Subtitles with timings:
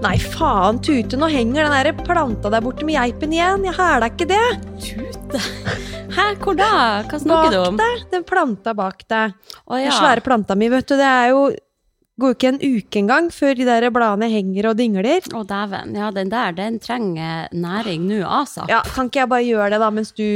[0.00, 3.66] Nei, faen, Tute, nå henger den der planta der borte med geipen igjen.
[3.68, 4.44] Jeg hæla ikke det.
[4.80, 5.40] Tute?
[6.16, 6.68] Hæ, hvor da?
[7.10, 7.76] Hva snakker du om?
[7.76, 8.06] Bak deg.
[8.14, 9.34] Den planta bak deg.
[9.68, 10.96] Å Den svære planta mi, vet du.
[11.00, 11.50] Det er jo
[12.20, 15.22] Går ikke en uke engang før de der bladene henger og dingler.
[15.32, 15.94] Å dæven.
[15.96, 18.68] Ja, den der, den trenger næring nå, asap.
[18.68, 20.26] Ja, Kan ikke jeg bare gjøre det, da, mens du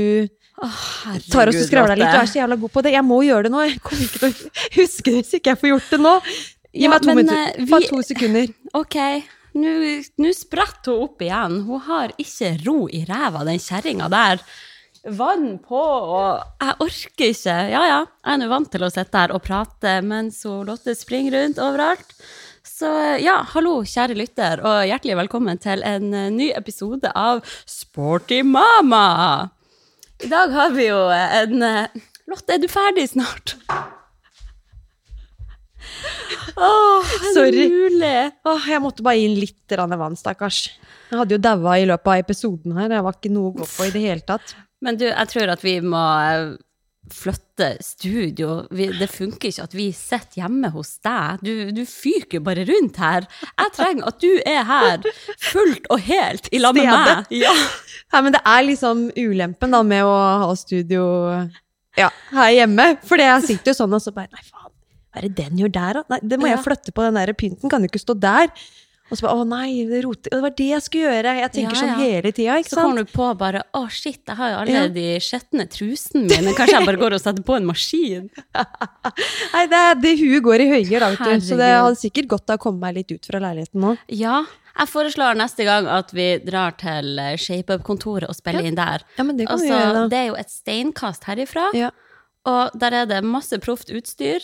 [0.64, 2.08] herregud, tar oss og skravler litt?
[2.08, 2.94] Du er så jævla god på det.
[2.96, 3.66] Jeg må gjøre det nå.
[3.68, 6.14] Jeg kommer ikke til å huske det hvis ikke jeg får gjort det nå.
[6.72, 7.52] Gi Ja, meg to men, minutter.
[7.52, 8.54] eh, Bare vi- to sekunder.
[8.80, 8.96] Ok,
[9.54, 11.60] nå spretter hun opp igjen.
[11.66, 14.44] Hun har ikke ro i ræva, den kjerringa der.
[15.04, 17.56] Vann på, og jeg orker ikke.
[17.74, 20.96] Ja ja, jeg er nå vant til å sitte her og prate mens hun Lotte
[20.96, 22.16] springer rundt overalt.
[22.64, 22.88] Så
[23.20, 29.50] ja, hallo, kjære lytter, og hjertelig velkommen til en eh, ny episode av Sporty mama.
[30.24, 32.00] I dag har vi jo en eh,
[32.32, 33.58] Lotte, er du ferdig snart?
[36.54, 37.64] Åh, Sorry.
[38.46, 40.68] Åh, jeg måtte bare gi inn litt vann, stakkars.
[41.10, 42.92] Jeg hadde jo daua i løpet av episoden her.
[42.94, 44.54] Jeg var ikke noe å gå på i det hele tatt.
[44.84, 46.54] Men du, jeg tror at vi må eh,
[47.12, 48.64] flytte studio.
[48.74, 51.42] Vi, det funker ikke at vi sitter hjemme hos deg.
[51.44, 53.28] Du, du fyker jo bare rundt her.
[53.50, 55.04] Jeg trenger at du er her
[55.50, 57.34] fullt og helt i lag med meg.
[57.34, 57.52] Ja.
[57.52, 58.22] Ja.
[58.22, 60.14] Men det er liksom ulempen da med å
[60.44, 61.04] ha studio
[61.98, 62.92] ja, her hjemme.
[63.06, 64.63] For jeg sitter jo sånn og så bare Nei, faen,
[65.14, 66.02] hva er det den gjør der, da?
[66.10, 66.56] Nei, det må Ja.
[66.56, 68.50] jeg flytte på, den der pynten kan jo ikke stå der.
[69.12, 71.32] Og så bare å nei, det roter Det var det jeg skulle gjøre.
[71.38, 74.48] Jeg tenker Ja, sånn hele tida, Så kommer du på bare å shit, jeg har
[74.50, 74.88] jo alle Ja.
[74.88, 76.54] de skjetne trusene mine.
[76.56, 78.30] Kanskje jeg bare går og setter på en maskin?
[79.54, 81.36] Nei, det, det huet går i høyre, da.
[81.44, 83.92] Så det hadde sikkert godt av å komme meg litt ut fra leiligheten nå.
[84.08, 84.40] Ja.
[84.74, 89.04] Jeg foreslår neste gang at vi drar til eh, ShapeUp-kontoret og spiller inn der.
[89.18, 90.08] Ja, men det kan vi Altså, gjøre, da.
[90.10, 91.68] det er jo et steinkast herifra.
[91.78, 91.90] Ja.
[92.50, 94.42] Og der er det masse proft utstyr.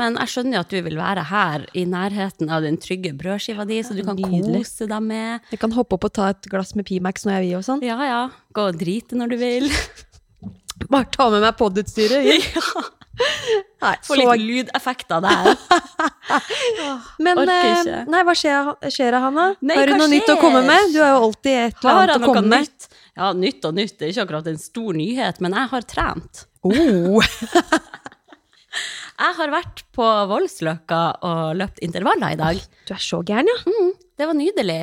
[0.00, 3.66] Men jeg skjønner jo at du vil være her i nærheten av den trygge brødskiva
[3.68, 4.62] di, så du kan Nydelig.
[4.64, 5.42] kose deg med.
[5.52, 7.84] Jeg kan hoppe opp og ta et glass med Pimax når jeg vil og sånn.
[7.84, 8.22] Ja, ja.
[8.56, 9.68] Gå og drite når du vil.
[10.92, 12.24] Bare ta med meg podutstyret.
[13.82, 15.50] Nei, Få så litt lydeffekter der.
[17.24, 19.50] Men eh, nei, hva skjer, skjer Hanna?
[19.60, 20.94] Nei, Har du noe noe nytt å komme med?
[20.94, 22.70] Du har jo alltid et eller annet å komme med.
[22.70, 22.88] nytt?
[23.18, 23.98] Ja, nytt og nytt.
[23.98, 26.46] Det er ikke akkurat en stor nyhet, men jeg har trent.
[26.64, 27.20] Oh.
[29.22, 32.62] Jeg har vært på Voldsløkka og løpt intervaller i dag.
[32.88, 33.84] Du er så gæren, ja.
[34.18, 34.80] Det var nydelig.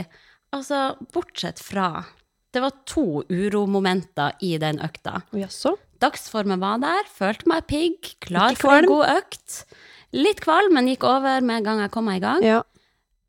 [0.55, 2.05] Altså, bortsett fra
[2.49, 5.19] Det var to uromomenter i den økta.
[5.37, 5.75] Jaså?
[6.01, 9.59] Dagsformen var der, følte meg pigg, klar for en god økt.
[10.15, 12.45] Litt kvalm, men gikk over med en gang jeg kom meg i gang.
[12.47, 12.63] Ja.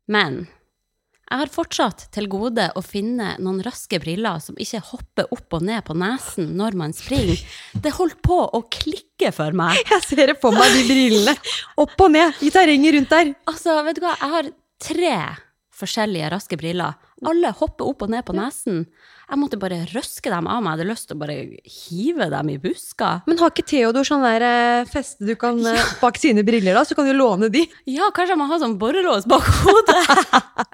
[0.09, 0.47] Men
[1.31, 5.63] jeg har fortsatt til gode å finne noen raske briller som ikke hopper opp og
[5.63, 7.39] ned på nesen når man springer.
[7.71, 9.79] Det holdt på å klikke for meg.
[9.93, 11.35] Jeg ser det for meg, de brillene.
[11.79, 13.31] Opp og ned i terrenget rundt der.
[13.47, 15.15] Altså, vet du hva, jeg har tre
[15.81, 16.99] forskjellige raske briller.
[17.23, 18.83] Alle hopper opp og ned på nesen.
[19.31, 20.73] Jeg måtte bare røske dem av meg.
[20.73, 23.11] Jeg hadde lyst til å bare hive dem i buska.
[23.29, 25.85] Men har ikke Theodor sånn der eh, feste du kan ja.
[26.01, 26.83] bak sine briller, da?
[26.83, 27.63] Så kan du låne de.
[27.87, 30.03] Ja, kanskje jeg må ha sånn borrelås bak hodet.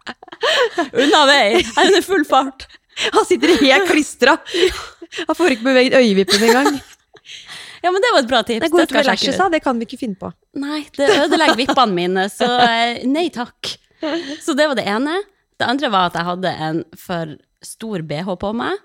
[1.04, 1.62] Unna vei.
[1.62, 2.66] Jeg er i full fart.
[3.14, 4.40] Han sitter helt klistra.
[5.22, 6.82] Han får ikke beveget øyevippen engang.
[7.86, 8.64] Ja, men det var et bra tips.
[8.66, 9.52] Det går ut utover lashes, da.
[9.54, 10.34] Det kan vi ikke finne på.
[10.58, 13.78] Nei, det ødelegger vippene mine, så eh, nei takk.
[14.42, 15.22] Så det var det ene.
[15.62, 18.78] Det andre var at jeg hadde en for stor BH på meg.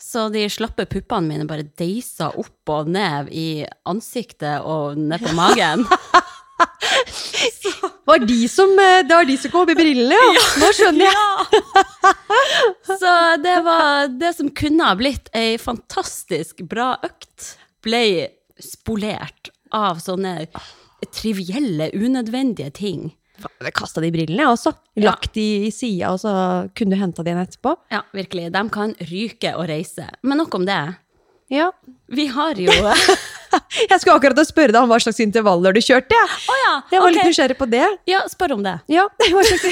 [0.00, 5.34] Så de slappe puppene mine bare deisa opp og ned i ansiktet og ned på
[5.36, 5.84] magen.
[8.08, 10.42] Var de som, eh, det var de som kom i brillene, ja.
[10.60, 11.14] Nå skjønner jeg.
[12.90, 13.12] Så
[13.44, 17.54] det var det som kunne ha blitt ei fantastisk bra økt,
[17.84, 18.02] ble
[18.60, 20.50] spolert av sånne
[21.16, 23.08] trivielle, unødvendige ting.
[23.40, 24.72] Jeg kasta de brillene, jeg også.
[25.00, 26.32] Lagt de i sida, og så
[26.76, 27.74] kunne du henta de igjen etterpå.
[27.92, 28.48] Ja, virkelig.
[28.54, 30.06] De kan ryke og reise.
[30.22, 30.80] Men nok om det.
[31.50, 31.70] Ja.
[32.06, 32.70] Vi har jo
[33.90, 36.14] Jeg skulle akkurat spørre deg om hva slags intervaller du kjørte.
[36.14, 36.74] Jeg, ja!
[36.92, 37.86] jeg var litt nysgjerrig på det.
[38.10, 38.76] Ja, spør om det.
[38.90, 39.64] Ja, hva slags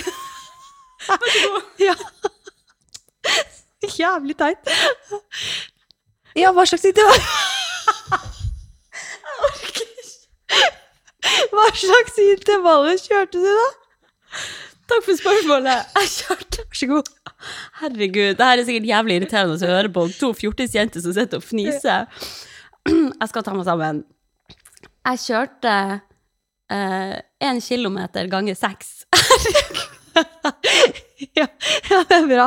[1.88, 1.94] Ja.
[3.98, 4.72] Jævlig teit.
[6.38, 7.22] Ja, hva slags intervall
[11.54, 13.68] Hva slags intervaller kjørte du, da?
[14.88, 15.88] Takk for spørsmålet.
[16.00, 17.08] Jeg kjørte Vær så god.
[17.80, 21.46] Herregud, det her er sikkert jævlig irriterende å høre på to fjortisjenter som sitter og
[21.46, 22.06] fniser.
[23.20, 24.02] Jeg skal ta meg sammen.
[25.08, 25.74] Jeg kjørte
[26.68, 29.04] én kilometer ganger seks.
[31.34, 31.44] Ja,
[31.90, 32.44] ja, det er bra.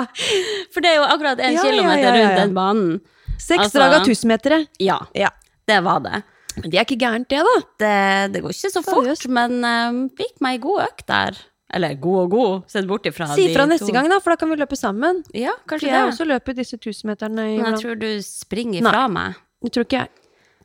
[0.73, 2.91] For det er jo akkurat én Ja, kilometer ja, rundt den banen.
[3.39, 4.59] Seks Altså- drag av tusenmetere.
[4.79, 5.29] Ja, Ja.
[5.67, 6.21] det var det.
[6.61, 7.55] Men det er ikke gærent, det, da.
[7.83, 11.39] Det, det går ikke så fort, men um, fikk meg ei god økt der.
[11.73, 13.93] Eller god og god, sett bort ifra Si fra neste to.
[13.95, 15.21] gang, da, for da kan vi løpe sammen.
[15.33, 15.87] Ja, For det.
[15.87, 17.45] jeg også løper disse tusenmeterne.
[17.53, 18.91] i Men jeg tror du springer Nei.
[18.91, 19.37] fra meg.
[19.63, 20.09] Det tror ikke jeg.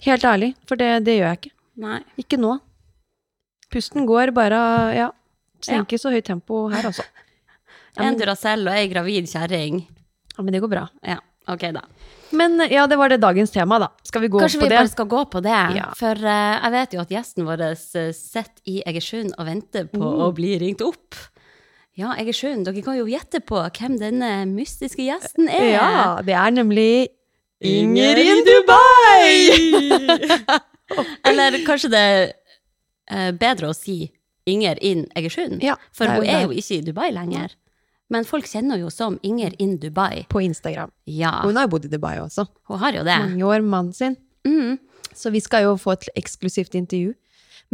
[0.08, 1.52] Helt ærlig, for det, det gjør jeg ikke.
[1.86, 2.00] Nei.
[2.18, 2.56] Ikke nå.
[3.72, 4.58] Pusten går bare
[4.96, 5.10] Ja.
[5.66, 7.02] Senker så høyt tempo her, altså.
[7.96, 9.78] Ja, En men, Duracell og ei gravid kjerring.
[10.36, 10.82] ja, men det går bra.
[11.02, 11.16] Ja,
[11.48, 11.82] ok da.
[12.36, 13.88] Men ja, det var det dagens tema, da.
[14.02, 14.78] Skal vi gå Kanskje på vi det?
[14.80, 15.58] bare skal gå på det?
[15.78, 15.92] Ja.
[15.98, 20.00] For uh, jeg vet jo at gjesten vår eh, sitter i Egersund og venter på
[20.02, 20.22] Mm.
[20.26, 21.14] å bli ringt opp.
[21.96, 25.70] Ja, Egersund, dere kan jo gjette på hvem denne mystiske gjesten er.
[25.78, 27.08] Ja, det er nemlig
[27.64, 29.30] Inger in Dubai!
[31.28, 32.24] Eller kanskje det er
[33.10, 34.10] eh, bedre å si
[34.46, 35.62] Inger in Egersund?
[35.64, 37.54] Ja, For hun er jo ikke i Dubai lenger.
[38.12, 40.26] Men folk kjenner jo som Inger in Dubai.
[40.30, 40.92] På Instagram.
[41.10, 42.46] Ja, Hun har jo bodd i Dubai også.
[42.70, 43.18] hun har jo det.
[43.18, 44.16] Mange år mannen sin.
[44.46, 44.78] Mm.
[45.16, 47.14] Så vi skal jo få et eksklusivt intervju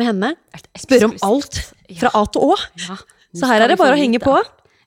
[0.01, 0.33] med henne.
[0.79, 1.59] Spørre om alt
[1.99, 2.57] fra A til Å.
[2.81, 2.97] Ja,
[3.37, 4.39] Så her er det bare å henge på.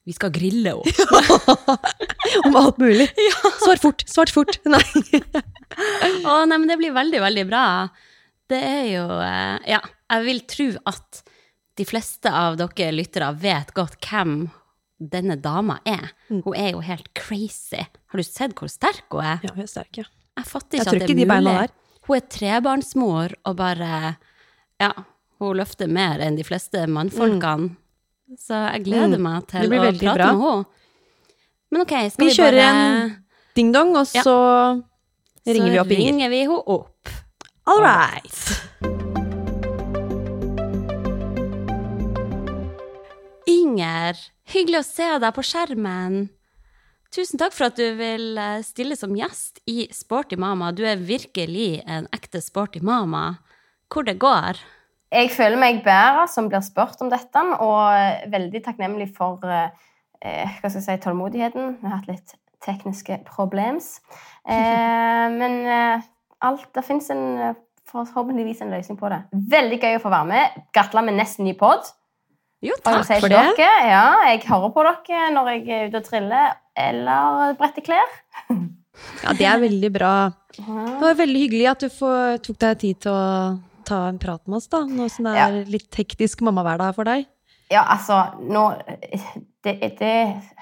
[0.06, 1.76] Vi skal grille henne.
[2.46, 3.08] Om alt mulig.
[3.62, 4.58] Svar fort, svart fort.
[4.70, 4.82] Nei.
[6.26, 7.64] Å, nei, men det blir veldig, veldig bra.
[8.50, 9.80] Det er jo eh, Ja,
[10.14, 11.24] jeg vil tro at
[11.76, 14.46] de fleste av dere lyttere vet godt hvem
[15.00, 16.12] denne dama er.
[16.30, 16.42] Mm.
[16.46, 17.82] Hun er jo helt crazy.
[18.08, 19.40] Har du sett hvor sterk hun er?
[19.44, 20.04] Ja, hun er sterk, ja.
[20.38, 21.70] Jeg fatter ikke jeg at det er de mulig.
[22.08, 24.16] Hun er trebarnsmor og bare
[24.80, 24.92] Ja,
[25.40, 27.76] hun løfter mer enn de fleste mannfolkene.
[28.40, 29.22] Så jeg gleder Mm.
[29.22, 30.32] meg til å prate bra.
[30.34, 30.66] med henne.
[31.72, 33.24] Men ok, skal Vi vi, kjører bare en
[33.56, 34.22] Ding-dong, og Ja.
[34.24, 34.84] så
[35.48, 36.02] ringer vi opp Inger.
[36.02, 37.10] Så ringer vi henne opp.
[37.68, 38.62] All right.
[43.48, 44.16] Inger,
[44.54, 46.26] hyggelig å se deg på skjermen.
[47.16, 50.74] Tusen takk for at du vil eh, stille som gjest i Sporty mama.
[50.76, 53.38] Du er virkelig en ekte sporty mama.
[53.92, 54.60] Hvor det går.
[55.14, 59.70] Jeg føler meg bedre som blir spurt om dette, og veldig takknemlig for eh,
[60.26, 61.78] jeg si, tålmodigheten.
[61.80, 63.98] Vi har hatt litt tekniske problems.
[64.46, 66.04] Eh, men eh,
[66.46, 67.08] alt, det fins
[67.90, 69.18] forhåpentligvis en løsning på det.
[69.50, 70.60] Veldig gøy å få være med.
[70.70, 71.90] Gratulerer med nesten ny pod.
[72.64, 73.04] Jo, takk.
[73.20, 73.42] for det.
[73.60, 76.56] Dere, ja, jeg hører på dere når jeg er ute og triller
[76.88, 78.18] eller bretter klær.
[79.26, 80.10] Ja, det er veldig bra.
[80.56, 83.26] Det var veldig hyggelig at du får, tok deg tid til å
[83.84, 84.86] ta en prat med oss, da.
[84.88, 87.26] Nå som det er litt hektisk mammahverdag for deg.
[87.74, 88.64] Ja, altså, nå
[89.66, 90.14] det, det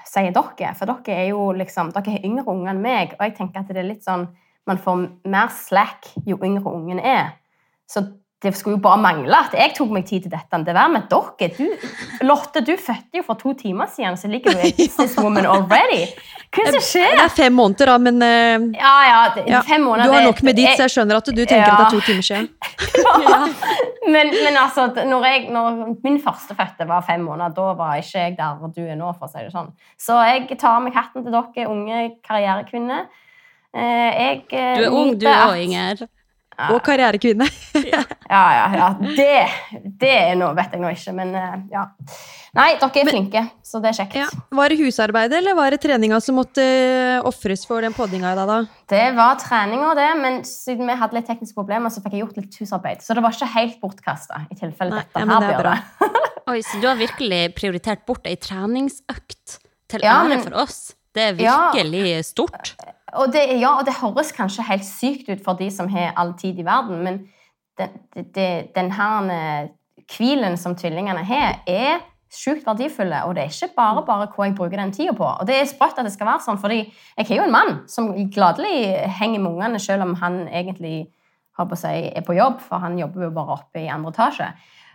[0.08, 3.36] sier dere, for dere er jo liksom Dere er yngre unger enn meg, og jeg
[3.38, 4.26] tenker at det er litt sånn
[4.64, 7.34] Man får mer slack jo yngre ungen er.
[7.86, 8.00] Så
[8.42, 10.58] det skulle jo bare mangle at jeg tok meg tid til dette.
[10.66, 11.48] Det var med dere.
[11.56, 16.02] Du, Lotte, du fødte jo for to timer siden, så ligger du i businesswoman already.
[16.54, 19.62] Hva er det som Det er fem måneder, da, men uh, Ja, ja, det, ja,
[19.66, 21.86] fem måneder du har nok med ditt, så jeg skjønner at du tenker at det
[21.86, 22.50] er to timer siden.
[24.14, 28.36] men, men altså, når, jeg, når min førstefødte var fem måneder, da var ikke jeg
[28.38, 29.72] der hvor du er nå, for å si det sånn.
[30.00, 33.08] Så jeg tar med hatten til dere unge karrierekvinner.
[33.74, 36.04] Eh, Jeg eh, Du er ung, du òg, Inger.
[36.70, 37.48] Og karrierekvinne.
[38.34, 38.86] Ja, ja, ja.
[39.14, 41.82] Det, det er noe, vet jeg nå ikke, men eh, ja.
[42.56, 44.16] Nei, dere er flinke, så det er kjekt.
[44.16, 44.26] Ja.
[44.56, 48.38] Var det husarbeidet, eller var det treninga som måtte uh, ofres for den poddinga i
[48.38, 48.80] dag, da?
[48.90, 52.40] Det var treninga, det, men siden vi hadde litt tekniske problemer, så fikk jeg gjort
[52.40, 53.04] litt husarbeid.
[53.04, 54.42] Så det var ikke helt bortkasta.
[54.48, 56.10] i tilfelle Nei, dette ja, her det er blir det.
[56.54, 59.58] Oi, så du har virkelig prioritert bort ei treningsøkt
[59.92, 60.80] til Ja, ære men- for oss.
[61.14, 61.70] Det er Ja.
[61.72, 62.74] virkelig stort.
[63.14, 66.32] Og det, ja, og det høres kanskje helt sykt ut for de som har all
[66.34, 67.28] tid i verden, men
[67.78, 69.68] den, det- det- den her eh,
[70.16, 72.00] hvilen som tvillingene har, er
[72.34, 73.22] sjukt verdifulle.
[73.24, 75.24] Og det er ikke bare bare hva jeg bruker den tida på.
[75.40, 77.88] Og det er sprøtt at det skal være sånn, fordi jeg har jo en mann
[77.88, 81.06] som gladelig henger med ungene, selv om han egentlig
[81.56, 84.52] har på seg, er på jobb, for han jobber jo bare oppe i andre etasje.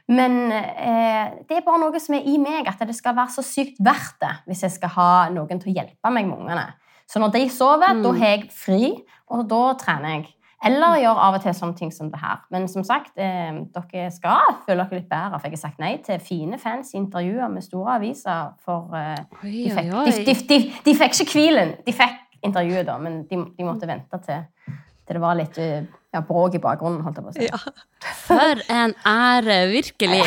[0.10, 3.46] Men eh, det er bare noe som er i meg, at det skal være så
[3.46, 6.66] sykt verdt det hvis jeg skal ha noen til å hjelpe meg med ungene.
[7.10, 8.92] Så når de sover, da har jeg fri,
[9.34, 10.28] og da trener jeg.
[10.66, 12.42] Eller gjør av og til sånne ting som det her.
[12.52, 15.94] Men som sagt, eh, dere skal føle dere litt bedre, for jeg har sagt nei
[16.04, 18.52] til fine fancy intervjuer med store aviser.
[18.66, 20.26] For eh, Oi, de, fikk, oi, oi.
[20.28, 21.74] de, de, de fikk ikke hvilen.
[21.86, 25.88] De fikk intervjuet, da, men de, de måtte vente til, til det var litt eh,
[26.14, 27.02] ja, bråk i bakgrunnen.
[27.06, 27.48] holdt jeg på å si.
[27.48, 27.60] Ja.
[28.26, 30.24] For en ære, virkelig.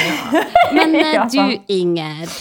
[0.77, 1.59] Men eh, Ja, du.
[1.73, 2.33] Inger.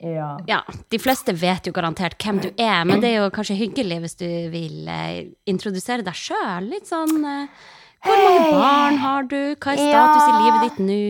[0.00, 0.30] Ja.
[0.48, 3.98] Ja, de fleste vet jo garantert hvem du er, men det er jo kanskje hyggelig
[4.06, 6.70] hvis du vil eh, introdusere deg sjøl.
[6.72, 7.66] Litt sånn eh,
[8.06, 9.36] Hvor mange barn har du?
[9.60, 11.00] Hva er status i livet ditt nå?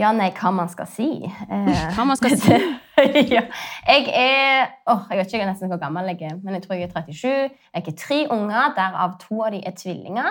[0.00, 1.08] Ja, nei, hva man skal si.
[1.26, 2.56] Eh, Hva man skal si?
[3.34, 3.42] ja.
[3.88, 6.62] Jeg er åh, Jeg vet ikke jeg er nesten hvor gammel jeg er, men jeg
[6.64, 7.58] tror jeg er 37.
[7.74, 10.30] Jeg har tre unger, derav to av de er tvillinger,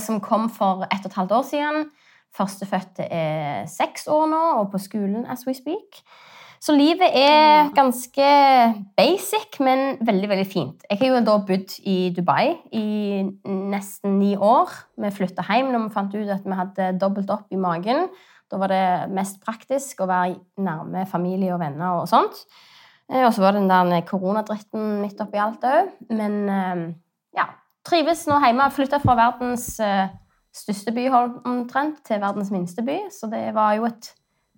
[0.00, 1.90] som kom for ett og et halvt år siden.
[2.36, 6.00] Førstefødte er seks år nå og på skolen as we speak.
[6.60, 8.26] Så livet er ganske
[8.96, 10.86] basic, men veldig veldig fint.
[10.90, 12.86] Jeg har jo da bodd i Dubai i
[13.46, 14.72] nesten ni år.
[14.96, 18.08] Vi flytta hjem når vi fant ut at vi hadde dobbelt opp i magen.
[18.50, 22.44] Da var det mest praktisk å være nærme familie og venner og sånt.
[23.12, 25.92] Eh, Og så var det den der koronadritten midt oppi alt òg.
[26.10, 26.84] Men eh,
[27.36, 27.46] ja,
[27.86, 28.68] trives nå hjemme.
[28.74, 30.12] Flytta fra verdens eh,
[30.56, 31.08] største by
[31.46, 32.98] omtrent til verdens minste by.
[33.12, 34.10] Så det var jo et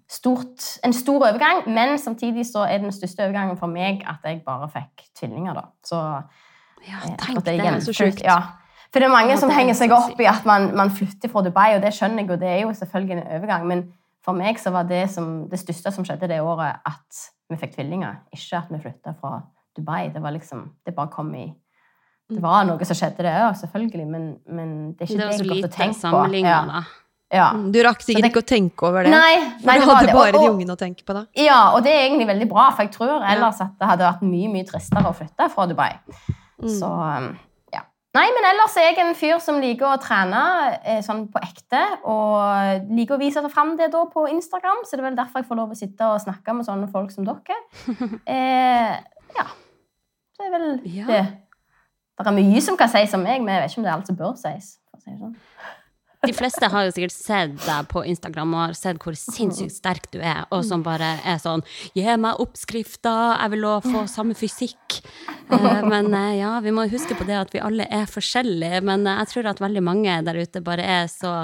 [0.08, 1.64] stort, en stor overgang.
[1.66, 5.68] Men samtidig så er den største overgangen for meg at jeg bare fikk tvillinger, da.
[5.84, 6.02] Så
[6.86, 8.22] Ja, eh, tenk det, er så sjukt.
[8.24, 8.40] Ja.
[8.92, 11.28] For det er mange Ja, som er henger seg opp i at man, man flytter
[11.28, 13.82] fra Dubai, og det skjønner jeg og det er jo selvfølgelig en overgang, men
[14.24, 17.20] for meg så var det som, det største som skjedde det året, at
[17.50, 18.22] vi fikk tvillinger.
[18.32, 19.42] Ikke at vi flytta fra
[19.76, 20.08] Dubai.
[20.14, 21.46] Det var liksom, det bare kom i
[22.28, 25.26] Det var noe som skjedde, det òg, selvfølgelig, men, men det er ikke Det det
[25.26, 26.24] jeg har gått lite og tenkt på.
[26.44, 26.82] Ja.
[27.32, 27.46] Ja.
[27.52, 29.10] Du rakk sikkert det- ikke å tenke over det.
[29.12, 30.14] Nei, for du hadde det.
[30.14, 31.26] bare Og- de ungene å tenke på da.
[31.36, 34.22] Ja, og det er egentlig veldig bra, for jeg tror ellers at det hadde vært
[34.22, 35.90] mye mye tristere å flytte fra Dubai.
[36.64, 37.38] Så um,
[37.72, 37.80] ja.
[38.14, 41.82] Nei, men ellers er jeg en fyr som liker å trene eh, sånn på ekte,
[42.04, 45.48] og liker å vise fram det da på Instagram, så det er vel derfor jeg
[45.48, 47.60] får lov å sitte og snakke med sånne folk som dere.
[48.26, 48.96] Eh,
[49.36, 49.44] ja.
[50.38, 51.06] Det er vel Ja.
[51.06, 51.26] det.
[52.18, 53.96] Det er mye som kan sies om meg, men jeg vet ikke om det er
[53.98, 54.72] alt som bør sies.
[55.04, 55.36] Sånn.
[56.26, 60.08] De fleste har jo sikkert sett deg på Instagram og har sett hvor sinnssykt sterk
[60.10, 61.62] du er, og som bare er sånn
[61.94, 64.98] Gi meg oppskrifter, jeg vil også få samme fysikk.
[65.46, 68.82] Eh, Men eh, ja, vi må huske på det at vi alle er forskjellige.
[68.82, 71.36] Men eh, jeg tror at veldig mange der ute bare er så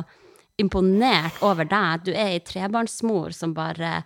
[0.59, 2.09] imponert over deg.
[2.09, 4.03] Du er ei trebarnsmor som bare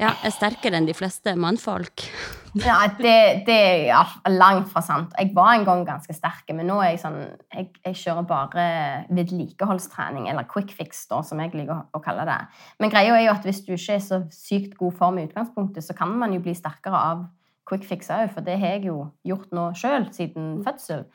[0.00, 2.06] ja, er sterkere enn de fleste mannfolk.
[2.52, 3.54] Ja, det, det
[3.88, 5.14] er langt fra sant.
[5.16, 7.14] Jeg var en gang ganske sterk, men nå er jeg sånn
[7.48, 8.66] Jeg, jeg kjører bare
[9.08, 12.36] vedlikeholdstrening, eller quick fix, da, som jeg liker å, å kalle det.
[12.76, 15.86] Men greia er jo at hvis du ikke er så sykt god form i utgangspunktet,
[15.86, 17.24] så kan man jo bli sterkere av
[17.72, 18.98] quick fix òg, for det har jeg jo
[19.32, 21.06] gjort nå sjøl siden fødsel.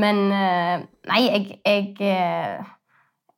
[0.00, 2.72] Men eh, nei, jeg, jeg eh,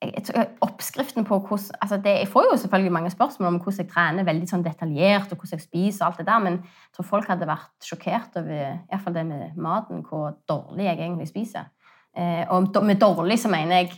[0.02, 3.84] jeg, jeg oppskriften på hvordan altså det, Jeg får jo selvfølgelig mange spørsmål om hvordan
[3.84, 6.96] jeg trener veldig sånn detaljert, og hvordan jeg spiser, og alt det der, men jeg
[6.96, 10.98] tror folk hadde vært sjokkert over i hvert fall det med maten, hvor dårlig jeg
[10.98, 11.70] egentlig spiser.
[12.16, 13.92] Eh, og med dårlig så mener jeg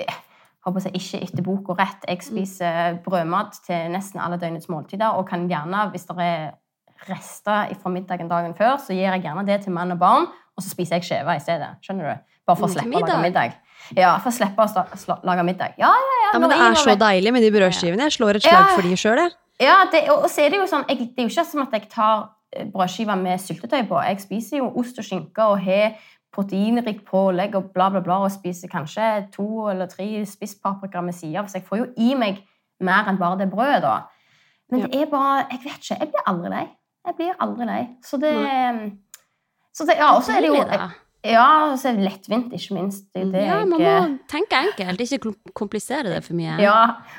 [0.00, 0.20] eh,
[0.66, 2.08] håper jeg ikke etter bok og rett.
[2.08, 6.50] Jeg spiser brødmat til nesten alle døgnets måltider, og kan gjerne, hvis det er
[7.08, 10.62] rester fra middagen dagen før, så gir jeg gjerne det til mann og barn, og
[10.62, 11.70] så spiser jeg skjeve i stedet.
[11.84, 12.34] Skjønner du?
[12.50, 13.56] Bare for å slippe å lage middag?
[13.98, 15.78] Ja, for å slippe å lage middag.
[15.80, 16.28] Ja, ja, ja.
[16.32, 18.06] Ja, men det er så deilig med de brødskivene.
[18.08, 19.34] Jeg slår et slag for de sjøl, jeg.
[19.60, 21.60] Ja, det, og og så er det jo sånn jeg, Det er jo ikke som
[21.66, 22.22] at jeg tar
[22.54, 23.98] eh, brødskiver med syltetøy på.
[24.06, 25.98] Jeg spiser jo ost og skinke og har
[26.32, 31.42] proteinrikt pålegg og bla, bla, bla, og spiser kanskje to eller tre spisspaprika med sida,
[31.50, 32.38] så jeg får jo i meg
[32.80, 33.96] mer enn bare det brødet, da.
[34.70, 35.96] Men det er bare Jeg vet ikke.
[35.98, 36.66] Jeg blir aldri lei.
[37.06, 37.80] Jeg blir aldri lei.
[38.06, 38.34] Så det
[39.74, 40.60] så det, ja, og så er det jo.
[41.26, 43.04] Ja, og så er det lettvint, ikke minst.
[43.12, 46.54] Det Ja, man må tenke enkelt, ikke komplisere det for mye.
[46.62, 46.78] Ja,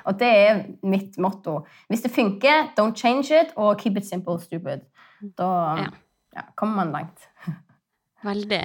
[0.10, 1.60] og det er mitt motto.
[1.92, 4.88] Hvis det funker, don't change it, og keep it simple, stupid.
[5.38, 5.90] Da Ja.
[6.36, 7.28] ja, kommer man langt.
[8.24, 8.64] Veldig.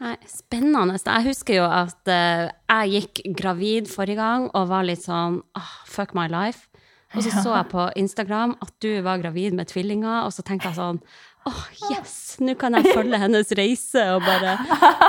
[0.00, 0.98] Nei, spennende.
[1.06, 5.70] Jeg husker jo at eh, jeg gikk gravid forrige gang og var litt sånn oh,
[5.86, 6.66] fuck my life.
[7.14, 10.68] Og så så jeg på Instagram at du var gravid med tvillinger, og så tenkte
[10.68, 10.98] jeg sånn
[11.46, 11.62] åh,
[11.92, 12.14] yes!
[12.42, 14.58] Nå kan jeg følge hennes reise og bare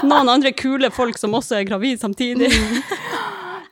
[0.08, 2.52] Noen andre kule folk som også er gravid samtidig.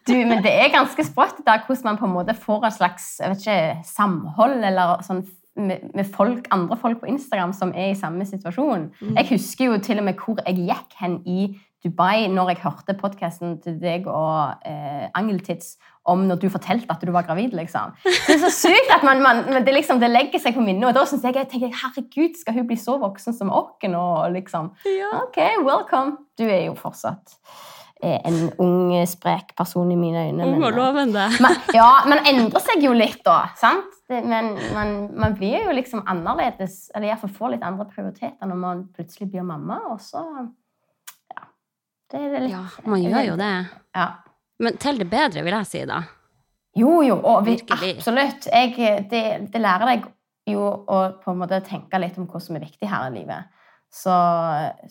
[0.05, 3.07] Du, men det er ganske sprøtt der hvordan man på en måte får et slags
[3.25, 3.57] ikke,
[3.89, 5.23] samhold eller sånn
[5.55, 8.89] med, folk, andre folk på Instagram som er i samme situasjon.
[9.15, 11.47] Jeg husker jo til og med hvor jeg gikk hen i
[11.85, 15.75] Dubai når jeg hørte podkasten til deg og eh, Angeltids
[16.05, 17.53] om når du fortalte at du var gravid.
[17.57, 17.93] liksom.
[18.05, 20.87] Det er så sykt at man, man, men det, liksom, det legger seg på minnet.
[20.89, 24.05] Og da synes jeg, jeg tenker, herregud, skal hun bli så voksen som oss nå?
[24.35, 24.73] liksom?
[24.85, 25.13] Ja.
[25.23, 26.17] Ok, welcome.
[26.37, 27.37] Du er jo fortsatt
[28.05, 30.43] er en ung, sprek person i mine øyne.
[30.45, 31.29] Ung men- og lovende.
[31.41, 33.87] man, ja, man endrer seg jo litt da, sant?
[34.09, 37.87] Det, men man, man blir jo liksom annerledes, eller i hvert fall får litt andre
[37.89, 40.21] prioriteter når man plutselig blir mamma, og så
[41.33, 41.47] Ja.
[42.11, 43.53] Det er litt Ja, man gjør jo det.
[43.95, 44.07] Ja.
[44.59, 46.03] Men til det bedre, vil jeg si, da.
[46.75, 48.47] Jo, jo, og vi, absolutt.
[48.51, 50.07] Jeg, det, det lærer deg
[50.51, 53.51] jo å på en måte tenke litt om hva som er viktig her i livet.
[53.95, 54.11] Så,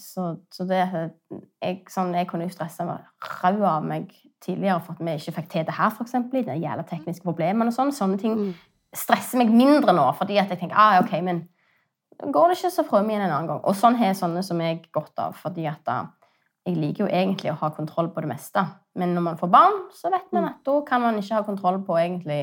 [0.00, 4.08] så, så det jeg, sånn, jeg kunne jo stressa rau av meg
[4.44, 7.76] tidligere for at vi ikke fikk til det her, i de jævla tekniske problemene og
[7.76, 7.92] sånn.
[7.92, 8.54] Sånne ting Mm.
[8.94, 11.42] stresser meg mindre nå, fordi at jeg tenker ah, ok, men
[12.32, 13.60] går det ikke, så prøver vi igjen en annen gang.
[13.66, 15.96] Og sånn har sånne som jeg godt av, fordi at da,
[16.64, 18.62] jeg liker jo egentlig å ha kontroll på det meste.
[18.96, 21.82] Men når man får barn, så vet man at da kan man ikke ha kontroll
[21.84, 22.42] på egentlig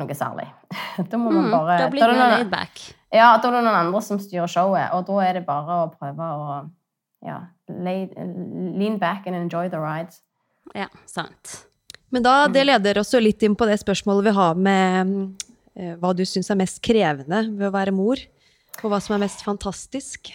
[0.00, 0.48] noe særlig.
[1.10, 3.64] Da må man Mm, bare mm, da blir det mer noen- ja, da er det
[3.64, 6.56] noen andre som styrer showet, og da er det bare å prøve å
[7.24, 7.38] ja,
[7.68, 10.16] lay, lean back and enjoy the ride.
[10.74, 11.66] Ja, sant.
[12.10, 15.12] Men da, det leder oss jo litt inn på det spørsmålet vi har med
[15.76, 18.20] eh, hva du syns er mest krevende ved å være mor,
[18.80, 20.32] og hva som er mest fantastisk.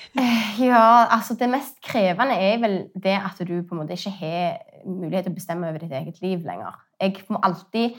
[0.58, 4.62] Ja, altså Det mest krevende er vel det at du på en måte ikke har
[4.86, 6.77] mulighet til å bestemme over ditt eget liv lenger.
[7.01, 7.98] Jeg må alltid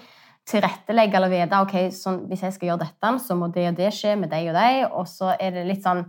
[0.49, 3.92] tilrettelegge eller vite ok, sånn, hvis jeg skal gjøre dette, så må det og det
[3.95, 4.80] skje med deg og deg.
[4.88, 6.07] Og så er det litt sånn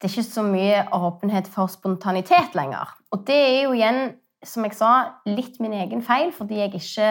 [0.00, 2.88] Det er ikke så mye åpenhet for spontanitet lenger.
[3.12, 4.92] Og det er jo igjen, som jeg sa,
[5.28, 7.10] litt min egen feil, fordi jeg ikke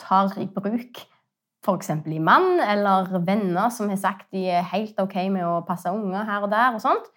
[0.00, 1.02] tar i bruk
[1.62, 1.90] f.eks.
[2.10, 6.26] i mann eller venner som har sagt de er helt ok med å passe unger
[6.26, 6.74] her og der.
[6.74, 7.10] og sånt.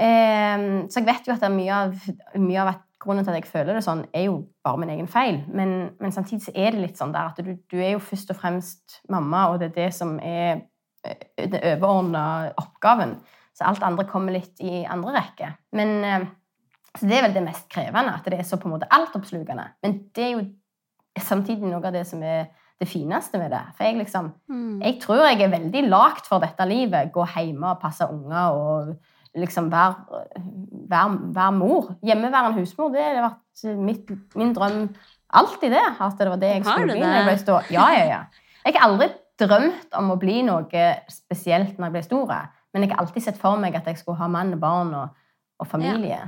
[0.00, 2.08] Ehm, så jeg vet jo at det er mye av,
[2.40, 5.42] mye av grunnen til at jeg føler det sånn, er jo bare min egen feil.
[5.52, 8.32] Men, men samtidig så er det litt sånn der at du, du er jo først
[8.32, 10.62] og fremst mamma, og det er det som er
[11.04, 12.24] eh, den overordna
[12.62, 13.18] oppgaven.
[13.52, 15.50] Så alt andre kommer litt i andre rekke.
[15.76, 16.30] Men eh,
[16.92, 19.64] så det er vel det mest krevende, at det er så på en måte altoppslukende.
[19.84, 20.42] Men det er jo
[21.20, 22.50] samtidig noe av det som er
[22.82, 23.62] det fineste med det.
[23.78, 24.80] For jeg liksom Mm.
[24.82, 27.12] jeg tror jeg er veldig lagt for dette livet.
[27.14, 28.96] Gå hjemme og passe unger og
[29.38, 29.94] liksom være,
[30.90, 31.94] være, være mor.
[32.04, 34.88] Hjemmeværende husmor, det har vært mitt, min drøm
[35.32, 35.84] alltid det.
[36.00, 37.70] At det var det jeg skulle bli når jeg ble stor.
[37.72, 38.20] Ja, ja, ja.
[38.66, 39.08] Jeg har aldri
[39.40, 42.34] drømt om å bli noe spesielt når jeg ble stor,
[42.74, 45.08] men jeg har alltid sett for meg at jeg skulle ha mann og barn og,
[45.60, 46.20] og familie.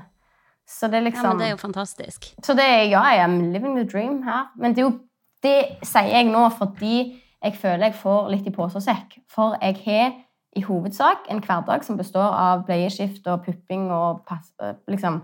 [0.66, 2.30] Så det er liksom Ja, liksom men det er jo fantastisk.
[2.42, 4.46] så det er, ja, jeg er living the dream her.
[4.56, 4.98] Men det, er jo,
[5.44, 6.96] det sier jeg nå fordi
[7.44, 9.18] jeg føler jeg får litt i posesekk.
[9.30, 10.14] For jeg har
[10.56, 15.20] i hovedsak en hverdag som består av bleieskift og pupping og pass, øh, liksom,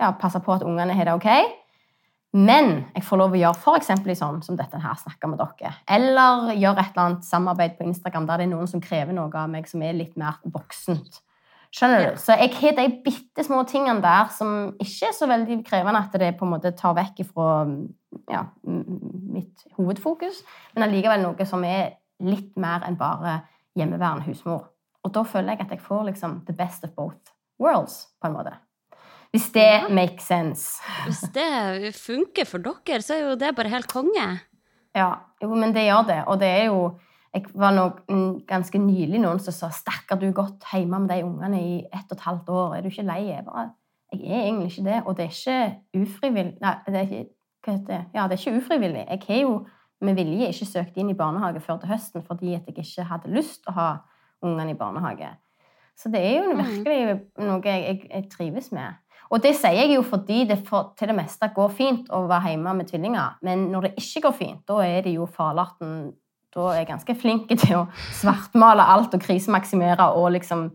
[0.00, 1.30] ja, passe på at ungene har det ok.
[2.36, 5.72] Men jeg får lov å gjøre eksempel sånn som dette her snakker med dere.
[5.88, 9.30] Eller gjøre et eller annet samarbeid på Instagram der det er noen som krever noe
[9.32, 11.22] av meg som er litt mer voksent.
[11.76, 12.20] Skjønner du?
[12.20, 16.14] Så jeg har de bitte små tingene der som ikke er så veldig krevende at
[16.22, 17.48] det på en måte tar vekk fra
[18.32, 20.40] ja, mitt hovedfokus,
[20.74, 23.42] men allikevel noe som er litt mer enn bare
[23.76, 24.70] hjemmeværende husmor.
[25.04, 28.38] Og da føler jeg at jeg får liksom the best of both worlds, på en
[28.38, 28.54] måte.
[29.34, 29.88] Hvis det Ja.
[29.92, 30.80] makes sense.
[31.04, 34.40] Hvis det funker for dere, så er jo det bare helt konge.
[34.96, 35.10] Ja,
[35.42, 36.22] jo, men det gjør det.
[36.26, 36.98] Og det er jo
[37.36, 37.76] Jeg var
[38.08, 41.74] mm, ganske nylig noen som sa 'Stakkar, du har gått hjemme med de ungene i
[41.84, 42.76] ett og et halvt år.
[42.76, 43.70] Er du ikke lei?' Jeg bare
[44.12, 45.02] Jeg er egentlig ikke det.
[45.06, 47.26] Og det er ikke ufrivillig Nei, det er ikke
[47.66, 48.04] hva heter det?
[48.14, 49.04] Ja, det er ikke ufrivillig.
[49.10, 49.66] Jeg har jo
[50.00, 53.62] med vilje ikke søkt inn i barnehage før til høsten fordi jeg ikke hadde lyst
[53.64, 53.88] til å ha
[54.42, 55.28] ungene i barnehage.
[55.96, 56.58] Så det er jo Mm.
[56.58, 58.94] virkelig noe jeg, jeg, jeg trives med.
[59.30, 62.50] Og det sier jeg jo fordi det for, til det meste går fint å være
[62.50, 63.38] hjemme med tvillinger.
[63.42, 66.12] Men når det ikke går fint, da er det jo farlarten
[66.56, 70.70] Da er ganske flink til å svartmale alt og krisemaksimere og liksom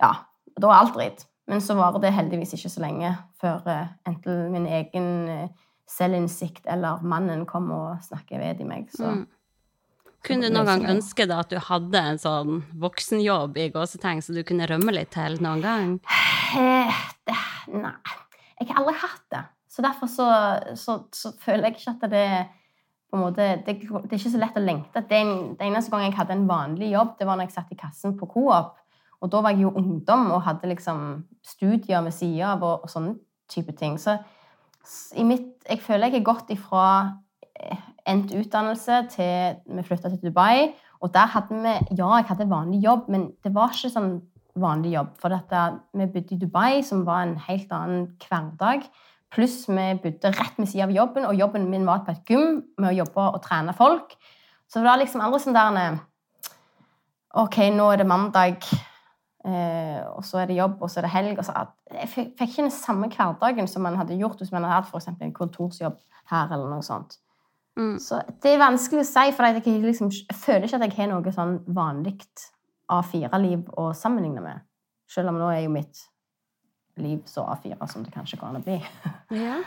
[0.00, 0.12] Ja,
[0.56, 1.24] da er alt dritt.
[1.46, 5.48] Men så varer det heldigvis ikke så lenge før eh, enten min egen eh,
[5.86, 8.90] selvinnsikt eller mannen kommer og snakker ved i meg.
[8.94, 9.26] Så Mm.
[10.26, 14.34] Kunne du noen gang ønske deg at du hadde en sånn voksenjobb i gåsetegn, så
[14.34, 15.92] du kunne rømme litt til noen gang?
[16.58, 16.96] Eh,
[17.28, 17.36] det,
[17.70, 17.94] Nei.
[18.58, 19.44] Jeg har aldri hatt det.
[19.70, 20.26] Så derfor så,
[20.74, 22.26] så, så føler jeg ikke at det
[23.10, 25.02] på en måte, det, det er ikke så lett å lengte.
[25.06, 27.78] Det, den eneste gang jeg hadde en vanlig jobb, det var når jeg satt i
[27.78, 28.74] kassen på Coop.
[29.22, 31.04] Og da var jeg jo ungdom og hadde liksom
[31.46, 33.14] studier ved sida av og, og sånne
[33.50, 33.96] type ting.
[34.00, 34.18] Så
[35.24, 36.86] mitt, jeg føler jeg har gått ifra
[37.56, 40.72] eh, endt utdannelse til vi flytta til Dubai.
[41.00, 44.14] Og der hadde vi Ja, jeg hadde vanlig jobb, men det var ikke sånn
[44.56, 45.12] vanlig jobb.
[45.20, 45.64] For dette,
[45.96, 48.86] vi bodde i Dubai, som var en helt annen hverdag.
[49.34, 52.60] Pluss vi bodde rett ved siden av jobben, og jobben min var på et gym
[52.78, 54.14] med å jobbe og trene folk.
[54.66, 55.98] Så det var liksom aldri sånn der
[57.36, 58.64] OK, nå er det mandag.
[59.46, 61.38] Eh, og så er det jobb, og så er det helg.
[61.38, 64.64] Og så at jeg fikk ikke den samme hverdagen som man hadde gjort hvis man
[64.64, 65.98] hadde hatt for en kontorsjobb
[66.32, 66.52] her.
[66.52, 67.18] eller noe sånt.
[67.76, 67.98] Mm.
[68.00, 71.10] Så det er vanskelig å si, for jeg, liksom, jeg føler ikke at jeg har
[71.12, 72.16] noe sånn vanlig
[72.92, 74.64] A4-liv å sammenligne med.
[75.10, 76.06] Selv om nå er jo mitt
[77.02, 78.80] liv så A4 som det kanskje går an å bli.
[79.36, 79.58] Ja.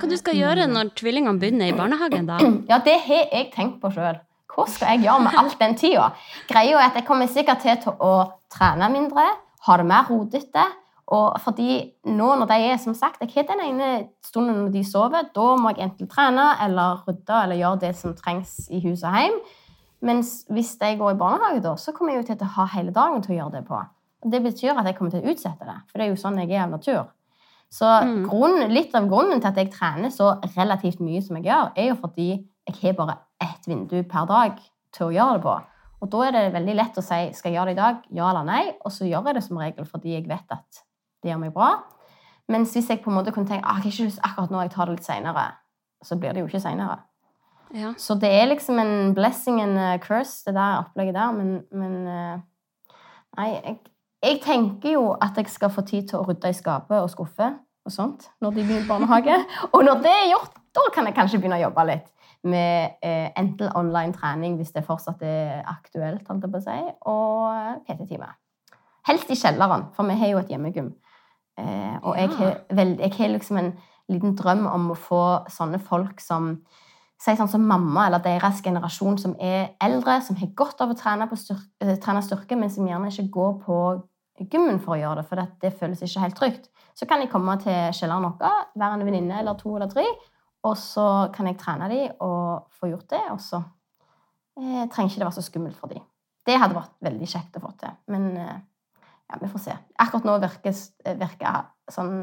[0.00, 2.38] Hva du skal gjøre når tvillingene begynner i barnehagen, da?
[2.70, 4.18] Ja, det har jeg tenkt på sjøl.
[4.54, 6.08] Hva skal jeg gjøre med alt den tida?
[6.50, 8.14] Greia er at jeg kommer sikkert til å
[8.54, 9.24] trene mindre,
[9.66, 10.64] ha det mer rodete.
[11.14, 13.88] Og fordi nå når de er som sagt, jeg har den ene
[14.24, 18.14] stunden når de sover, da må jeg enten trene eller rydde eller gjøre det som
[18.16, 19.36] trengs i hus og hjem.
[20.04, 22.92] Mens hvis jeg går i barnehage, da, så kommer jeg jo til å ha hele
[22.94, 23.82] dagen til å gjøre det på.
[24.24, 26.54] Det betyr at jeg kommer til å utsette det, for det er jo sånn jeg
[26.54, 27.04] er av natur.
[27.74, 27.88] Så
[28.28, 31.88] grunnen, litt av grunnen til at jeg trener så relativt mye som jeg gjør, er
[31.90, 34.60] jo fordi jeg har bare ett vindu per dag
[34.94, 35.54] til å gjøre det på.
[36.04, 38.28] Og da er det veldig lett å si skal jeg gjøre det i dag, ja
[38.30, 40.84] eller nei, og så gjør jeg det som regel fordi jeg vet at
[41.24, 41.70] det gjør meg bra.
[42.52, 44.62] Mens hvis jeg på en måte kunne tenke ah, jeg har ikke lyst akkurat nå,
[44.66, 45.44] jeg tar det litt seinere,
[46.04, 46.98] så blir det jo ikke seinere.
[47.74, 47.94] Ja.
[47.98, 51.32] Så det er liksom en blessing and a curse, det der opplegget der.
[51.34, 52.42] Men, men eh,
[53.34, 53.78] Nei, jeg,
[54.24, 57.50] jeg tenker jo at jeg skal få tid til å rydde i skapet og skuffe
[57.84, 59.36] og sånt når de begynner barnehage.
[59.74, 62.10] Og når det er gjort, da kan jeg kanskje begynne å jobbe litt
[62.44, 66.78] med eh, enten online trening hvis det fortsatt er aktuelt, holdt jeg på å si,
[67.08, 68.28] og PT-time.
[69.08, 70.90] Helst i kjelleren, for vi har jo et hjemmegym.
[71.60, 73.70] Eh, og jeg har, vel, jeg har liksom en
[74.12, 76.56] liten drøm om å få sånne folk som
[77.24, 80.96] Si sånn som mamma eller deres generasjon som er eldre, som har godt av å
[80.98, 83.76] trene, på styrke, eh, trene styrke, men som gjerne ikke går på
[84.40, 86.70] gymmen for å gjøre det, for det, det føles ikke helt trygt.
[86.94, 90.06] Så kan jeg komme til kjelleren vår, være en venninne eller to eller tre,
[90.64, 93.60] og så kan jeg trene dem og få gjort det, og så
[94.58, 96.04] eh, trenger ikke det være så skummelt for dem.
[96.44, 98.56] Det hadde vært veldig kjekt å få til, men eh,
[99.30, 99.76] ja, vi får se.
[100.02, 100.74] Akkurat nå virker,
[101.20, 102.16] virker sånn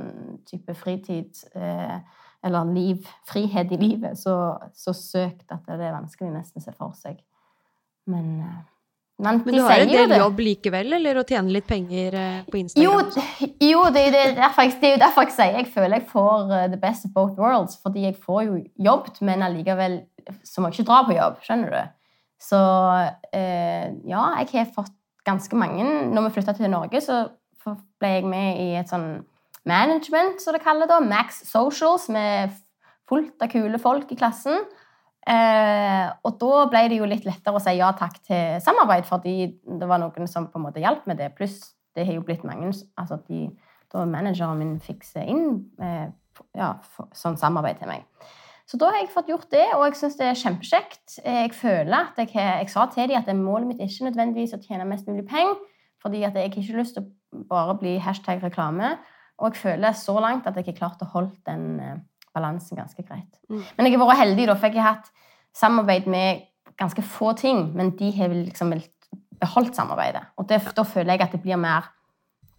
[0.48, 1.98] type fritid eh,
[2.42, 4.36] eller liv, frihet i livet så,
[4.74, 7.20] så søkt at det er vanskelig nesten å se for seg.
[8.10, 8.62] Men, eh,
[9.22, 12.58] men, Men du har en del jobb likevel, eller å tjene litt penger eh, på
[12.58, 12.86] Instagram?
[12.88, 13.26] jo det,
[13.62, 14.06] er jo det,
[14.40, 17.06] derfor jeg, det er jo derfor jeg sier jeg føler jeg får eh, the best
[17.06, 17.78] of both worlds.
[17.84, 20.00] Fordi jeg får jo jobb, men allikevel
[20.48, 21.38] så må jeg ikke dra på jobb.
[21.46, 21.94] Skjønner du?
[22.42, 22.62] Så
[23.38, 24.96] eh, ja, jeg har fått
[25.28, 27.28] ganske mange Når vi flytta til Norge, så
[28.02, 29.22] ble jeg med i et sånn
[29.70, 30.98] management, som det kaller det.
[31.06, 32.56] Max Socials, med
[33.10, 34.64] fullt av kule folk i klassen.
[35.30, 39.36] Eh, og da ble det jo litt lettere å si ja takk til samarbeid, fordi
[39.66, 41.30] det var noen som på en måte hjalp med det.
[41.38, 41.60] Pluss
[41.96, 43.50] det har jo blitt mange altså de,
[43.92, 46.08] Da manageren min fikser inn eh,
[46.56, 46.70] ja,
[47.12, 48.06] sånn samarbeid til meg.
[48.72, 51.18] Så da har jeg fått gjort det, og jeg syns det er kjempekjekt.
[51.26, 54.62] Jeg føler at jeg, jeg sa til dem at målet mitt er ikke nødvendigvis å
[54.64, 55.58] tjene mest mulig penger,
[56.00, 58.94] fordi at jeg har ikke lyst til å bare bli hashtag reklame.
[59.42, 62.00] Og jeg føler så langt at jeg har klart å holde den eh,
[62.36, 63.40] balansen ganske greit.
[63.50, 63.64] Mm.
[63.78, 65.12] Men jeg har vært heldig, da, for jeg har hatt
[65.58, 66.46] samarbeid med
[66.80, 68.72] ganske få ting, men de har vel liksom
[69.42, 70.24] beholdt samarbeidet.
[70.38, 71.90] Og det, da føler jeg at det blir mer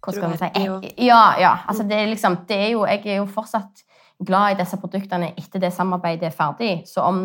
[0.03, 0.49] hva skal man si?
[0.59, 1.53] Jeg, Ja, ja.
[1.67, 3.85] Altså, det er liksom, det er jo, jeg er jo fortsatt
[4.19, 6.73] glad i disse produktene etter det samarbeidet er ferdig.
[6.87, 7.23] Så om,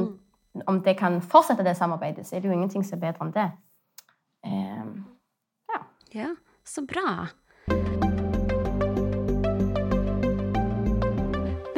[0.66, 3.34] om det kan fortsette det samarbeidet, så er det jo ingenting som er bedre enn
[3.34, 3.48] det.
[4.46, 4.92] Ehm,
[6.14, 6.34] Ja,
[6.64, 7.28] så bra.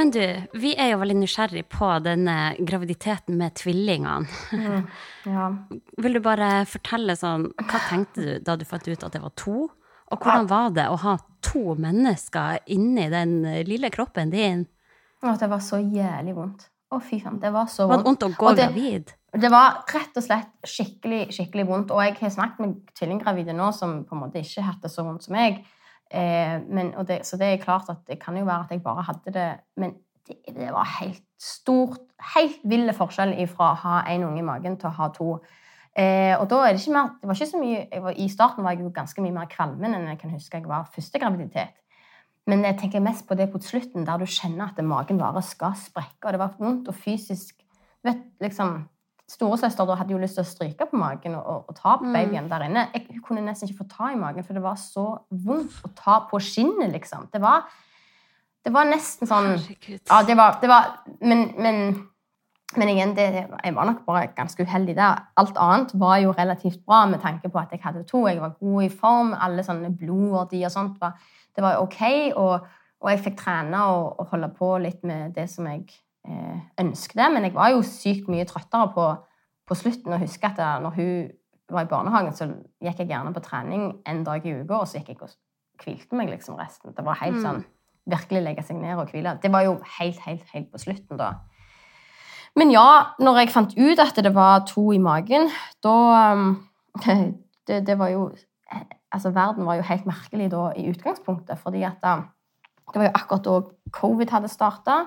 [0.01, 0.23] Men du,
[0.57, 4.25] vi er jo veldig nysgjerrig på denne graviditeten med tvillingene.
[5.29, 5.49] ja.
[6.01, 9.35] Vil du bare fortelle sånn, hva tenkte du da du fant ut at det var
[9.37, 9.67] to?
[10.11, 13.37] Og hvordan var det å ha to mennesker inni den
[13.69, 14.65] lille kroppen din?
[15.21, 16.65] Å, det var så jævlig vondt.
[16.91, 17.37] Å, fy faen.
[17.45, 18.25] Det var så Var det vondt.
[18.25, 19.13] vondt å gå det- gravid?
[19.31, 21.93] Det var rett og slett skikkelig skikkelig vondt.
[21.95, 24.91] Og jeg har snakket med tvillinggravide nå som på en måte ikke har hatt det
[24.97, 25.61] så vondt som meg.
[26.11, 29.05] Eh, men, det, så det er klart at det kan jo være at jeg bare
[29.07, 29.93] hadde det Men
[30.27, 32.01] det, det var helt stort
[32.35, 35.29] Helt vill forskjell fra å ha én unge i magen til å ha to.
[35.97, 38.67] Eh, og da er det ikke mer det var ikke så mye, var, I starten
[38.67, 41.73] var jeg jo ganske mye mer kvalmen enn jeg kan huske jeg var første graviditet.
[42.51, 45.75] Men jeg tenker mest på det på slutten, der du kjenner at magen bare skal
[45.79, 46.27] sprekke.
[46.27, 47.63] Og det var vondt og fysisk
[48.07, 48.81] vet, liksom,
[49.31, 52.49] Storesøster da hadde jo lyst til å stryke på magen og, og, ta på babyen
[52.51, 52.89] der inne.
[52.97, 56.17] Jeg kunne nesten ikke få ta i magen, for det var så vondt å ta
[56.31, 57.29] på skinnet, liksom.
[57.31, 57.69] Det var,
[58.67, 60.03] det var nesten sånn Herregud.
[60.09, 60.91] Ja, det var, det var
[61.21, 61.79] Men, men,
[62.75, 65.23] men igjen, det, jeg var nok bare ganske uheldig der.
[65.39, 68.27] Alt annet var jo relativt bra med tanke på at jeg hadde to.
[68.27, 69.35] Jeg var god i form.
[69.39, 71.15] Alle sånne blodverdier og sånt var,
[71.55, 72.03] det var ok.
[72.35, 75.87] Og, og jeg fikk trene og, og holde på litt med det som jeg
[76.29, 76.61] eh,
[77.17, 77.33] det.
[77.33, 79.07] Men jeg var jo sykt mye trøttere på,
[79.69, 81.31] på slutten og husker at jeg, når hun
[81.71, 82.49] var i barnehagen, så
[82.83, 85.37] gikk jeg gjerne på trening en dag i uka, og så gikk jeg og
[85.85, 86.95] hvilte meg liksom resten.
[86.97, 87.43] Det var helt Mm.
[87.43, 87.65] sånn
[88.11, 89.39] Virkelig legge seg ned og hvile.
[89.43, 91.35] Det var jo helt, helt, helt på slutten, da.
[92.57, 95.51] Men ja, når jeg fant ut at det var to i magen,
[95.85, 96.67] da um,
[97.67, 98.31] det, det var jo
[99.13, 102.13] Altså, verden var jo helt merkelig da i utgangspunktet, fordi at da,
[102.93, 103.55] det var jo akkurat da
[103.91, 104.99] covid hadde starta.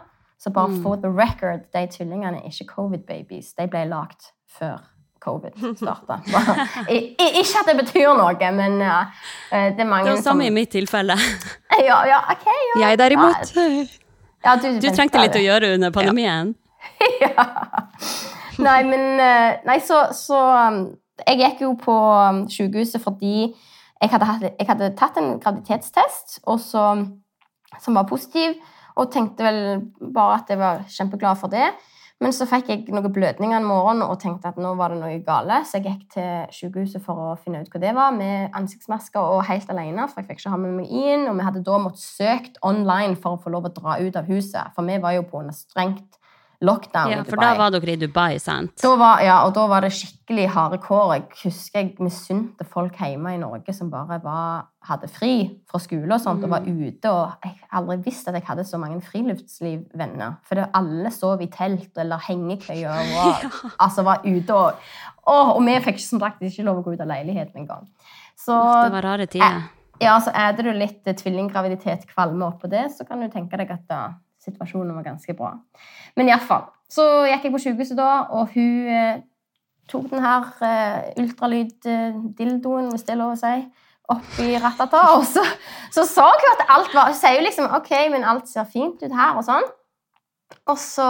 [0.43, 0.81] Så bare Mm.
[0.83, 3.53] for the record, de tvillingene er ikke covid-babies.
[3.55, 4.25] De ble lagd
[4.59, 4.81] før
[5.23, 6.17] covid starta.
[7.39, 8.97] ikke at det betyr noe, men ja,
[9.51, 11.15] eh, det er mange Det var samme i mitt tilfelle.
[11.79, 12.89] Ja, ja, ok, ja.
[12.89, 13.55] Jeg derimot.
[14.45, 16.55] ja du, Du trengte litt å gjøre under pandemien.
[17.23, 17.47] ja.
[18.59, 20.35] Nei, men eh, Nei, så, så
[20.67, 20.81] um,
[21.27, 23.53] Jeg gikk jo på um, sykehuset fordi
[24.03, 26.83] jeg hadde, hatt, jeg hadde tatt en graviditetstest og så,
[27.79, 28.57] som var positiv,
[28.99, 29.59] og tenkte vel
[30.13, 31.71] bare at jeg var kjempeglad for det.
[32.23, 35.17] Men så fikk jeg noen blødninger en morgen og tenkte at nå var det noe
[35.25, 35.59] gale.
[35.67, 39.43] Så jeg gikk til sykehuset for å finne ut hva det var, med ansiktsmasker og
[39.49, 40.05] helt alene.
[40.07, 43.17] For jeg fikk ikke ha med meg inn, og vi hadde da måttet søkt online
[43.19, 44.71] for å få lov å dra ut av huset.
[44.77, 46.21] For vi var jo på under strengt
[46.63, 48.73] lockdown Ja, i for da var dere i Dubai, sant?
[48.81, 51.13] Da var, ja, og da var det skikkelig harde kår.
[51.17, 55.33] Jeg husker jeg misunte folk hjemme i Norge som bare var, hadde fri
[55.69, 57.11] fra skole og sånt, og var ute.
[57.11, 60.39] Og jeg har aldri visst at jeg hadde så mange friluftslivvenner.
[60.47, 63.47] For det, alle sov i telt eller hengekøyer og
[63.83, 64.73] altså var ute og
[65.23, 67.85] å, Og vi fikk som sagt ikke lov å gå ut av leiligheten engang.
[68.39, 69.61] Så Det var rare tider.
[70.01, 73.71] ja, så er det du litt tvillinggraviditet, kvalme oppå det, så kan du tenke deg
[73.71, 74.01] at da,
[74.43, 75.53] situasjonen var ganske bra.
[76.17, 76.67] Men iallfall.
[76.91, 79.23] Så gikk jeg på sykehuset da, og hun eh,
[79.89, 83.55] tok den her eh, ultralyddildoen, hvis det er lov å si,
[84.13, 85.43] oppi ratata, og så,
[85.93, 89.01] så så hun at alt var Hun sier jo liksom OK, men alt ser fint
[89.03, 89.65] ut her, og sånn.
[90.69, 91.07] Og så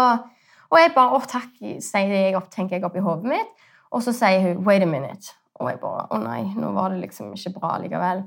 [0.73, 1.51] Og jeg bare Å, takk,
[1.83, 3.65] sier jeg opp, tenker jeg oppi hodet mitt.
[3.93, 5.35] Og så sier hun Wait a minute.
[5.59, 8.23] Og jeg bare Å nei, nå var det liksom ikke bra likevel.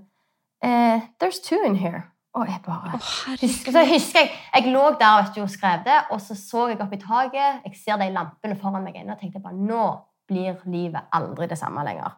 [0.62, 2.04] Eh, there's two in here.
[2.36, 2.90] Og jeg bare
[3.40, 6.66] husker, Så husker jeg Jeg lå der vet du, og skrev det, og så så
[6.68, 7.62] jeg opp i taket.
[7.64, 9.86] Jeg ser de lampene foran meg ennå og tenkte bare Nå
[10.28, 12.16] blir livet aldri det samme lenger.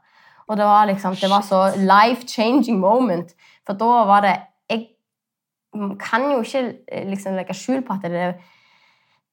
[0.48, 3.35] Og det var liksom Det var så life-changing moment.
[3.66, 4.37] For da var det
[4.70, 4.88] Jeg
[6.00, 8.35] kan jo ikke eh, liksom legge skjul på at det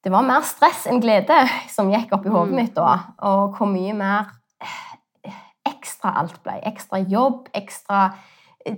[0.04, 1.34] det var mer stress enn glede
[1.72, 2.56] som gikk opp i hodet Mm.
[2.60, 2.92] mitt da.
[3.26, 4.28] Og hvor mye mer
[4.62, 5.32] eh,
[5.66, 6.60] ekstra alt ble.
[6.62, 8.12] Ekstra jobb, ekstra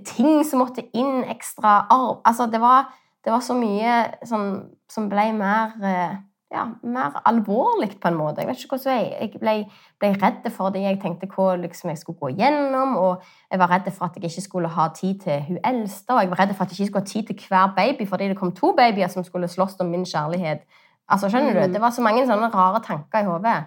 [0.05, 2.19] ting som måtte inn, ekstra arv.
[2.27, 2.89] Altså, det var,
[3.25, 4.49] det var så mye som,
[4.91, 6.17] som ble mer eh,
[6.49, 8.41] ja, mer alvorlig på en måte.
[8.41, 9.53] Jeg vet ikke hvordan jeg, jeg ble,
[10.01, 10.81] ble redd for det.
[10.81, 14.31] Jeg tenkte hva liksom, jeg skulle gå gjennom, og jeg var redd for at jeg
[14.31, 16.91] ikke skulle ha tid til hun eldste, og jeg var redd for at jeg ikke
[16.91, 19.93] skulle ha tid til hver baby, fordi det kom to babyer som skulle slåss om
[19.93, 20.65] min kjærlighet.
[21.09, 21.73] Altså, skjønner du?
[21.73, 23.59] Det var så mange sånne rare tanker i hodet.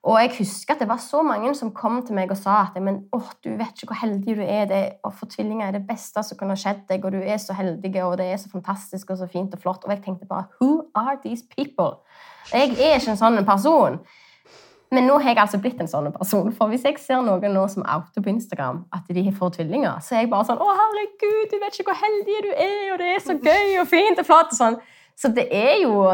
[0.00, 2.78] Og jeg husker at det var så mange som kom til meg og sa at
[2.80, 4.64] men, åh, du vet ikke hvor heldig du er.
[4.70, 7.56] Det, å få tvillinger er det beste som kunne skjedd deg, og du er så
[7.58, 9.84] heldig, og det er så fantastisk og så fint og flott.
[9.84, 12.00] Og jeg tenkte bare Who are these people?
[12.48, 14.00] Jeg er ikke en sånn person.
[14.90, 16.48] Men nå har jeg altså blitt en sånn person.
[16.56, 20.16] For hvis jeg ser noen nå som outer på Instagram at de får tvillinger, så
[20.16, 23.12] er jeg bare sånn Å, herregud, du vet ikke hvor heldig du er, og det
[23.12, 24.80] er så gøy og fint og flott og sånn.
[25.20, 26.08] Så det er jo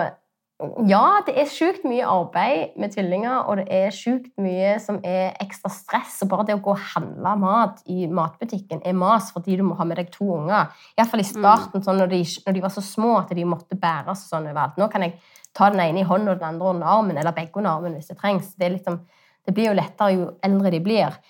[0.88, 5.34] ja, det er sjukt mye arbeid med tvillinger, og det er sjukt mye som er
[5.42, 6.14] ekstra stress.
[6.24, 9.76] Og bare det å gå og handle mat i matbutikken er mas fordi du må
[9.76, 10.70] ha med deg to unger.
[10.96, 14.24] Iallfall i starten, sånn når, de, når de var så små at de måtte bæres
[14.30, 14.80] sånn overalt.
[14.80, 15.18] Nå kan jeg
[15.56, 18.08] ta den ene i hånden og den andre under armen, eller begge under armen hvis
[18.14, 18.54] det trengs.
[18.56, 19.02] Det, liksom,
[19.44, 21.20] det blir jo lettere jo eldre de blir.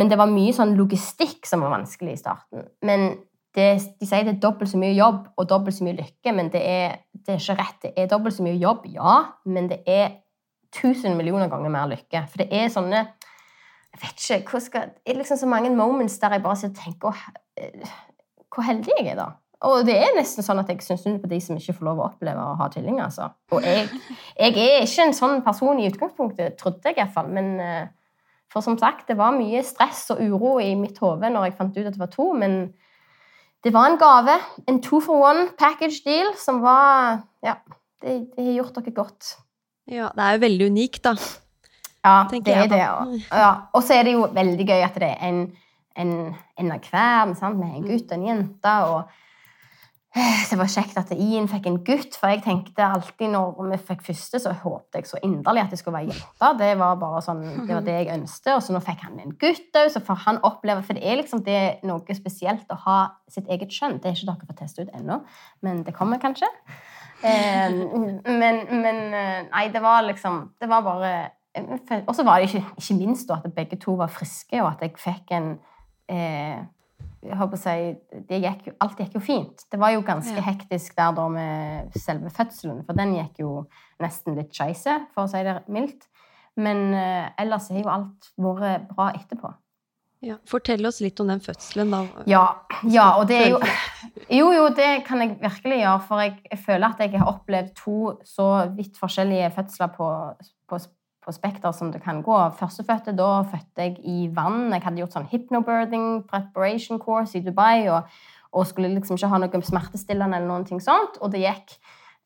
[0.00, 2.64] Men det var mye sånn logistikk som var vanskelig i starten.
[2.88, 3.10] Men
[3.56, 3.66] det,
[4.00, 6.62] de sier det er dobbelt så mye jobb og dobbelt så mye lykke, men det
[6.64, 7.78] er, det er ikke rett.
[7.82, 10.14] Det er dobbelt så mye jobb, ja, men det er
[10.72, 12.24] tusen millioner ganger mer lykke.
[12.32, 13.04] For det er sånne
[13.92, 16.80] Jeg vet ikke hvor skal, Det er liksom så mange moments der jeg bare sitter
[16.80, 17.24] og tenker «Åh,
[17.60, 17.90] eh,
[18.48, 19.26] Hvor heldig jeg er, da.
[19.68, 22.00] Og det er nesten sånn at jeg syns synd på de som ikke får lov
[22.00, 23.04] å oppleve å ha tvillinger.
[23.04, 23.28] Altså.
[23.54, 23.84] Og jeg,
[24.34, 27.28] jeg er ikke en sånn person i utgangspunktet, trodde jeg iallfall.
[27.30, 27.84] Men eh,
[28.52, 31.78] for som sagt, det var mye stress og uro i mitt hode når jeg fant
[31.78, 32.32] ut at det var to.
[32.32, 32.56] men
[33.64, 34.38] det var en gave.
[34.68, 37.54] En two for one package deal som var Ja,
[38.02, 39.36] det, det har gjort dere godt.
[39.90, 41.16] Ja, det er jo veldig unikt, da.
[42.02, 42.78] Ja, det er det.
[43.30, 43.50] ja.
[43.72, 45.42] og så er det jo veldig gøy at det er en,
[45.98, 46.14] en,
[46.58, 48.74] en av hver, med en gutt og en jente.
[48.90, 49.02] og
[50.50, 54.02] det var kjekt at Ian fikk en gutt, for jeg tenkte alltid når vi fikk
[54.10, 56.50] første, så håpte jeg så inderlig at det skulle være jente.
[56.60, 58.50] Det var bare sånn, det var det jeg ønsket.
[58.54, 61.20] Og så nå fikk han en gutt òg, så får han oppleve For det er
[61.22, 62.98] liksom det er noe spesielt å ha
[63.32, 64.00] sitt eget kjønn.
[64.02, 65.22] Det er ikke dere får teste ut ennå,
[65.64, 66.50] men det kommer kanskje.
[67.22, 67.72] Eh,
[68.26, 71.30] men, men eh, Nei, det var liksom Det var bare
[72.08, 74.96] Og så var det ikke, ikke minst at begge to var friske, og at jeg
[74.98, 75.52] fikk en
[76.10, 76.64] eh,
[77.22, 77.74] jeg håper å si,
[78.28, 79.64] det gikk jo, Alt gikk jo fint.
[79.70, 80.42] Det var jo ganske Ja.
[80.42, 83.66] hektisk der da med selve fødselen, for den gikk jo
[84.02, 86.08] nesten litt skeise, for å si det mildt.
[86.56, 89.54] Men uh, ellers har jo alt vært bra etterpå.
[90.22, 90.36] Ja.
[90.46, 92.02] Fortell oss litt om den fødselen, da.
[92.30, 92.42] Ja,
[92.86, 93.60] ja, og det er jo
[94.38, 97.72] Jo, jo, det kan jeg virkelig gjøre, for jeg, jeg føler at jeg har opplevd
[97.78, 100.08] to så vidt forskjellige fødsler på,
[100.70, 100.78] på,
[101.22, 102.36] på spekter som det kan gå.
[102.58, 104.72] Førstefødte, da fødte jeg i vann.
[104.74, 108.08] Jeg hadde gjort sånn hypnobirthing preparation course i Dubai, og,
[108.52, 111.20] og skulle liksom ikke ha noe smertestillende eller noen ting sånt.
[111.22, 111.76] Og det gikk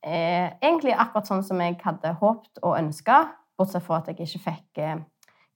[0.00, 3.20] eh, egentlig akkurat sånn som jeg hadde håpet og ønska,
[3.56, 4.96] bortsett fra at jeg ikke fikk eh,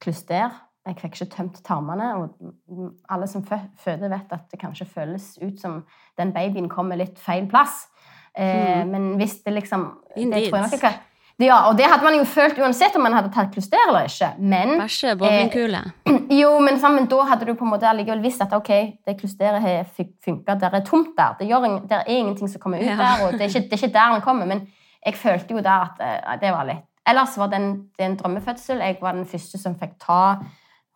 [0.04, 0.60] klyster.
[0.88, 2.12] Jeg fikk ikke tømt tarmene.
[2.16, 5.82] og Alle som føder, vet at det kanskje føles ut som
[6.20, 7.86] den babyen kommer litt feil plass.
[8.34, 10.98] Eh, Men hvis det liksom det tror jeg nok ikke
[11.40, 14.30] ja, og det hadde man jo følt uansett om man hadde tatt klyster eller ikke.
[14.38, 15.80] Men Bæsje bowlingkule.
[16.40, 18.70] jo, men, sammen, da hadde du på en måte allikevel visst at ok,
[19.06, 21.38] det klysteret har funka, det er tomt der.
[21.38, 22.98] Det, gjør, det er ingenting som kommer ut Ja.
[23.00, 24.46] der, og det er, ikke, det er ikke der den kommer.
[24.46, 24.66] Men
[25.06, 28.16] jeg følte jo der at eh, det var litt Ellers var det en, det en
[28.20, 28.82] drømmefødsel.
[28.84, 30.36] Jeg var den første som fikk ta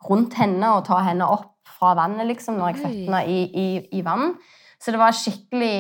[0.05, 3.67] rundt henne og ta henne opp fra vannet, liksom, når jeg fødte henne i, i,
[3.99, 4.35] i vann.
[4.85, 5.77] Så det var skikkelig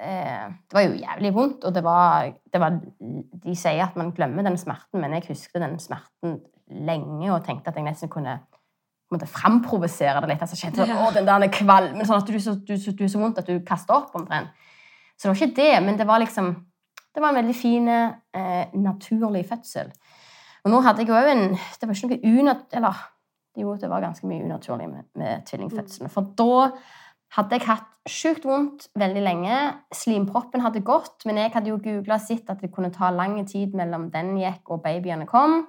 [0.00, 2.78] eh, Det var jo jævlig vondt, og det var, det var
[3.44, 6.38] De sier at man glemmer den smerten, men jeg husket den smerten
[6.70, 8.38] lenge og tenkte at jeg nesten kunne
[9.10, 10.42] måtte framprovosere det litt.
[10.46, 13.18] altså kjente sånn, å, den der kvalmen, sånn at du, så- du, så- du så
[13.18, 14.48] vondt at du kaster opp omtrent.
[15.18, 16.52] Så det var ikke det, men det var liksom
[17.12, 19.90] Det var en veldig fin, eh, naturlig fødsel.
[20.64, 21.48] Og nå hadde jeg òg en
[21.80, 22.66] Det var ikke noe unat...
[22.72, 22.94] Eller
[23.58, 26.08] jo, det var ganske mye unaturlig med, med tvillingfødselen.
[26.08, 26.70] For da
[27.36, 29.58] hadde jeg hatt sjukt vondt veldig lenge.
[29.94, 33.38] Slimproppen hadde gått, men jeg hadde jo googla sitt sett at det kunne ta lang
[33.46, 35.62] tid mellom den gikk og babyene kom.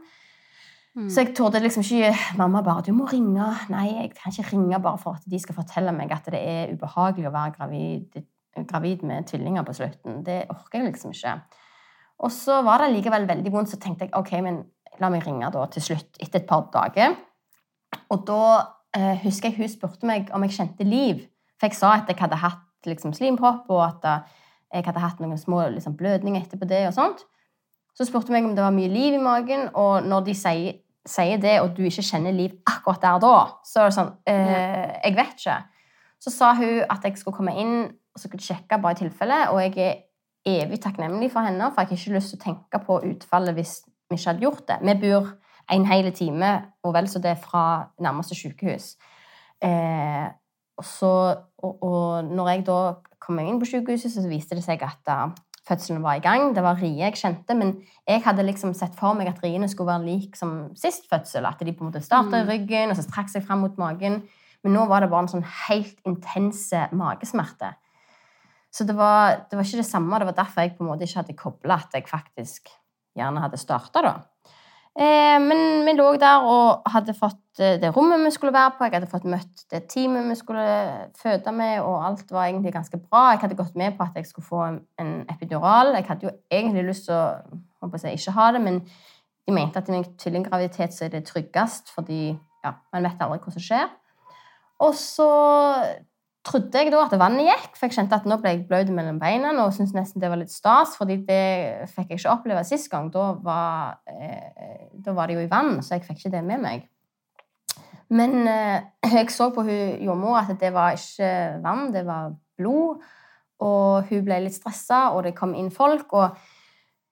[0.97, 1.07] Mm.
[1.07, 4.81] Så jeg torde liksom ikke Mamma bare 'Du må ringe.' Nei, jeg kan ikke ringe
[4.81, 8.23] bare for at de skal fortelle meg at det er ubehagelig å være gravid,
[8.67, 10.25] gravid med tvillinger på slutten.
[10.25, 11.41] Det orker jeg liksom ikke.
[12.19, 14.63] Og så var det likevel veldig vondt, så tenkte jeg ok, men
[14.99, 17.15] la meg ringe da til slutt etter et par dager.
[18.09, 18.41] Og da
[18.95, 21.27] eh, husker jeg hun spurte meg om jeg kjente liv.
[21.61, 24.37] For jeg sa at jeg hadde hatt liksom, slimpropp, og at eh,
[24.79, 26.87] jeg hadde hatt noen små liksom, blødninger etterpå det.
[26.89, 27.21] og sånt.
[27.93, 30.79] Så spurte hun meg om det var mye liv i magen, og når de sier,
[31.05, 33.35] sier det, og du ikke kjenner liv akkurat der da,
[33.67, 35.57] så er det sånn eh, Jeg vet ikke.
[36.21, 37.75] Så sa hun at jeg skulle komme inn
[38.11, 41.83] og så skulle sjekke bare i tilfelle, og jeg er evig takknemlig for henne, for
[41.83, 43.77] jeg har ikke lyst til å tenke på utfallet hvis
[44.09, 44.77] vi ikke hadde gjort det.
[44.81, 45.29] Vi bor
[45.71, 46.51] en hel time,
[46.83, 47.63] og vel så det er fra
[48.03, 48.95] nærmeste sykehus.
[49.63, 50.27] Eh,
[50.81, 51.13] og, så,
[51.61, 52.81] og, og når jeg da
[53.21, 55.29] kom inn på sykehuset, så viste det seg at uh,
[55.67, 56.55] fødselen var i gang.
[56.55, 57.75] Det var rie jeg kjente, men
[58.09, 61.45] jeg hadde liksom sett for meg at riene skulle være lik som sist fødsel.
[61.47, 64.23] At de på en måte starta i ryggen, og så trakk seg fram mot magen.
[64.65, 67.71] Men nå var det bare en sånn helt intense magesmerte.
[68.71, 70.19] Så det var, det var ikke det samme.
[70.21, 72.71] Det var derfor jeg på en måte ikke hadde kobla at jeg faktisk
[73.17, 74.13] gjerne hadde starta, da.
[74.99, 78.83] Eh, men vi lå der og hadde fått eh, det rommet vi skulle være på.
[78.83, 80.65] Jeg hadde fått møtt det teamet vi skulle
[81.21, 83.29] føde med, og alt var egentlig ganske bra.
[83.31, 85.95] Jeg hadde gått med på at jeg skulle få en, epidural.
[85.95, 88.81] Jeg hadde jo egentlig lyst til å jeg, ikke ha det, men
[89.47, 93.39] de mente at i en tvillinggraviditet så er det tryggest, fordi ja, man vet aldri
[93.41, 93.87] hva som skjer.
[94.81, 95.31] Og så
[96.47, 99.19] trodde jeg da at vannet gikk, for jeg kjente at nå ble jeg bløt mellom
[99.21, 102.89] beina og syntes nesten det var litt stas, fordi det fikk jeg ikke oppleve sist
[102.91, 103.11] gang.
[103.13, 106.63] Da var, eh, da var det jo i vann, så jeg fikk ikke det med
[106.63, 106.87] meg.
[108.11, 108.81] Men eh,
[109.13, 111.31] jeg så på hun jordmor at det var ikke
[111.63, 113.03] vann, det var blod.
[113.61, 116.09] Og hun ble litt stressa, og det kom inn folk.
[116.17, 116.33] og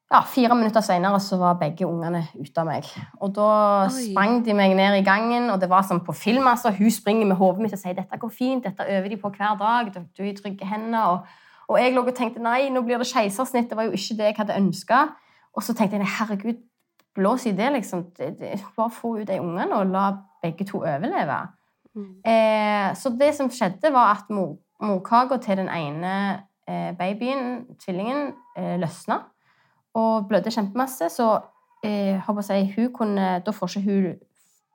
[0.10, 2.88] ja, Fire minutter senere så var begge ungene ute av meg.
[3.22, 3.50] Og da
[3.86, 4.08] Oi.
[4.08, 6.48] sprang de meg ned i gangen, og det var som på film.
[6.48, 6.72] altså.
[6.74, 9.60] Hun springer med hodet mitt og sier dette går fint, dette øver de på hver
[9.60, 9.94] dag.
[9.94, 11.14] Du, er i trygge hender.
[11.14, 11.20] Og,
[11.70, 13.70] og jeg lå og tenkte nei, nå blir det keisersnitt.
[13.70, 15.06] Det var jo ikke det jeg hadde ønska.
[15.54, 16.66] Og så tenkte jeg herregud,
[17.16, 18.08] blås i det, liksom.
[18.18, 20.10] Bare få ut de ungene og la
[20.42, 21.42] begge to overleve.
[22.26, 26.14] Eh, så det som skjedde, var at mor, morkaka til den ene
[26.66, 29.28] eh, babyen, tvillingen, eh, løsna
[30.00, 31.10] og blødde kjempemasse.
[31.14, 31.28] Så
[31.84, 32.20] eh,
[32.50, 34.08] jeg, hun kunne, da får ikke hun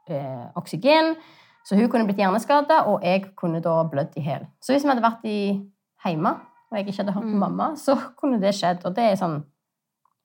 [0.09, 1.15] eh, oksygen,
[1.65, 4.45] så hun kunne blitt hjerneskada, og jeg kunne da blødd i hjel.
[4.61, 5.39] Så hvis vi hadde vært i
[6.05, 6.35] hjemme,
[6.71, 7.41] og jeg ikke hadde hørt på Mm.
[7.41, 8.85] mamma, så kunne det skjedd.
[8.85, 9.39] Og det er sånn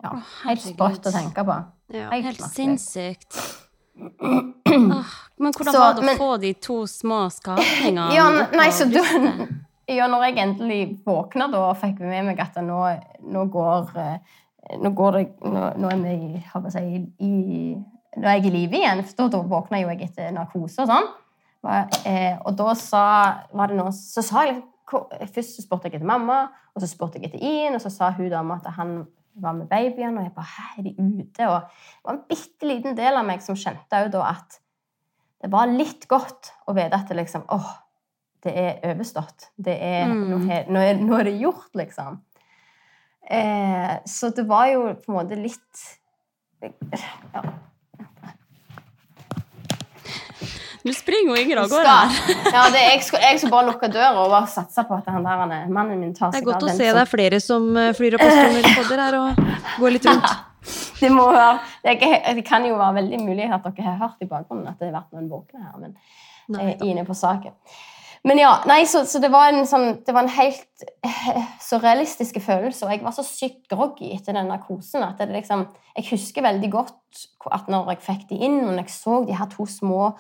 [0.04, 1.56] ja, oh, helt sprøtt å tenke på.
[1.94, 2.10] Ja.
[2.12, 3.38] Helt helt sinnssykt.
[4.20, 5.06] Åh,
[5.38, 8.86] men hvordan Så, var det å men- få de to små skapningene Ja, nei, så
[8.88, 9.00] du,
[9.90, 12.80] ja, når jeg endelig våkna, da fikk vi med meg at nå,
[13.34, 14.38] nå går eh,
[14.78, 17.32] Nå går det Nå, nå er vi hva jeg si, i
[18.20, 21.10] jeg er i live igjen, for da våkna jo jeg etter narkose og sånn.
[22.08, 23.04] Eh, og da sa,
[23.56, 27.20] var det noe, så sa jeg Først så spurte jeg etter mamma, og så spurte
[27.20, 29.04] jeg etter Ian, og så sa hun dama at han
[29.38, 31.46] var med babyen, og jeg bare Hæ, er de ute?
[31.46, 34.58] Og det var en bitte liten del av meg som skjønte òg da at
[35.44, 37.70] det var litt godt å vite at det liksom åh,
[38.44, 39.52] det er overstått.
[39.56, 40.26] Det er, mm.
[40.32, 42.18] nå, er, nå, er, nå, er, det gjort, liksom.
[43.30, 45.84] Eh, så det var jo på en måte litt
[46.60, 47.44] ja,
[50.84, 51.96] Nå springer jo Ingrid av gårde.
[52.50, 55.28] Ja, det jeg, skal, jeg skal bare lukke døra og bare satse på at han
[55.28, 56.40] der, mannen min tar seg av den.
[56.40, 59.18] Det er godt å se det er flere som eh, flyr opp på strømmelpodder her
[59.20, 59.44] og
[59.84, 60.30] går litt rundt.
[61.00, 64.68] Det, må være, det, kan jo være veldig mulig at dere har hørt i bakgrunnen
[64.68, 65.94] at det har vært noen våkne her, men
[66.52, 67.56] Nei, eh, inne på saken.
[68.28, 70.88] Men ja, nei, så, så det, var en sånn, det var en helt
[71.70, 72.84] surrealistisk følelse.
[72.86, 76.72] Og jeg var så sykt groggy etter den narkosen at det liksom, jeg husker veldig
[76.74, 77.24] godt
[77.56, 80.12] at når jeg fikk de inn, og når jeg så de her to små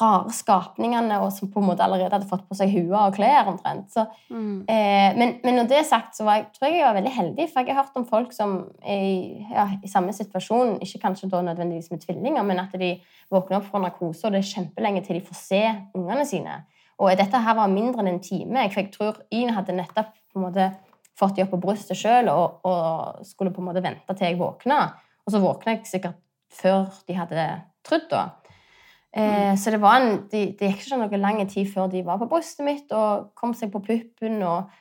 [0.00, 3.50] rare skapningene og som på en måte allerede hadde fått på seg hue og klær.
[3.50, 3.90] omtrent.
[3.92, 4.64] Så, mm.
[4.70, 7.14] eh, men, men, når det er sagt, så var jeg, tror jeg jeg var veldig
[7.16, 9.16] heldig, for jeg har hørt om folk som er i,
[9.50, 12.94] ja, i samme situasjon, ikke kanskje da nødvendigvis med tvillinger, men at de
[13.32, 15.62] våkner opp fra narkose, og det er kjempelenge til de får se
[15.98, 16.62] ungene sine.
[17.02, 18.68] Og dette her var mindre enn en time.
[18.70, 20.70] For jeg tror Ine hadde nettopp måte
[21.18, 24.38] fått de opp på brystet sjøl og, og, skulle på en måte vente til jeg
[24.40, 24.78] våkna.
[25.26, 26.20] Og så våkna jeg sikkert
[26.52, 27.44] før de hadde
[27.86, 28.22] trodd, da.
[29.12, 32.20] Eh, så det, var en, de, det gikk ikke noe lang tid før de var
[32.20, 34.40] på brystet mitt og kom seg på puppen.
[34.40, 34.72] Og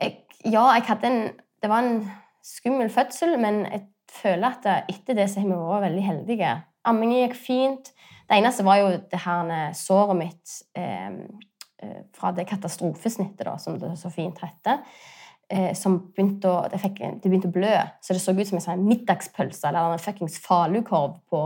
[0.00, 1.20] jeg, ja, jeg hadde en
[1.56, 2.02] Det var en
[2.44, 6.50] skummel fødsel, men jeg føler at etter det så har vi vært veldig heldige.
[6.86, 7.88] Ammingen gikk fint.
[8.26, 11.12] Det eneste var jo det her såret mitt eh,
[11.82, 14.82] eh, fra det katastrofesnittet, da, som det så fint heter
[15.78, 17.74] som begynte å, det, fikk, det, begynte å blø.
[18.02, 21.42] Så det så ut som en sånn middagspølse eller en fuckings falukorv på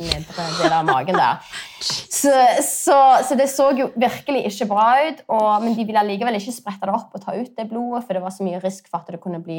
[0.00, 1.42] nedre del av magen der.
[2.14, 2.30] Så,
[2.64, 2.94] så,
[3.28, 5.18] så, det så jo virkelig ikke bra ut.
[5.34, 8.16] Og, men de ville allikevel ikke sprette det opp og ta ut det blodet, for
[8.16, 9.58] det var så mye risk for at det kunne bli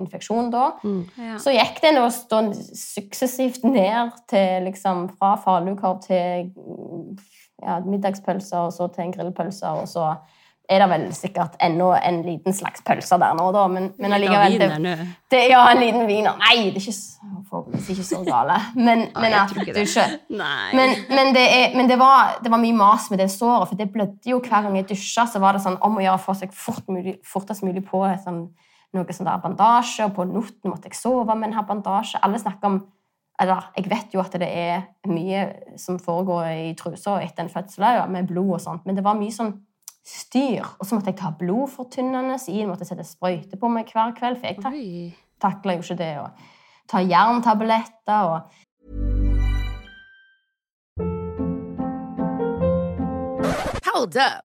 [0.00, 0.70] infeksjon da.
[0.80, 1.36] Mm, ja.
[1.42, 6.48] Så gikk det nå suksessivt ned til liksom fra falukorv til
[7.60, 10.14] ja, middagspølser, og så til en grillpølse, og så
[10.70, 13.64] er det vel sikkert ennå en liten slags pølse der nå, da.
[13.72, 14.96] Men, men allikevel det,
[15.32, 16.36] det, Ja, en liten wiener.
[16.38, 16.94] Nei, det er ikke,
[17.50, 18.58] forhåpentligvis ikke så gale.
[18.76, 22.76] Men, men at du ikke Men, men, det, er, men det, var, det, var, mye
[22.78, 25.26] mas med det såret, for det blødde jo hver gang jeg dusja.
[25.26, 28.04] Så var det sånn om å gjøre å få seg fort mulig, fortest mulig på
[28.22, 28.44] sånn,
[28.94, 32.22] noe sånn der bandasje, og på noten måtte jeg sove med en her bandasje.
[32.22, 32.80] Alle snakker om
[33.40, 35.46] eller jeg vet jo at det er mye
[35.80, 39.32] som foregår i trusa etter en fødsel med blod og sånt, men det var mye
[39.32, 39.54] sånn
[40.06, 40.66] styr.
[40.78, 44.40] Og så måtte jeg ta blodfortynnende, så Ian måtte sette sprøyte på meg hver kveld.
[44.40, 46.26] For jeg tak takla jo ikke det å
[46.90, 48.66] ta jerntabletter og
[53.90, 54.49] Hold up.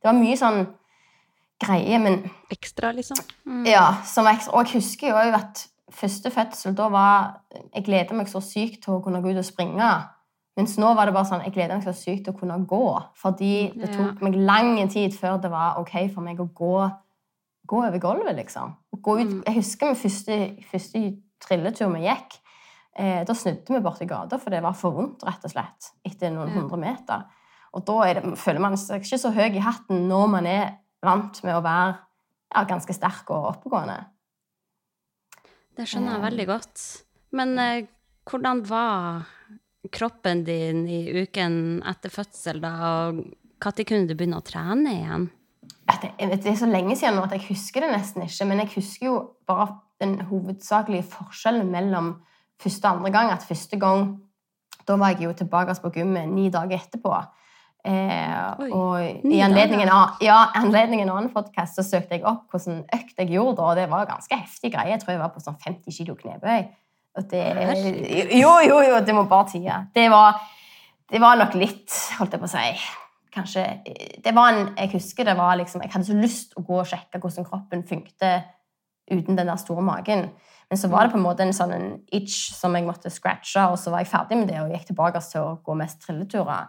[0.00, 0.62] Det var mye sånn
[1.60, 3.20] greie, men Ekstra, liksom?
[3.46, 3.66] Mm.
[3.68, 3.84] Ja.
[4.06, 4.54] som ekstra.
[4.56, 7.40] Og jeg husker jo at første fødsel, da var
[7.74, 9.90] Jeg gleda meg så sykt til å kunne gå ut og springe.
[10.56, 12.84] Mens nå var det bare sånn, jeg gleda meg så sykt til å kunne gå.
[13.18, 16.76] Fordi det tok meg lang tid før det var ok for meg å gå,
[17.66, 18.74] gå over gulvet, liksom.
[18.96, 19.42] Ut, mm.
[19.46, 20.38] jeg husker min første,
[20.70, 21.02] første
[21.40, 22.38] trilletur vi gikk.
[23.00, 25.92] Eh, da snudde vi borti gata, for det var for vondt, rett og slett.
[26.04, 27.28] Etter noen hundre meter.
[27.76, 30.72] Og da det, føler man seg ikke så høy i hatten når man er
[31.04, 31.92] vant med å være
[32.50, 33.98] ja, ganske sterk og oppegående.
[35.78, 36.86] Det skjønner jeg veldig godt.
[37.38, 37.90] Men eh,
[38.28, 39.28] hvordan var
[39.94, 42.72] kroppen din i uken etter fødsel, da?
[42.90, 43.20] Og
[43.60, 45.28] når kunne du begynne å trene igjen?
[45.90, 48.46] Det, det er så lenge siden nå at jeg husker det nesten ikke.
[48.48, 49.16] Men jeg husker jo
[49.48, 52.14] bare den hovedsakelige forskjellen mellom
[52.60, 53.32] første og andre gang.
[53.34, 54.18] At første gang
[54.88, 57.12] Da var jeg jo tilbake på gymmet ni dager etterpå.
[57.80, 62.52] Eh, og i anledningen av ja, anledningen av en annen podcast så søkte jeg opp
[62.52, 64.92] hvordan økt jeg gjorde, og det var ganske heftig greie.
[64.92, 66.68] Jeg tror jeg var på sånn 50 kilo knebøy.
[67.18, 67.44] Og det,
[68.38, 69.78] jo, jo, jo, det må bare tie.
[69.96, 70.42] Det var,
[71.10, 71.88] det var nok litt,
[72.20, 72.66] holdt jeg på å si
[73.30, 73.62] Kanskje
[74.22, 76.88] Det var en Jeg husker det var liksom Jeg hadde så lyst å gå og
[76.90, 78.30] sjekke hvordan kroppen funkte
[79.10, 80.28] uten den der store magen.
[80.70, 83.64] Men så var det på en måte en sånn en itch som jeg måtte scratche,
[83.66, 86.68] og så var jeg ferdig med det og gikk tilbake til å gå mest trilleturer.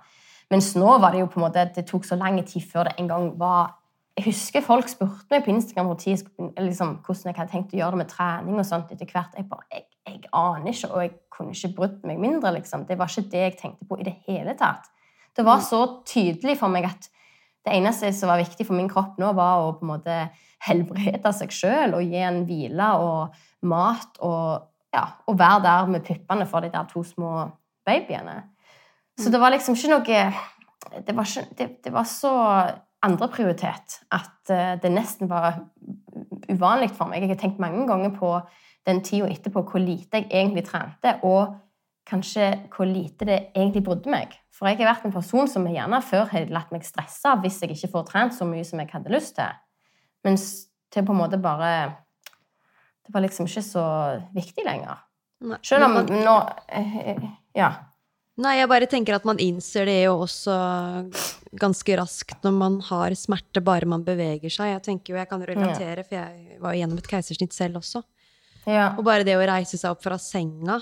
[0.52, 2.98] Mens nå var det jo på en måte det tok så lang tid før det
[3.00, 3.78] en gang var
[4.18, 6.20] Jeg husker folk spurte meg på Instagram hvor tid
[6.60, 9.38] liksom, hvordan jeg hadde tenkt å gjøre det med trening og sånt etter hvert.
[9.40, 12.52] Jeg bare, jeg, jeg aner ikke, og jeg kunne ikke brydd meg mindre.
[12.58, 12.84] liksom.
[12.90, 14.92] Det var ikke det jeg tenkte på i det hele tatt.
[15.32, 17.08] Det var så tydelig for meg at
[17.66, 20.20] det eneste som var viktig for min kropp nå, var å på en måte
[20.68, 23.42] helbrede seg sjøl og gi en hvile og
[23.72, 27.48] mat og, ja, og være der med puppene for de der to små
[27.88, 28.42] babyene.
[29.20, 30.22] Så det var liksom ikke noe
[31.06, 32.32] Det var, ikke, det, det var så
[33.06, 35.64] andreprioritet at eh, det nesten var
[36.50, 37.24] uvanlig for meg.
[37.24, 38.34] Jeg har tenkt mange ganger på
[38.88, 41.56] den tida etterpå hvor lite jeg egentlig trente, og
[42.10, 44.36] kanskje hvor lite det egentlig brydde meg.
[44.52, 47.62] For jeg har vært en person som jeg gjerne før har latt meg stresse hvis
[47.64, 49.54] jeg ikke får trent så mye som jeg hadde lyst til.
[50.26, 50.48] Mens
[50.94, 51.96] til på en måte bare
[53.02, 53.86] Det var liksom ikke så
[54.34, 55.00] viktig lenger.
[55.66, 56.36] Selv om nå
[56.70, 57.24] eh,
[57.58, 57.72] Ja.
[58.42, 60.54] Nei, jeg bare tenker at man innser det jo også
[61.62, 64.72] ganske raskt når man har smerte bare man beveger seg.
[64.74, 68.02] Jeg tenker jo, jeg kan relatere, for jeg var jo gjennom et keisersnitt selv også.
[68.66, 68.96] ja.
[68.98, 70.80] Og bare det å reise seg opp fra senga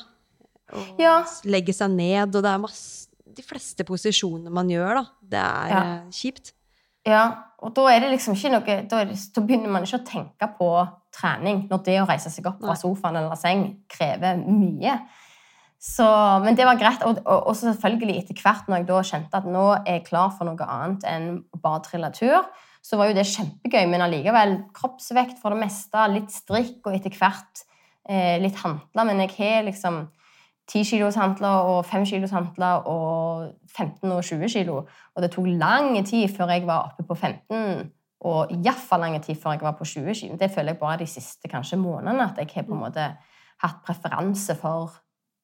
[0.71, 1.23] og Ja.
[1.45, 3.07] legge seg ned, og det er masse
[3.39, 5.05] De fleste posisjonene man gjør, da.
[5.21, 5.81] Det er Ja.
[5.99, 6.51] eh, kjipt.
[7.05, 10.05] Ja, og da er det liksom ikke noe Da, det, da begynner man ikke å
[10.05, 10.69] tenke på
[11.13, 14.99] trening når det å reise seg opp fra sofaen eller seng krever mye.
[15.79, 16.05] Så,
[16.43, 17.03] men det var greit.
[17.07, 20.33] Og, og, og selvfølgelig etter hvert når jeg da kjente at nå er jeg klar
[20.35, 21.29] for noe annet enn
[21.63, 22.49] bare trille tur,
[22.83, 27.15] så var jo det kjempegøy, men allikevel kroppsvekt for det meste, litt strikk og etter
[27.15, 27.63] hvert
[28.09, 29.07] eh, litt hantler.
[29.07, 30.05] Men jeg har liksom
[30.69, 34.83] 10 kilos hantler og 5 kilos hantler og 15 og 20 kilo.
[35.15, 37.89] Og det tok lang tid før jeg var oppe på 15,
[38.29, 40.39] og iallfall lang tid før jeg var på 20 kilo.
[40.39, 43.11] Det føler jeg bare de siste kanskje månedene at jeg har på en måte
[43.63, 44.99] hatt preferanse for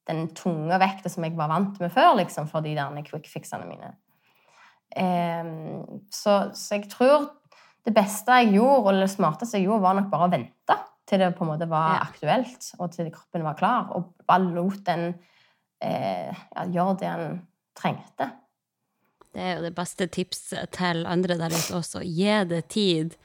[0.07, 3.65] den tunge vekta som jeg var vant med før, liksom, for de der quick fixene
[3.69, 3.93] mine.
[4.95, 7.25] Um, så, så jeg tror
[7.85, 11.21] det beste jeg gjorde, eller det smarteste jeg gjorde, var nok bare å vente til
[11.21, 12.05] det på en måte var Ja.
[12.07, 15.13] aktuelt, og til kroppen var klar, og bare lot den
[15.81, 17.41] eh, ja, gjøre det den
[17.77, 18.29] trengte.
[19.35, 22.01] Det er jo det beste tipset til andre der ute også.
[22.07, 23.17] Gi det tid.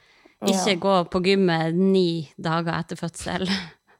[0.43, 0.75] Ikke Ja.
[0.75, 3.47] gå på gymmet ni dager etter fødsel.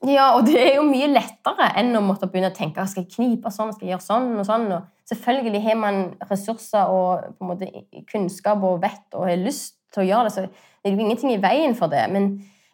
[0.08, 3.14] Ja, og det er jo mye lettere enn å måtte begynne å tenke skal jeg
[3.14, 4.66] knipe sånn, skal jeg gjøre sånn og sånn.
[4.74, 6.00] Og selvfølgelig har man
[6.30, 7.70] ressurser og på en måte
[8.10, 11.36] kunnskap og vett og har lyst til å gjøre det, så det er jo ingenting
[11.36, 12.08] i veien for det.
[12.10, 12.32] Men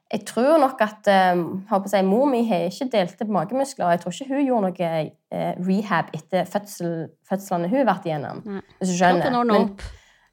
[0.07, 1.35] jeg tror nok at eh,
[1.75, 4.91] å si, mor mi har ikke delte magemuskler, jeg tror ikke hun gjorde noe
[5.35, 6.93] eh, rehab etter fødsel,
[7.27, 8.43] fødslene hun har vært igjennom.
[8.47, 8.61] Nei.
[8.79, 9.39] Hvis du skjønner.
[9.51, 9.71] Men-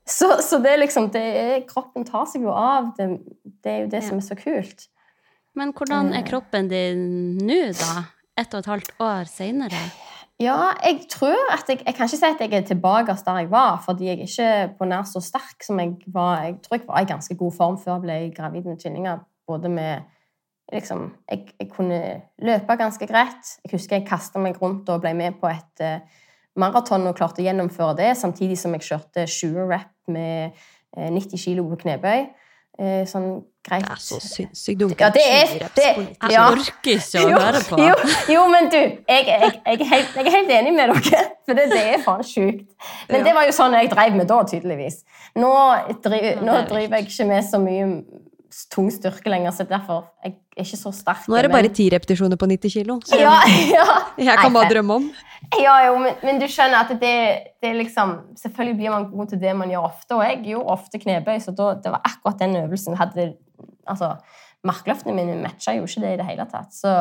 [0.07, 2.91] så, så det liksom det er, Kroppen tar seg jo av.
[2.99, 3.07] Det,
[3.65, 4.09] det er jo det Ja.
[4.11, 4.87] som er så kult.
[5.55, 6.19] Men hvordan Eh.
[6.19, 7.05] er kroppen din
[7.39, 8.05] nå, da?
[8.37, 9.83] Ett og et halvt år seinere?
[10.43, 13.51] Ja, jeg tror at jeg, jeg kan ikke si at jeg er tilbake der jeg
[13.51, 16.43] var, fordi jeg er ikke på nær så sterk som jeg var.
[16.43, 19.19] Jeg tror jeg var i ganske god form før jeg ble gravid med tvillinger.
[19.47, 20.03] Både med
[20.73, 23.59] liksom, jeg, jeg kunne løpe ganske greit.
[23.65, 26.01] Jeg husker jeg kasta meg rundt og ble med på et uh,
[26.57, 30.51] maraton og klarte å gjennomføre det, samtidig som jeg kjørte 20 rep med
[30.99, 32.27] uh, 90 kilo på knebøy.
[32.79, 33.85] Eh, sånn greit.
[33.87, 34.97] Det er så sinnssykt dumt.
[34.99, 36.29] Ja, det er- 20 reps det- ja.
[36.29, 37.79] Jeg orker ikke å høre på.
[37.79, 37.95] Jo,
[38.35, 41.23] jo men du, jeg, jeg, jeg, er helt, jeg er helt enig med dere.
[41.47, 42.67] For det, det er faen sjukt.
[43.09, 43.25] Men Ja.
[43.29, 45.05] det var jo sånn jeg drev med da, tydeligvis.
[45.37, 45.53] Nå,
[46.03, 48.05] driv, Ja, nå er driver jeg ikke med så mye
[48.71, 51.25] tung styrke lenger, så derfor jeg er ikke så sterk.
[51.29, 52.99] Nå er det men- bare ti repetisjoner på 90 kilo.
[53.07, 53.19] Så
[54.19, 55.13] jeg kan bare drømme om.
[55.61, 57.15] Ja, jo, men, men du skjønner at det,
[57.63, 60.77] det er liksom Selvfølgelig blir man god til det man gjør ofte, og jeg gjorde
[60.77, 63.33] ofte knebøy, så da, det var akkurat den øvelsen hadde
[63.85, 64.15] Altså,
[64.65, 66.73] markløftene mine matcha jo ikke det i det hele tatt.
[66.73, 66.93] Så,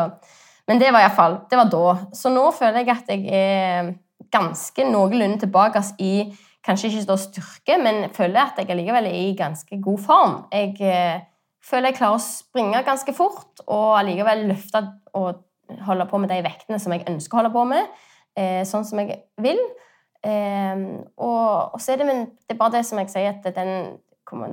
[0.68, 1.94] men det var iallfall Det var da.
[2.16, 3.94] Så nå føler jeg at jeg er
[4.34, 6.16] ganske noenlunde tilbake i
[6.64, 10.36] Kanskje ikke da styrke, men føler at jeg allikevel er i ganske god form.
[10.56, 11.26] Jeg eh,
[11.60, 14.80] føler jeg klarer å springe ganske fort og allikevel løfte
[15.20, 15.42] og
[15.84, 18.00] holde på med de vektene som jeg ønsker å holde på med
[18.66, 19.60] sånn som jeg vil.
[20.24, 20.84] Eh,
[21.20, 24.00] og, så er det, men, det er bare det som jeg sier, at den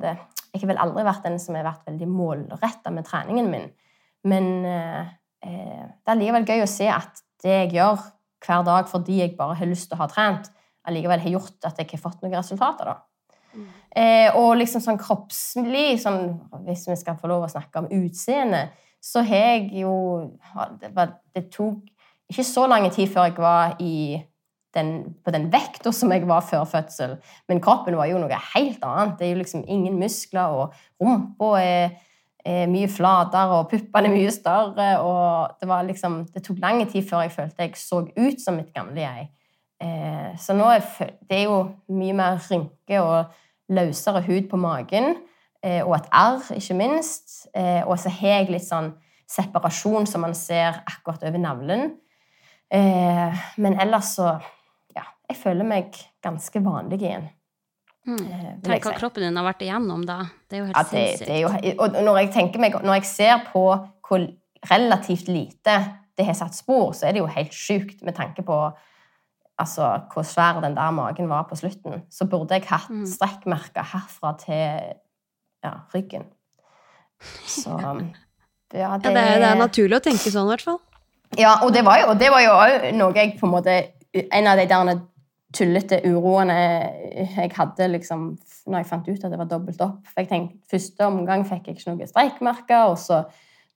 [0.03, 0.17] det,
[0.53, 3.69] Jeg har vel aldri vært den som har vært veldig målretta med treningen min.
[4.29, 5.13] Men eh,
[5.47, 8.03] eh, det er likevel gøy å se at det jeg gjør,
[8.45, 10.51] hver dag fordi jeg bare har lyst til å ha trent,
[10.89, 12.91] allikevel har gjort at jeg har fått noen resultater.
[12.91, 12.99] da.
[13.91, 16.35] Eh, og liksom sånn kroppslig, sånn,
[16.67, 18.69] hvis vi skal få lov å snakke om utseende,
[19.01, 19.95] så har jeg jo
[20.81, 21.87] det, var, det tok
[22.31, 23.75] ikke så lang tid før jeg var
[24.75, 24.93] den,
[25.25, 27.17] på den vekta som jeg var før fødsel.
[27.49, 29.17] Men kroppen var jo noe helt annet.
[29.19, 31.99] Det er jo liksom ingen muskler, og rumpa er,
[32.47, 34.89] er mye flatere, og puppene er mye større.
[35.03, 38.73] Og det, liksom, det tok lang tid før jeg følte jeg så ut som mitt
[38.77, 39.29] gamle jeg.
[39.81, 40.85] Eh, så nå er
[41.29, 41.61] det er jo
[41.97, 43.31] mye mer rynke og
[43.73, 45.15] løsere hud på magen,
[45.65, 47.47] eh, og et arr, ikke minst.
[47.57, 48.93] Eh, og så har jeg litt sånn
[49.31, 51.95] separasjon som man ser akkurat over navlen.
[52.71, 54.41] Eh, men ellers så
[54.97, 57.29] Ja, jeg føler meg ganske vanlig igjen.
[58.07, 58.21] Mm.
[58.33, 58.99] eh, Tenk hva si.
[59.01, 60.21] kroppen din har vært igjennom, da.
[60.49, 61.27] Det er jo helt Ja, det, sinnssykt.
[61.29, 61.49] det jo,
[61.85, 63.65] og når jeg, meg, når jeg ser på
[64.09, 64.27] hvor
[64.71, 65.75] relativt lite
[66.19, 68.57] det har satt spor, så er det jo helt sjukt med tanke på
[69.59, 72.03] altså, hvor svær den der magen var på slutten.
[72.11, 73.07] Så burde jeg hatt Mm.
[73.07, 74.95] strekkmerker herfra til
[75.65, 76.25] ja, ryggen.
[77.47, 80.81] Så ja, det, Ja, det, er, det er naturlig å tenke sånn, i hvert fall.
[81.41, 82.55] Ja, og det var jo, det var jo
[82.99, 83.77] noe jeg på en måte
[84.11, 84.97] En av de der
[85.55, 86.57] tullete uroene
[87.35, 88.25] jeg hadde liksom,
[88.71, 90.01] når jeg fant ut at det var dobbelt opp.
[90.11, 93.21] For jeg tenkte, Første omgang fikk jeg ikke noen streikmerker, og så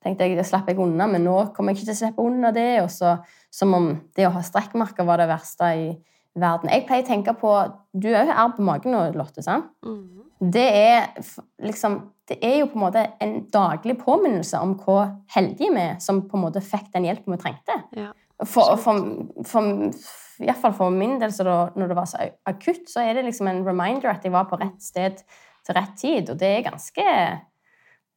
[0.05, 2.51] tenkte jeg det slapp jeg unna, men nå kommer jeg ikke til å slippe unna
[2.55, 2.83] det.
[2.83, 3.17] og så
[3.51, 5.87] Som om det å ha streikmerker var det verste i
[6.35, 6.71] verden.
[6.71, 7.55] Jeg pleier å tenke på
[7.95, 9.43] Du er jo arr på magen nå, Lotte.
[9.43, 9.71] sant?
[10.53, 11.07] Det er
[11.63, 15.99] liksom Det er jo på en måte en daglig påminnelse om hvor heldige vi er
[16.01, 17.75] som på en måte fikk den hjelpen vi trengte.
[17.93, 18.13] Ja.
[18.49, 19.03] For, for,
[19.45, 19.69] for,
[20.41, 23.15] i hvert fall for min del, så da, når det var så akutt, så er
[23.19, 26.33] det liksom en reminder at jeg var på rett sted til rett tid.
[26.33, 27.05] Og det er ganske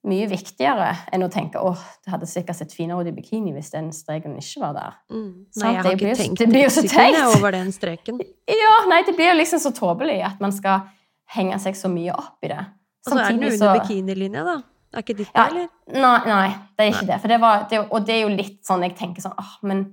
[0.07, 3.73] mye viktigere enn å tenke åh, det hadde sikkert sett finere ut i bikini hvis
[3.75, 4.95] den streken ikke var der.
[5.11, 5.31] Mm.
[5.59, 7.19] Nei, jeg har det ikke blir- tenkt det blir jo så teit.
[7.35, 8.23] over den streken.
[8.63, 10.87] Ja, nei, det blir jo liksom så tåpelig at man skal
[11.35, 12.63] henge seg så mye opp i det.
[13.07, 14.57] Og så er den under bikinilinja, da.
[14.95, 15.67] Er ikke ditt, Ja, eller?
[15.91, 17.17] Nei, nei, det er ikke det.
[17.21, 19.85] For det var, det, og det er jo litt sånn jeg tenker sånn åh, men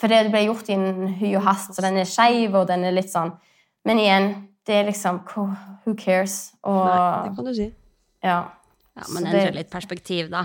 [0.00, 2.84] For det ble gjort i en hy og hast, så den er skeiv, og den
[2.88, 3.32] er litt sånn
[3.88, 4.28] Men igjen,
[4.68, 5.46] det er liksom who
[5.84, 6.52] who cares?
[6.68, 7.68] Og Nei, det kan du si.
[8.24, 8.38] ja.
[9.00, 10.44] Ja, men endre litt perspektiv, da.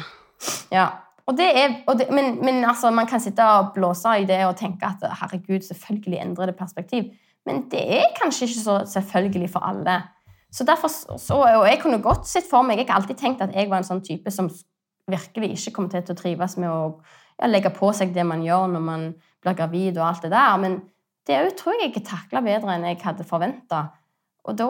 [0.71, 0.85] Ja.
[1.27, 4.37] Og det er, og det, men men altså, man kan sitte og blåse i det
[4.45, 7.09] og tenke at herregud, selvfølgelig endrer det perspektiv.
[7.45, 9.99] Men det er kanskje ikke så selvfølgelig for alle.
[10.55, 13.53] Så derfor, så, og jeg kunne godt sett for meg Jeg har alltid tenkt at
[13.55, 14.47] jeg var en sånn type som
[15.11, 16.81] virkelig ikke kom til å trives med å
[17.37, 19.07] ja, legge på seg det man gjør når man
[19.43, 20.55] blir gravid og alt det der.
[20.61, 20.79] Men
[21.27, 23.87] det òg tror jeg jeg takla bedre enn jeg hadde forventa.
[24.45, 24.69] Og da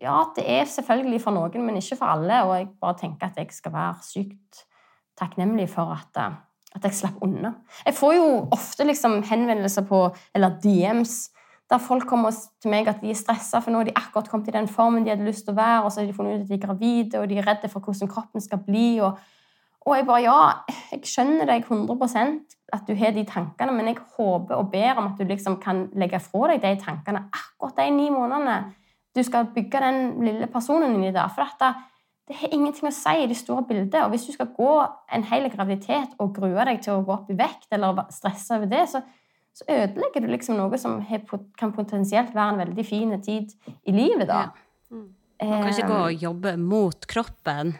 [0.00, 2.38] Ja, det er selvfølgelig for noen, men ikke for alle.
[2.46, 4.62] Og jeg bare tenker at jeg skal være sykt
[5.20, 6.16] takknemlig for at,
[6.72, 7.50] at jeg slapp unna.
[7.84, 11.26] Jeg får jo ofte liksom henvendelser på, eller DMs,
[11.70, 14.48] der folk kommer til meg at de er stressa, for nå har de akkurat kommet
[14.50, 16.46] i den formen de hadde lyst til å være, og så har de funnet ut
[16.46, 18.88] at de er gravide, og de er redde for hvordan kroppen skal bli.
[19.06, 19.20] Og,
[19.86, 20.40] og jeg bare Ja,
[20.90, 25.12] jeg skjønner deg 100% at du har de tankene, men jeg håper og ber om
[25.12, 28.58] at du liksom kan legge fra deg de tankene akkurat de ni månedene
[29.16, 31.30] du skal bygge den lille personen inni der.
[31.34, 31.72] For dette,
[32.28, 33.98] det, har ingenting å si i det store bildet.
[34.04, 34.74] Og hvis du skal gå
[35.14, 38.70] en hel graviditet og grue deg til å gå opp i vekt eller stresse over
[38.70, 39.02] det, så,
[39.60, 40.98] så ødelegger du liksom noe som
[41.58, 43.52] kan potensielt være en veldig fin tid
[43.84, 44.28] i livet.
[44.30, 44.48] da.
[44.90, 47.74] Man kan ikke gå og jobbe mot kroppen.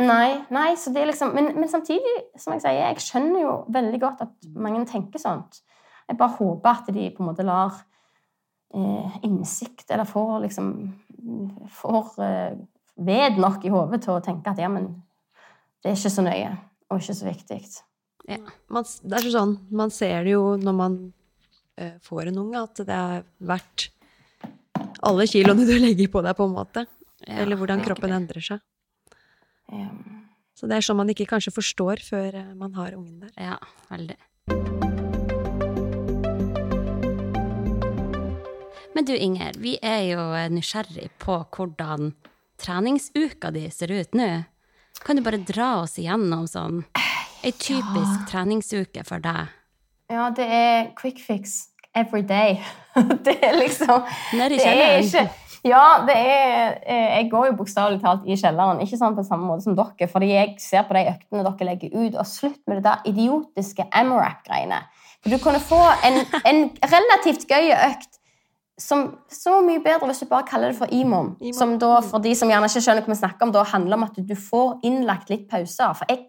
[0.00, 3.54] Nei, nei, så det er liksom, men, men samtidig, som jeg sier, jeg skjønner jo
[3.72, 5.60] veldig godt at mange tenker sånt.
[6.08, 7.76] Jeg bare håper at de på en måte lar
[8.74, 10.74] eh, innsikt, eller får liksom
[11.70, 12.54] Får eh,
[12.98, 14.88] ved nok i hodet til å tenke at ja, men
[15.78, 16.48] det er ikke så nøye,
[16.90, 17.58] og ikke så viktig.
[18.72, 20.96] Man, det er sånn, man ser det jo når man
[22.04, 23.88] får en unge, at det er verdt
[25.02, 26.86] alle kiloene du legger på deg, på en måte.
[27.22, 28.62] Eller hvordan kroppen endrer seg.
[29.72, 29.88] Ja.
[30.58, 33.32] Så det er sånn man ikke kanskje forstår før eh, man har ungen der.
[33.40, 33.56] Ja,
[33.90, 34.18] veldig.
[38.92, 42.12] Men du, Inger, vi er jo eh, nysgjerrig på hvordan
[42.62, 44.28] treningsuka di ser ut nå.
[45.02, 46.84] Kan du bare dra oss igjennom sånn
[47.42, 49.50] ei typisk treningsuke for deg?
[50.12, 52.60] ja, det er quick fix every day.
[53.26, 54.02] det er liksom
[54.36, 55.38] Nede i det er kjelleren?
[55.62, 58.80] Ja, det er eh, Jeg går jo bokstavelig talt i kjelleren.
[58.82, 61.94] Ikke sånn på samme måte som dere, fordi jeg ser på de øktene dere legger
[61.94, 64.82] ut, og slutt med det der idiotiske Amorap-greiene.
[65.22, 65.78] Du kunne få
[66.08, 66.18] en,
[66.50, 68.18] en relativt gøy økt
[68.80, 71.36] som så mye bedre hvis du bare kaller det for IMOM.
[71.38, 71.54] IMOM.
[71.54, 74.06] Som da, for de som gjerne ikke skjønner hva vi snakker om, da handler om
[74.08, 75.94] at du får innlagt litt pauser.
[75.98, 76.24] For jeg,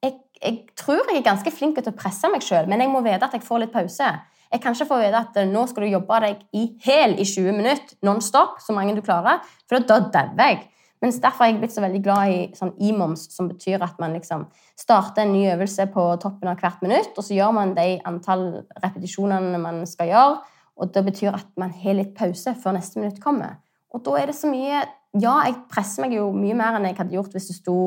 [0.00, 3.02] jeg, jeg tror jeg er ganske flink til å presse meg sjøl, men jeg må
[3.04, 4.08] vite at jeg får litt pause.
[4.50, 7.54] Jeg kan ikke vite at eh, nå skal du jobbe deg i hæl i 20
[7.54, 10.64] minutter non-stop, så mange du klarer, for da dauer jeg.
[11.00, 14.12] Mens derfor er jeg blitt så veldig glad i sånn e-moms, som betyr at man
[14.18, 14.44] liksom
[14.76, 18.44] starter en ny øvelse på toppen av hvert minutt, og så gjør man de antall
[18.82, 20.34] repetisjonene man skal gjøre,
[20.80, 23.56] og det betyr at man har litt pause før neste minutt kommer.
[23.94, 24.84] Og da er det så mye
[25.18, 27.78] Ja, jeg presser meg jo mye mer enn jeg hadde gjort hvis det sto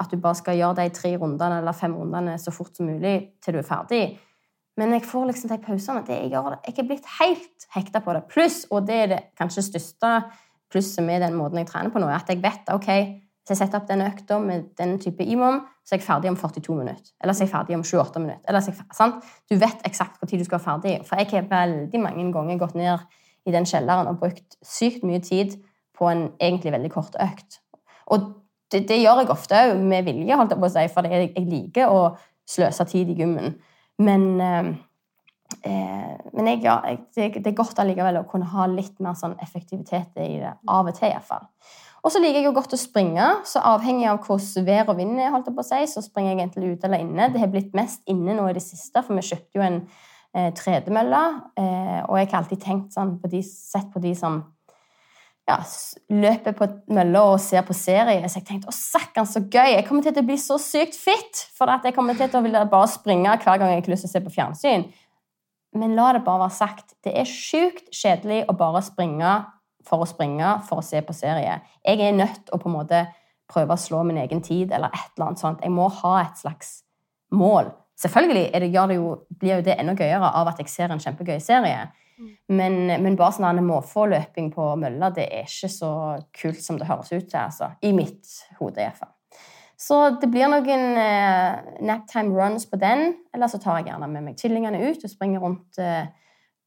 [0.00, 3.14] at du bare skal gjøre de tre rundene eller fem rundene så fort som mulig
[3.40, 4.02] til du er ferdig.
[4.78, 6.04] Men jeg får liksom de pausene.
[6.06, 8.22] Det jeg, gjør, jeg er blitt helt hekta på det.
[8.30, 10.12] Pluss, og det er det kanskje største
[10.70, 12.90] plusset med den måten jeg trener på nå, er at jeg vet ok,
[13.40, 16.36] hvis jeg setter opp den økta med den type IMOM, så er jeg ferdig om
[16.38, 17.10] 42 minutter.
[17.18, 18.44] Eller så er jeg ferdig om 28 minutter.
[18.46, 19.24] Eller så er jeg sant?
[19.50, 20.92] Du vet eksakt når du skal være ferdig.
[21.08, 23.08] For jeg har veldig mange ganger gått ned
[23.48, 25.56] i den kjelleren og brukt sykt mye tid
[25.98, 27.58] på en egentlig veldig kort økt.
[28.14, 28.28] Og
[28.70, 31.32] det, det gjør jeg ofte òg med vilje, holdt jeg på å si, for jeg,
[31.34, 32.04] jeg liker å
[32.48, 33.56] sløse tid i gymmen.
[34.00, 34.70] Men eh,
[35.62, 36.78] Eh, men jeg, ja,
[37.16, 40.54] det, det, er godt allikevel å kunne ha litt mer sånn effektivitet i det.
[40.70, 41.48] Av og til, iallfall.
[42.00, 45.18] Og så liker jeg jo godt å springe, så avhengig av hvordan vær og vind
[45.20, 47.28] er, holdt jeg på å si, så springer jeg egentlig ute eller inne.
[47.32, 50.48] Det har blitt mest inne nå i det siste, for vi kjøpte jo en eh,
[50.56, 51.24] tredemølle.
[51.60, 54.40] Eh, og jeg har alltid tenkt sånn på de, sett på de som
[55.50, 55.58] ja,
[56.22, 58.22] løper på mølla og ser på serie.
[58.30, 59.74] Så jeg tenkte å sakkan, så gøy!
[59.74, 61.44] Jeg kommer til å bli så sykt fit!
[61.56, 64.10] For at jeg kommer til å ville bare springe hver gang jeg har lyst til
[64.10, 64.86] å se på fjernsyn.
[65.78, 69.34] Men la det bare være sagt, det er sjukt kjedelig å bare springe
[69.86, 71.60] for å springe for å se på serie.
[71.86, 73.04] Jeg er nødt til å på en måte
[73.50, 75.62] prøve å slå min egen tid eller et eller annet sånt.
[75.62, 76.80] Jeg må ha et slags
[77.34, 77.70] mål.
[78.00, 81.38] Selvfølgelig det, det jo, blir jo det enda gøyere av at jeg ser en kjempegøy
[81.42, 81.90] serie.
[82.52, 85.92] Men, men bare sånn måfåløping på mølla, det er ikke så
[86.36, 87.38] kult som det høres ut til.
[87.40, 87.72] altså.
[87.82, 89.14] I mitt hode, iallfall.
[89.80, 93.14] Så det blir noen eh, naptime runs på den.
[93.32, 96.10] Eller så tar jeg gjerne med meg tvillingene ut og springer rundt eh,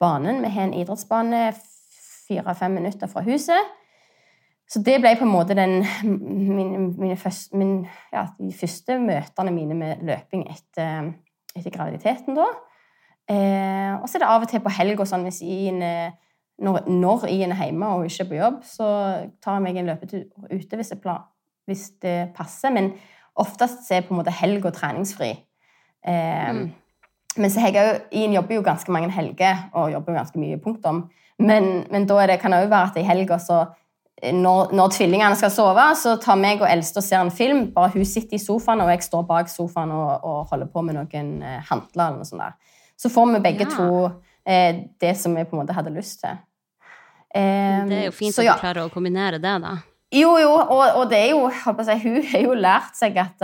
[0.01, 0.41] banen.
[0.41, 3.69] Vi har en idrettsbane fire-fem minutter fra huset.
[4.65, 5.83] Så det ble på en måte den,
[6.57, 7.83] mine, mine første, min,
[8.13, 11.11] ja, de første møtene mine med løping etter,
[11.53, 12.33] etter graviditeten.
[12.39, 12.49] da.
[13.31, 15.79] Eh, og så er det av og til på helg og sånn, hvis Ian,
[16.63, 18.87] når, når Ian er hjemme og ikke er på jobb, så
[19.43, 21.25] tar jeg meg en løpetur ute hvis plan,
[21.69, 22.73] hvis det passer.
[22.75, 22.93] Men
[23.39, 25.33] oftest er på en måte helg og treningsfri.
[26.05, 26.63] Eh, mm.
[27.37, 31.07] Men så jeg Ian jobber jo ganske mange helger og jobber jo ganske mye, punktum.
[31.41, 33.63] Men, men da det, kan det òg være at i helga så
[34.23, 37.65] når, når, tvillingene skal sove, så tar meg og eldste og ser en film.
[37.75, 40.95] Bare hun sitter i sofaen, og jeg står bak sofaen og, og holder på med
[40.99, 42.05] noen eh, hantler.
[42.05, 42.72] eller noe sånt der.
[43.03, 43.73] Så får vi begge ja.
[43.75, 44.05] to
[44.47, 46.37] eh, det som vi på en måte hadde lyst til.
[47.35, 49.73] Eh, det er jo fint så, at du klarer å kombinere det, da.
[50.13, 51.49] Jo, jo, og, og det er jo,
[51.83, 53.41] si, hun har jo lært seg at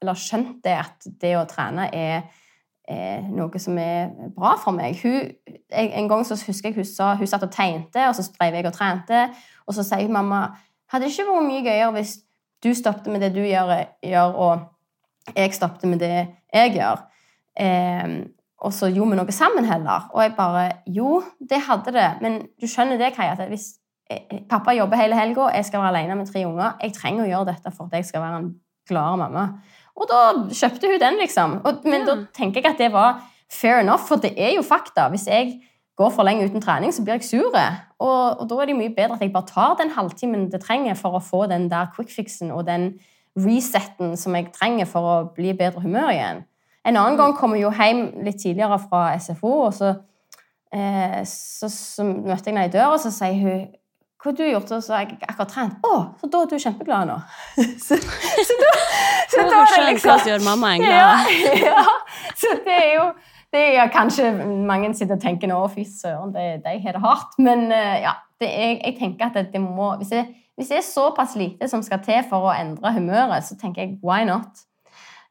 [0.00, 2.24] Eller skjønt det at det å trene er,
[2.88, 4.98] er noe som er bra for meg.
[5.04, 5.30] Hun,
[5.70, 8.66] en gang så husker jeg hun sa hun satt og tegnte, og så drev jeg
[8.66, 9.28] og trente.
[9.68, 10.48] Og så sier hun mamma
[10.90, 12.16] hadde det ikke vært mye gøyere hvis
[12.64, 13.70] du stoppet med det du gjør,
[14.04, 17.04] gjør og jeg stoppet med det jeg gjør.
[17.60, 18.16] Eh,
[18.60, 20.08] og så gjorde vi noe sammen heller.
[20.12, 22.08] Og jeg bare Jo, det hadde det.
[22.20, 23.72] Men du skjønner det, Kai, at hvis
[24.50, 26.74] Pappa jobber hele helga, jeg skal være alene med tre unger.
[26.82, 28.48] Jeg trenger å gjøre dette for at jeg skal være en
[28.90, 29.44] gladere mamma.
[29.94, 31.60] Og da kjøpte hun den, liksom.
[31.62, 32.08] Og, men ja.
[32.08, 35.06] da tenker jeg at det var fair enough, for det er jo fakta.
[35.14, 35.60] Hvis jeg
[36.00, 37.54] går for lenge uten trening, så blir jeg sur.
[37.54, 40.98] Og, og, da er det mye bedre at jeg bare tar den halvtimen det trenger
[40.98, 42.94] for å få den der quick-fixen og den
[43.38, 46.42] resetten som jeg trenger for å bli i bedre humør igjen.
[46.86, 49.94] En annen gang kommer jeg jo hjem litt tidligere fra SFO, og så,
[50.72, 53.68] eh, så, så møtte jeg henne i døra, og så sier hun
[54.20, 54.70] hva har du gjort?
[54.76, 55.76] Og så har jeg akkurat trent.
[55.80, 57.14] Å, så da er du kjempeglad nå.
[57.86, 58.72] så, så, da,
[59.32, 61.30] så da er det liksom Hva gjør mamma glad?
[61.64, 61.84] Ja, ja,
[62.36, 63.06] så det er jo
[63.50, 64.28] det er Kanskje
[64.68, 67.32] mange sitter og tenker nå, fy søren, de har det hardt.
[67.40, 70.26] Men uh, ja, det er, jeg tenker at det, må hvis det,
[70.60, 73.96] hvis det, er såpass lite som skal til for å endre humøret, så tenker jeg
[74.04, 74.66] why not?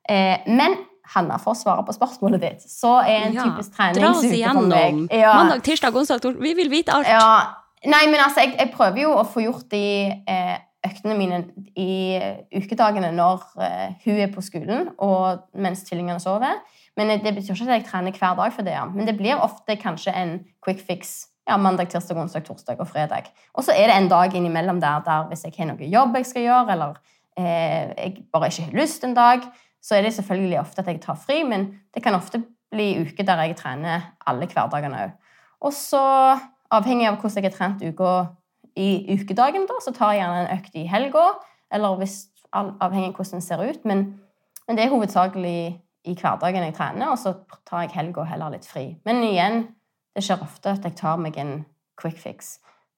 [0.10, 0.74] Eh, men
[1.16, 5.16] Hanna, for å svare på spørsmålet ditt, så er en ja, typisk treningsuke for meg
[5.16, 5.34] ja.
[5.40, 7.10] Mandag, tirsdag, onsdag, torsdag Vi vil vite alt.
[7.10, 11.40] Ja, Nei, men altså, jeg, jeg, prøver jo å få gjort de eh, øktene mine
[11.80, 12.20] i
[12.52, 16.60] ukedagene når eh, hun er på skolen, og mens tvillingene sover.
[17.00, 18.76] Men det betyr ikke at jeg trener hver dag for det.
[18.76, 18.84] Ja.
[18.92, 20.34] Men det blir ofte kanskje en
[20.66, 23.32] quick fix ja, mandag, tirsdag, onsdag, torsdag og fredag.
[23.56, 26.28] Og så er det en dag innimellom der, der hvis jeg har noe jobb jeg
[26.30, 27.00] skal gjøre, eller
[27.40, 29.48] eh, jeg bare ikke har lyst en dag,
[29.82, 33.26] så er det selvfølgelig ofte at jeg tar fri, men det kan ofte bli uker
[33.26, 35.14] der jeg trener alle hverdagene òg.
[35.66, 36.06] Og så
[36.70, 38.10] Avhengig av hvordan jeg har trent uka
[38.78, 41.24] i ukedagen, da, så tar jeg gjerne en økt i helga.
[41.74, 42.18] Eller hvis,
[42.54, 43.88] avhengig av hvordan det ser ut.
[43.90, 44.04] Men,
[44.68, 45.56] men det er hovedsakelig
[46.06, 47.34] i hverdagen jeg trener, og så
[47.68, 48.92] tar jeg helga heller litt fri.
[49.06, 49.68] Men igjen,
[50.16, 51.52] Det skjer ofte at jeg tar meg en
[52.02, 52.58] quick fix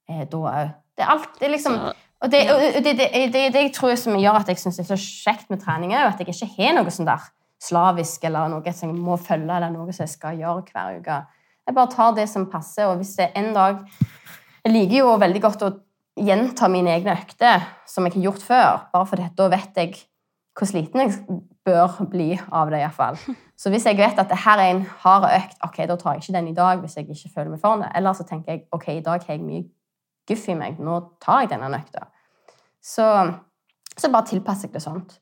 [0.10, 0.70] eh, da òg.
[0.98, 1.76] Det er alt det er liksom
[2.22, 4.94] og det, og det, det, det, jeg tror som gjør at jeg syns det er
[4.94, 7.30] så kjekt med trening, er jo at jeg ikke har noe sånn der
[7.62, 11.20] slavisk eller noe som jeg må følge, eller noe som jeg skal gjøre hver uke.
[11.66, 13.86] Jeg bare tar det som passer, og hvis det er en dag
[14.62, 15.72] Jeg liker jo veldig godt å
[16.22, 19.96] gjenta mine egne økter, som jeg har gjort før, bare fordi da vet jeg
[20.54, 21.16] hvor sliten jeg
[21.66, 23.18] bør bli av det, iallfall.
[23.62, 26.24] Så hvis jeg vet at det her er en hard økt, ok, da tar jeg
[26.24, 27.90] ikke den i dag hvis jeg ikke føler meg for det.
[27.98, 29.66] Eller så tenker jeg ok, i dag har jeg mye
[30.32, 32.08] guff i meg, nå tar jeg denne økta.
[32.82, 33.06] Så,
[33.94, 35.20] så bare tilpasser jeg det sånt.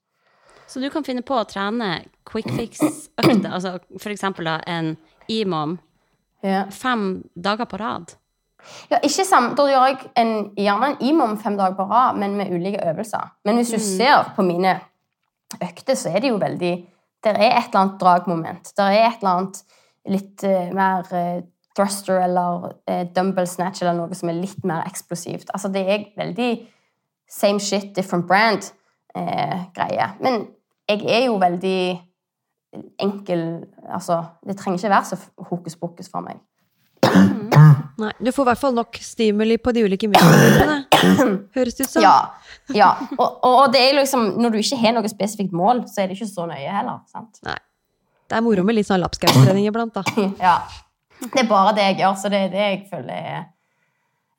[0.69, 3.79] Så du kan finne på å trene quick fix-økter, altså
[4.13, 4.95] eksempel en
[5.29, 5.79] imom,
[6.45, 6.63] Ja.
[6.71, 8.13] fem dager på rad.
[8.89, 12.37] Ja, ikke sam, Da gjør jeg en, gjerne en IMOM fem dager på rad, men
[12.37, 13.31] med ulike øvelser.
[13.45, 14.77] Men hvis du ser på mine
[15.59, 16.73] økter, så er det jo veldig
[17.23, 18.69] Det er et eller annet dragmoment.
[18.77, 19.57] Det er et eller annet
[20.07, 21.41] litt uh, mer eh,
[21.77, 25.51] thruster eller eh, dumbbell snatch eller noe som er litt mer eksplosivt.
[25.53, 26.51] Altså, det er veldig
[27.29, 30.07] same shit, different brand-greie.
[30.19, 30.47] men
[30.89, 31.81] jeg er jo veldig
[33.01, 33.41] enkel
[33.89, 35.17] Altså, det trenger ikke være så
[35.49, 36.37] hokus pokus for meg.
[37.99, 40.75] Nei, du får i hvert fall nok stimuli på de ulike muskelgruppene.
[41.57, 42.03] Høres det ut som.
[42.03, 42.13] Ja.
[42.75, 42.91] ja.
[43.17, 46.19] Og, og det er liksom, når du ikke har noe spesifikt mål, så er det
[46.19, 47.01] ikke så nøye heller.
[47.09, 47.41] sant?
[47.47, 47.57] Nei.
[48.29, 50.05] Det er moro med litt sånn lapskaustrening iblant, da.
[50.47, 50.59] Ja.
[51.33, 53.39] Det er bare det jeg gjør, så det er det jeg føler er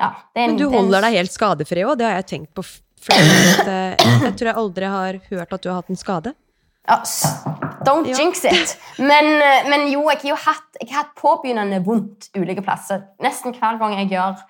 [0.01, 2.29] ja, det er en, Men du er holder deg helt skadefri òg, det har jeg
[2.31, 2.65] tenkt på
[3.05, 6.33] flere eh, Jeg tror jeg aldri har hørt at du har hatt en skade.
[6.89, 6.97] ja,
[7.85, 8.17] Don't Ja.
[8.17, 8.73] jinx it!
[8.99, 13.05] Men, eh, men jo, jeg har jo hatt, jeg har hatt påbegynnende vondt ulike plasser.
[13.25, 14.41] Nesten hver gang jeg gjør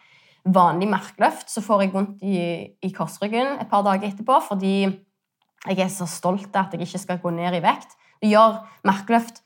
[0.50, 2.40] vanlig markløft, så får jeg vondt i,
[2.82, 4.74] i korsryggen et par dager etterpå, fordi
[5.68, 7.94] jeg er så stolt av at jeg ikke skal gå ned i vekt.
[8.22, 9.42] Du gjør markløft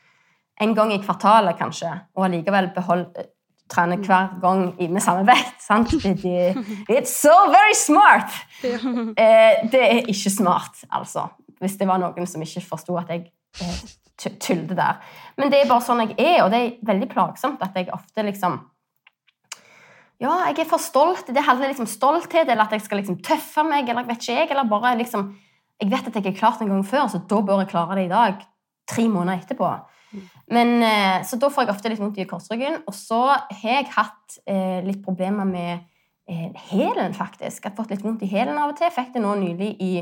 [0.61, 3.31] en gang i kvartalet, kanskje, og allikevel behold, eh,
[3.71, 5.63] trene hver gang med samme vekt.
[5.63, 5.93] sant?
[6.91, 8.31] It's so very smart!
[8.65, 11.29] Eh, det er ikke smart, altså.
[11.61, 13.31] Hvis det var noen som ikke forsto at jeg
[13.63, 13.83] eh,
[14.75, 15.01] der.
[15.37, 18.23] Men det er bare sånn jeg er, og det er veldig plagsomt at jeg ofte
[18.23, 18.61] liksom
[20.23, 21.27] Ja, jeg er for stolt.
[21.27, 24.37] Det handler liksom stolthet, eller at jeg skal liksom tøffe meg, eller jeg vet ikke
[24.39, 25.35] jeg, eller bare liksom
[25.83, 27.97] Jeg vet at jeg har klart det en gang før, så da bør jeg klare
[27.99, 28.45] det i dag.
[28.87, 29.73] Tre måneder etterpå.
[30.53, 32.83] Men, eh, så da får jeg ofte litt vondt i korsryggen.
[32.89, 35.85] Og så har jeg hatt eh, litt problemer med
[36.29, 37.63] eh, hælen, faktisk.
[37.63, 38.93] Jeg har fått litt vondt i hælen av og til.
[38.95, 39.93] Fikk det nå nylig i,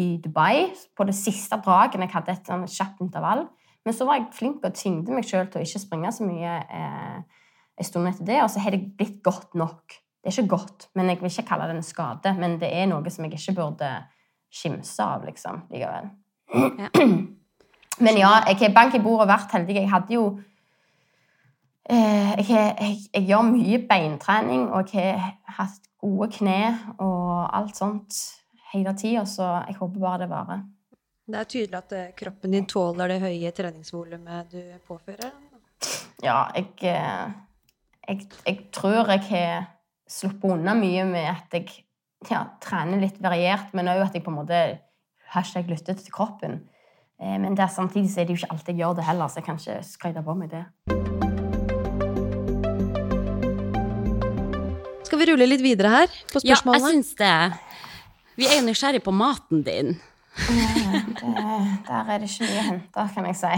[0.00, 3.46] i Dubai, på det siste draget jeg hadde et sånn kjapt intervall.
[3.84, 6.56] Men så var jeg flink og tyngde meg sjøl til å ikke springe så mye
[6.64, 7.44] eh,
[7.74, 9.96] en stund etter det, og så har det blitt godt nok.
[10.24, 12.32] Det er ikke godt, men jeg vil ikke kalle det en skade.
[12.38, 13.90] Men det er noe som jeg ikke burde
[14.54, 16.12] skimse av, liksom, likevel.
[16.54, 16.88] Ja.
[18.02, 19.76] Men ja, jeg har bank i bordet og vært heldig.
[19.76, 20.24] Jeg hadde jo
[21.90, 26.58] eh, jeg, jeg, jeg gjør mye beintrening, og jeg har hatt gode kne
[26.98, 28.18] og alt sånt
[28.74, 30.64] hele tida, så jeg håper bare det varer.
[31.24, 35.32] Det er tydelig at eh, kroppen din tåler det høye treningsvolumet du påfører.
[36.24, 37.30] Ja, jeg, eh,
[38.08, 39.70] jeg, jeg tror jeg har
[40.10, 41.70] sluppet unna mye med at jeg
[42.28, 44.60] ja, trener litt variert, men òg at jeg på en måte
[45.34, 46.60] har ikke lyttet til kroppen.
[47.20, 49.40] Eh, Men der, samtidig så er det jo ikke alltid jeg gjør det heller, så
[49.40, 50.64] jeg kan ikke skryte på meg det.
[55.04, 56.90] Skal vi rulle litt videre her på Ja, jeg spørsmålene?
[56.90, 57.34] syns det.
[58.36, 59.92] Vi er jo nysgjerrig på maten din.
[60.34, 61.34] Det,
[61.86, 63.52] der er det ikke mye å hente, kan jeg si.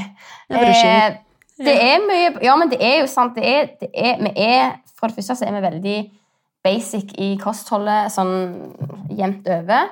[0.53, 0.75] Det er.
[0.91, 1.17] Eh,
[1.65, 3.35] det er mye Ja, men det er jo sant.
[3.39, 5.97] Det er, det er, vi er, for det første så er vi veldig
[6.67, 8.35] basic i kostholdet, sånn
[9.17, 9.89] jevnt over.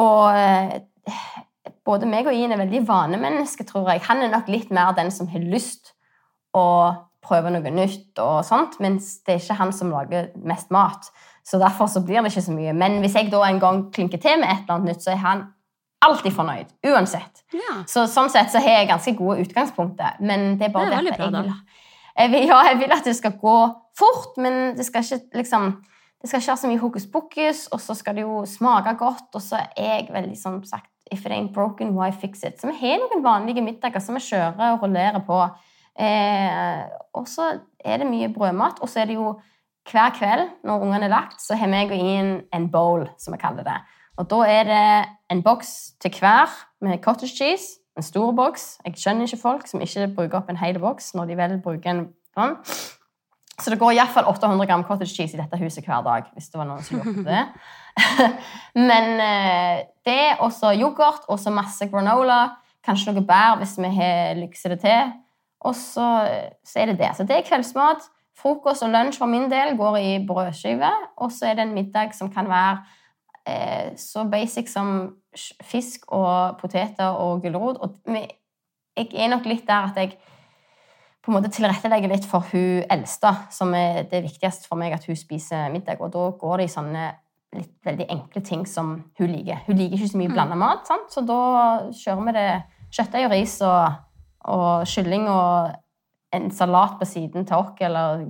[0.00, 0.80] Og eh,
[1.84, 4.04] både meg og Ian er veldig vanemennesker, tror jeg.
[4.08, 5.92] Han er nok litt mer den som har lyst
[6.56, 6.64] å
[7.24, 11.08] prøve noe nytt, og sånt, mens det er ikke han som lager mest mat.
[11.44, 12.72] Så derfor så blir det ikke så mye.
[12.76, 15.20] Men hvis jeg da en gang klinker til med et eller annet nytt, så er
[15.24, 15.46] han
[16.04, 16.72] alltid fornøyd.
[16.88, 17.44] Uansett.
[17.52, 17.78] Ja.
[17.88, 20.20] Så sånn sett så har jeg ganske gode utgangspunkter.
[20.20, 21.50] Men det er bare Det er veldig at jeg vil,
[22.14, 23.58] jeg vil, ja, jeg vil at det skal gå
[23.98, 25.74] fort, men det skal ikke liksom
[26.24, 29.28] det skal ikke ha så mye hokus pokus, og så skal det jo smake godt.
[29.36, 32.60] Og så er jeg veldig som sagt If it ain't broken, why fix it?
[32.60, 35.40] Så vi har noen vanlige middager som vi kjører og rullerer på.
[36.00, 36.84] Eh,
[37.14, 37.50] og så
[37.84, 39.34] er det mye brødmat, og så er det jo
[39.90, 43.38] hver kveld når ungene er lagt, så har jeg og Ian en bowl, som vi
[43.38, 43.76] kaller det.
[44.16, 46.50] Og da er det en boks til hver
[46.80, 47.80] med cottage cheese.
[47.96, 48.78] En stor boks.
[48.84, 51.90] Jeg skjønner ikke folk som ikke bruker opp en hel boks når de vel bruker
[51.90, 52.56] en sånn.
[53.60, 56.30] Så det går iallfall 800 gram cottage cheese i dette huset hver dag.
[56.34, 57.44] hvis det var noen som på det.
[58.90, 62.56] Men eh, det, og så yoghurt, og så masse granola.
[62.84, 65.14] Kanskje noe bær hvis vi har lykser det til.
[65.64, 66.08] Og så,
[66.66, 67.14] så er det det.
[67.16, 68.10] Så det er kveldsmat.
[68.34, 70.90] Frokost og lunsj for min del går i brødskive,
[71.22, 72.80] og så er det en middag som kan være
[73.46, 75.14] eh, så basic som
[75.62, 77.78] fisk og poteter og gulrot.
[77.78, 78.16] Og
[78.96, 80.18] jeg er nok litt der at jeg
[81.24, 85.06] på en måte tilrettelegger litt for hun eldste, som er det viktigste for meg at
[85.08, 86.02] hun spiser middag.
[86.04, 87.04] Og da går det i sånne
[87.54, 89.62] litt veldig enkle ting som hun liker.
[89.68, 91.08] Hun liker ikke så mye blanda mat, sant?
[91.14, 91.40] så da
[91.94, 92.48] kjører vi det
[92.94, 93.96] kjøttdeig og ris og,
[94.52, 95.72] og kylling og
[96.34, 97.72] en salat på siden til oss.
[97.80, 98.26] Eller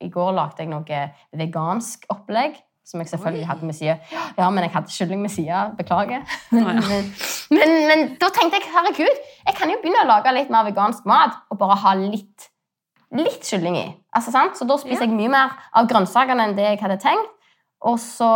[0.00, 1.04] i går lagde jeg noe
[1.36, 2.56] vegansk opplegg.
[2.90, 3.98] Som jeg selvfølgelig hadde med sida.
[4.34, 5.68] Ja, men jeg hadde kylling med sida.
[5.78, 6.24] Beklager.
[6.50, 6.80] Men,
[7.54, 11.06] men, men da tenkte jeg herregud, jeg kan jo begynne å lage litt mer vegansk
[11.06, 12.48] mat og bare ha litt,
[13.14, 13.86] litt kylling i.
[14.16, 14.58] Altså, sant?
[14.58, 17.30] Så da spiser jeg mye mer av grønnsakene enn det jeg hadde tenkt.
[17.88, 18.30] Og så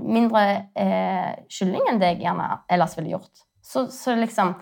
[0.00, 0.44] mindre
[0.78, 3.44] eh, kylling enn det jeg gjerne ellers ville gjort.
[3.60, 4.54] Så, så liksom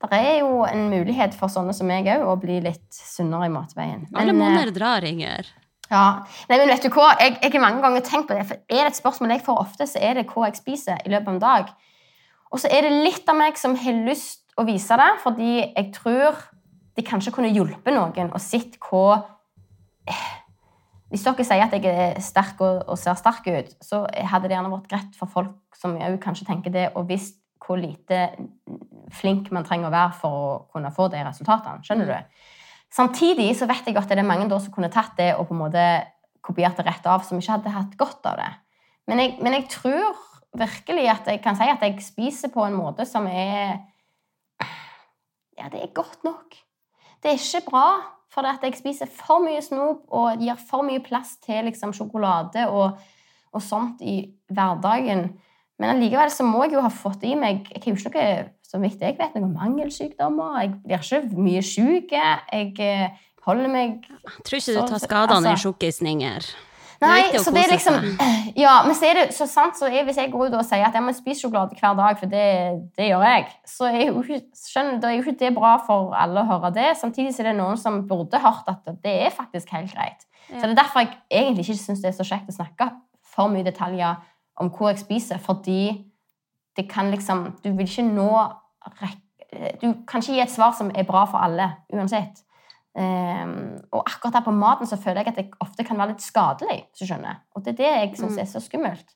[0.00, 3.52] Det er jo en mulighet for sånne som meg òg å bli litt sunnere i
[3.52, 4.06] matveien.
[4.16, 5.48] Alle Men, eh, drar, Inger.
[5.90, 6.02] Ja.
[6.48, 7.12] Nei, men vet du hva?
[7.18, 8.46] Jeg, jeg har mange ganger tenkt på det.
[8.48, 11.12] For er det et spørsmål jeg får ofte, så er det hva jeg spiser i
[11.12, 11.72] løpet av en dag.
[12.50, 15.90] Og så er det litt av meg som har lyst å vise det, fordi jeg
[15.96, 16.38] tror
[16.98, 19.22] det kanskje kunne hjulpet noen å sett hva
[21.10, 24.54] Hvis dere sier at jeg er sterk og, og ser sterk ut, så hadde det
[24.54, 28.28] gjerne vært greit for folk som òg kanskje tenker det, og visst hvor lite
[29.14, 31.82] flink man trenger å være for å kunne få de resultatene.
[31.86, 32.46] Skjønner du?
[32.90, 35.62] Samtidig så vet jeg at det er mange som kunne tatt det og på en
[35.62, 35.84] måte
[36.42, 38.50] kopiert det rett av, som ikke hadde hatt godt av det.
[39.10, 40.16] Men jeg, men jeg tror
[40.58, 43.78] virkelig at jeg kan si at jeg spiser på en måte som er
[45.60, 46.56] Ja, det er godt nok.
[47.20, 47.86] Det er ikke bra,
[48.32, 52.64] for at jeg spiser for mye snop og gir for mye plass til liksom, sjokolade
[52.70, 52.96] og,
[53.52, 55.26] og sånt i hverdagen.
[55.76, 58.48] Men allikevel så må jeg jo ha fått i meg Jeg er jo ikke noe,
[58.70, 60.60] så vidt jeg vet, noen mangelsykdommer.
[60.62, 62.12] Jeg blir ikke mye syk.
[62.14, 66.50] Jeg eh, holder meg Jeg tror ikke du tar skadene altså- i Inger.
[67.00, 67.94] Nei, så det er liksom.
[68.60, 70.84] Ja, men så er det så sant så er, hvis jeg går ut og sier
[70.84, 72.48] at jeg må spise sjokolade hver dag, for det,
[72.98, 76.12] det gjør jeg, så er jo ikke, skjønner, da er jo ikke det bra for
[76.12, 76.90] alle å høre det.
[77.00, 80.26] Samtidig så er det noen som burde hørt at det er faktisk helt greit.
[80.50, 82.90] Så det er derfor jeg egentlig ikke syns det er så kjekt å snakke
[83.32, 84.20] for mye detaljer
[84.60, 86.09] om hvor jeg spiser, fordi
[86.76, 88.30] det kan liksom Du vil ikke nå
[89.80, 92.44] Du kan ikke gi et svar som er bra for alle, uansett.
[92.90, 96.22] Um, og akkurat her på maten så føler jeg at det ofte kan være litt
[96.22, 96.84] skadelig.
[96.90, 97.42] hvis du skjønner.
[97.54, 99.14] Og det er det jeg syns er så skummelt.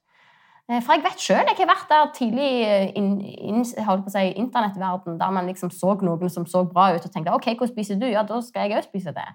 [0.71, 2.51] Eh, For jeg vet sjøl, jeg har vært der tidlig
[2.97, 6.95] i holdt på å si, i internettverden, der man liksom så noen som så bra
[6.95, 8.07] ut, og tenkte ok, hva spiser du?
[8.09, 9.27] Ja, da skal jeg òg spise det.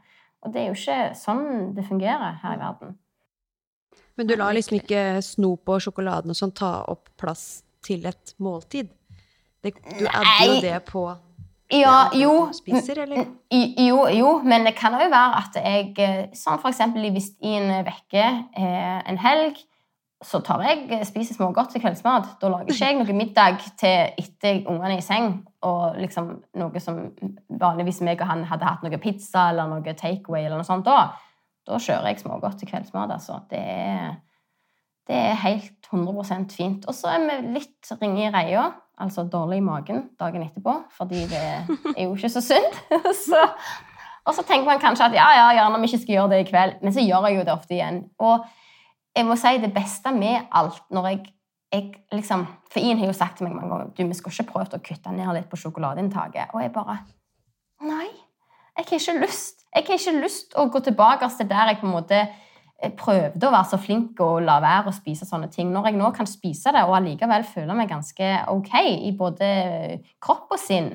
[0.41, 2.97] Og det er jo ikke sånn det fungerer her i verden.
[4.17, 8.36] Men du lar liksom ikke snop og sjokoladen og sånn ta opp plass til et
[8.39, 8.91] måltid?
[9.63, 11.03] Det, du adder jo det på
[11.71, 13.25] Ja, det jo, spiser, eller?
[13.77, 17.57] Jo, jo, men det kan jo være at jeg sånn Som for eksempel hvis i
[17.59, 18.23] en uke,
[18.57, 19.59] eh, en helg,
[20.25, 22.34] så tar jeg eh, spiser smågodt til kveldsmat.
[22.41, 25.32] Da lager ikke jeg noe middag til etter ungene er i seng,
[25.63, 26.99] og liksom noe som
[27.61, 31.13] vanligvis meg og han hadde hatt noe pizza eller noe takeaway eller noe sånt da.
[31.67, 33.39] Da kjører jeg smågodt til kveldsmat, altså.
[33.51, 34.17] Det er,
[35.07, 36.85] det er helt 100% fint.
[36.87, 38.67] Og så er vi litt ringe i reia,
[38.99, 41.41] altså dårlig i magen dagen etterpå, fordi det
[41.95, 42.79] er jo ikke så sunt.
[43.25, 43.47] så,
[44.25, 46.41] og så tenker man kanskje at ja, ja, gjerne om vi ikke skal gjøre det
[46.43, 48.01] i kveld, men så gjør jeg jo det ofte igjen.
[48.21, 48.47] Og
[49.17, 51.21] jeg må si det beste med alt når jeg,
[51.73, 54.51] jeg liksom, For Ian har jo sagt til meg mange ganger du, vi skal ikke
[54.51, 56.53] prøve å kutte ned litt på sjokoladeinntaket.
[56.53, 56.99] Og jeg bare
[57.79, 58.09] Nei,
[58.75, 59.63] jeg har ikke lyst.
[59.71, 62.19] Jeg har ikke lyst å gå tilbake til der jeg på en måte
[62.82, 65.71] eh, prøvde å være så flink og la være å spise sånne ting.
[65.73, 69.49] Når jeg nå kan spise det og allikevel føler meg ganske ok i både
[70.23, 70.93] kropp og sinn.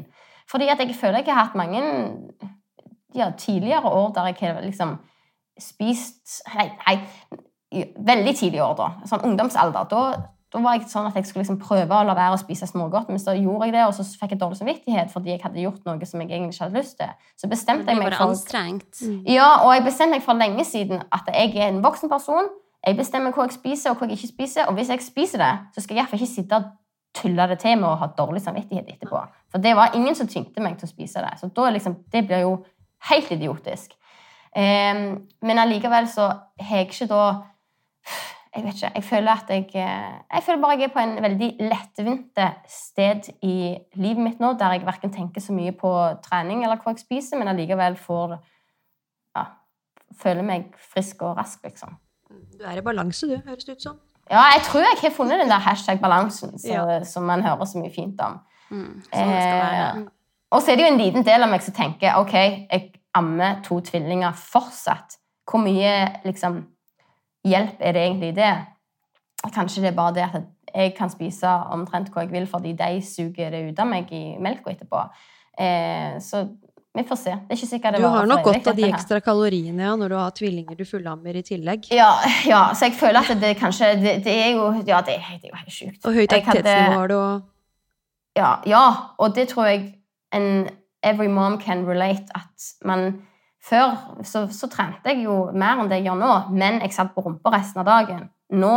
[0.50, 1.80] Fordi at jeg føler jeg har hatt mange
[3.14, 4.98] ja, tidligere år der jeg har liksom
[5.60, 6.96] spist Nei, nei
[8.06, 8.88] veldig tidlige år, da.
[9.08, 9.86] Sånn ungdomsalder.
[9.90, 10.02] Da,
[10.54, 13.08] da var jeg sånn at jeg skulle liksom prøve å la være å spise smågodt,
[13.10, 15.88] men så gjorde jeg det, og så fikk jeg dårlig samvittighet fordi jeg hadde gjort
[15.88, 17.10] noe som jeg egentlig ikke hadde lyst til.
[17.40, 19.00] Så bestemte jeg meg for anstrengt.
[19.26, 22.52] ja, og jeg bestemte meg for lenge siden at jeg er en voksen person.
[22.86, 24.68] Jeg bestemmer hva jeg spiser, og hva jeg ikke spiser.
[24.70, 26.70] Og hvis jeg spiser det, så skal jeg iallfall ikke sitte og
[27.18, 29.24] tulle det til med å ha dårlig samvittighet etterpå.
[29.50, 31.34] For det var ingen som tvingte meg til å spise det.
[31.40, 32.54] Så da liksom, det blir jo
[33.10, 33.96] helt idiotisk.
[34.54, 36.28] Um, men allikevel så
[36.62, 37.24] har jeg ikke da
[38.54, 38.90] Jeg vet ikke.
[38.94, 43.28] Jeg føler at jeg eh, Jeg føler bare jeg er på en veldig lettvinte sted
[43.42, 45.90] i livet mitt nå, der jeg verken tenker så mye på
[46.22, 48.36] trening eller hva jeg spiser, men allikevel får
[49.34, 49.44] ja,
[50.22, 51.96] føler meg frisk og rask, liksom.
[52.30, 53.96] Du er i balanse, du, høres det ut som.
[54.30, 57.02] Ja, jeg tror jeg har funnet den der hashtag-balansen Ja.
[57.04, 58.38] som man hører så mye fint om.
[58.70, 59.32] Mm, sånn.
[59.34, 60.04] Eh,
[60.54, 62.32] og så er det jo en liten del av meg som tenker ok,
[62.70, 65.18] jeg ammer to tvillinger fortsatt.
[65.50, 66.62] hvor mye liksom,
[67.44, 68.52] hjelp er det egentlig det?
[69.54, 73.00] Kanskje det er bare det at jeg kan spise omtrent hva jeg vil, fordi de
[73.04, 75.02] suger det ut av meg i melka etterpå.
[75.60, 76.46] Eh, så
[76.94, 77.30] vi får se.
[77.30, 80.12] Det er ikke sikkert det Du har nok godt av de ekstra kaloriene ja, når
[80.12, 81.88] du har tvillinger du fullammer i tillegg.
[81.94, 82.12] Ja,
[82.46, 85.50] ja, så jeg føler at det kanskje Det, det er jo Ja, det, det er
[85.50, 86.00] jo helt sjukt.
[86.06, 87.42] Og høyt aktivitetsnivå har du, og
[88.38, 88.84] Ja, ja,
[89.18, 89.94] og det tror jeg
[90.34, 90.68] en
[91.02, 93.22] every mom can relate at man
[93.64, 93.94] Før
[94.28, 97.22] så, så trente jeg jo mer enn det jeg gjør nå, men jeg satt på
[97.24, 98.26] rumpa resten av dagen.
[98.52, 98.74] Nå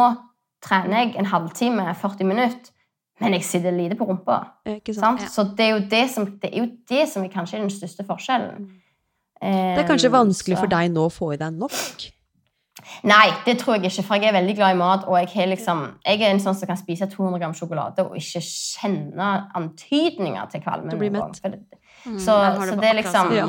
[0.63, 2.71] trener jeg en halvtime, 40 minutter,
[3.19, 4.37] men jeg sitter lite på rumpa.
[4.65, 5.19] Ikke sant?
[5.25, 5.31] Sant?
[5.33, 8.05] Så det er, jo det, som, det er jo det som er kanskje den største
[8.07, 8.69] forskjellen.
[9.41, 12.07] Det er kanskje Eh, vanskelig så- for deg nå å få i deg nok.
[13.03, 15.03] Nei, det tror jeg ikke, for jeg er veldig glad i mat.
[15.09, 18.15] Og jeg, har liksom, jeg er en sånn som kan spise 200 gram sjokolade og
[18.17, 20.89] ikke kjenne antydninger til kvalme.
[20.89, 21.41] Du blir mett.
[21.43, 22.37] Mm, Så-
[22.69, 23.45] så det er liksom- Ja.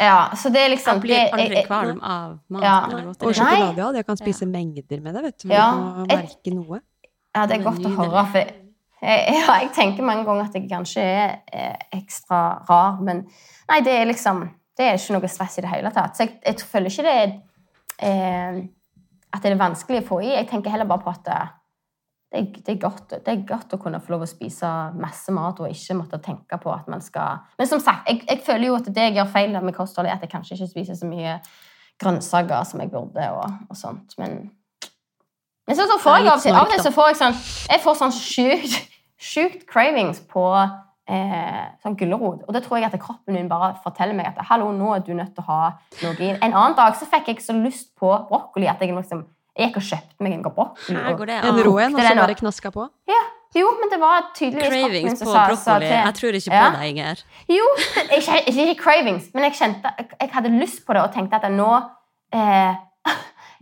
[0.00, 2.76] Ja, så det er liksom Jeg blir aldri jeg- kvalm av mat Ja.
[3.20, 3.90] Og sjokolade, ja.
[3.92, 5.48] Jeg kan spise mengder med det, vet du.
[5.48, 5.66] Ja,
[6.08, 6.80] jeg- merke noe.
[7.34, 8.26] Ja, det er godt å høre.
[8.32, 8.54] For jeg,
[9.02, 11.04] ja, jeg tenker mange ganger at jeg kanskje
[11.52, 13.26] er ekstra rar, men
[13.68, 14.48] nei, det er liksom
[14.78, 16.16] Det er ikke noe stress i det hele tatt.
[16.16, 17.32] Så jeg, jeg føler ikke det er
[18.08, 18.62] eh,
[19.34, 20.30] at det er vanskelig å få i.
[20.32, 21.28] Jeg tenker heller bare på at
[22.30, 24.68] det, det, er, godt, det er godt å kunne få lov å spise
[25.00, 28.44] masse mat og ikke måtte tenke på at man skal Men som sagt, jeg, jeg
[28.46, 31.00] føler jo at det jeg gjør feil med kosthold, er at jeg kanskje ikke spiser
[31.00, 31.40] så mye
[32.00, 34.16] grønnsaker som jeg burde, og, og sånt.
[34.18, 34.50] Men
[35.68, 37.36] men så, så får jeg av og til, så får jeg sånn
[37.70, 38.78] Jeg får sånn sjukt
[39.20, 42.46] sjukt cravings på eh, sånn gulrot.
[42.46, 45.12] Og det tror jeg at kroppen min bare forteller meg at hallo, nå er du
[45.16, 45.60] nødt til å ha
[46.00, 46.32] noe i.
[46.32, 49.26] En annen dag så fikk jeg så lyst på brokkoli at jeg liksom
[49.60, 50.44] jeg gikk og kjøpte meg en.
[50.88, 52.88] Her går det En rå en, og så bare knaska på.
[53.10, 53.20] Ja,
[53.60, 55.86] jo, men det var tydeligvis Cravings på sa- sa brokkoli.
[55.86, 55.96] til.
[56.06, 56.70] Jeg tror ikke på Ja.
[56.70, 57.22] deg, Inger.
[57.48, 57.66] Jo,
[58.16, 61.52] ikke, ikke cravings, men jeg kjente Jeg hadde lyst på det og tenkte at jeg
[61.52, 61.70] nå
[62.32, 62.74] eh,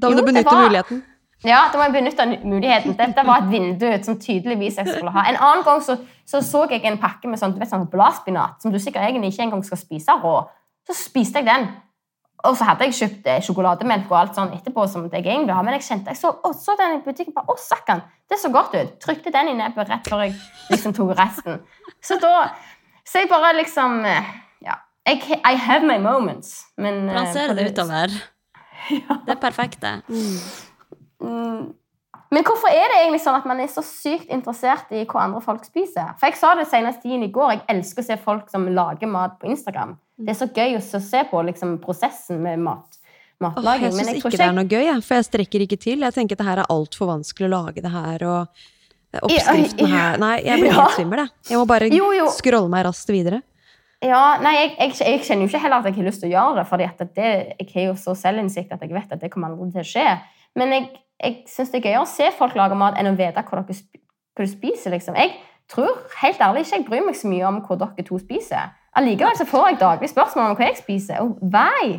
[0.01, 1.03] Da må du benytte var- muligheten.
[1.45, 2.97] Ja, da må jeg benytte muligheten.
[2.99, 5.21] Dette var et vindu som tydeligvis jeg skulle ha.
[5.31, 5.97] En annen gang så
[6.27, 9.33] så, så jeg en pakke med sånn, du vet, sånn bladspinat, som du sikkert egentlig
[9.33, 10.47] ikke engang skal spise rå.
[10.87, 11.69] Så spiste jeg den.
[12.47, 15.65] Og så hadde jeg kjøpt eh, sjokolademelk og alt sånn etterpå, som jeg egentlig har.
[15.67, 18.51] Men jeg kjente, jeg så, å, så den i butikken, bare, å, sakkan, det så
[18.55, 18.93] godt ut.
[19.03, 20.37] Trykte den i nebbet rett før jeg
[20.71, 21.59] liksom tok resten.
[22.05, 22.53] Så da,
[23.03, 24.31] så jeg bare liksom, eh,
[24.67, 24.79] ja.
[25.09, 26.61] Jeg, I have my moments.
[26.79, 28.19] Men, ser det ut det utover.
[29.27, 29.99] Det er perfekt, det.
[30.09, 31.75] Mm.
[32.31, 35.41] Men hvorfor er det egentlig sånn at man er så sykt interessert i hva andre
[35.45, 36.15] folk spiser?
[36.21, 39.39] For jeg sa det senest i går, jeg elsker å se folk som lager mat
[39.41, 39.97] på Instagram.
[40.19, 42.97] Det er så gøy å se på liksom, prosessen med mat,
[43.39, 46.01] Åh, jeg men syns ikke det er noe gøy, jeg, for jeg strekker ikke til.
[46.03, 50.19] Jeg tenker at det her er altfor vanskelig å lage det her, og oppskriften her
[50.19, 50.81] Nei, jeg blir Ja.
[50.81, 51.31] helt svimmel, jeg.
[51.53, 52.27] Jeg må bare Jo, jo.
[52.35, 53.43] scrolle meg raskt videre.
[54.03, 56.35] Ja, nei, jeg, jeg, jeg kjenner jo ikke heller at jeg har lyst til å
[56.35, 59.71] gjøre det, for jeg har jo så selvinnsikt at jeg vet at det kommer aldri
[59.75, 60.05] til å skje.
[60.59, 60.91] Men jeg,
[61.23, 63.75] jeg syns det er gøyere å se folk lage mat enn å vite hva dere
[64.39, 64.91] hva du spiser.
[64.95, 65.15] liksom.
[65.19, 65.35] Jeg
[65.73, 68.71] tror helt ærlig ikke jeg bryr meg så mye om hva dere to spiser.
[68.99, 71.21] Allikevel så får jeg daglig spørsmål om hva jeg spiser.
[71.23, 71.99] Og why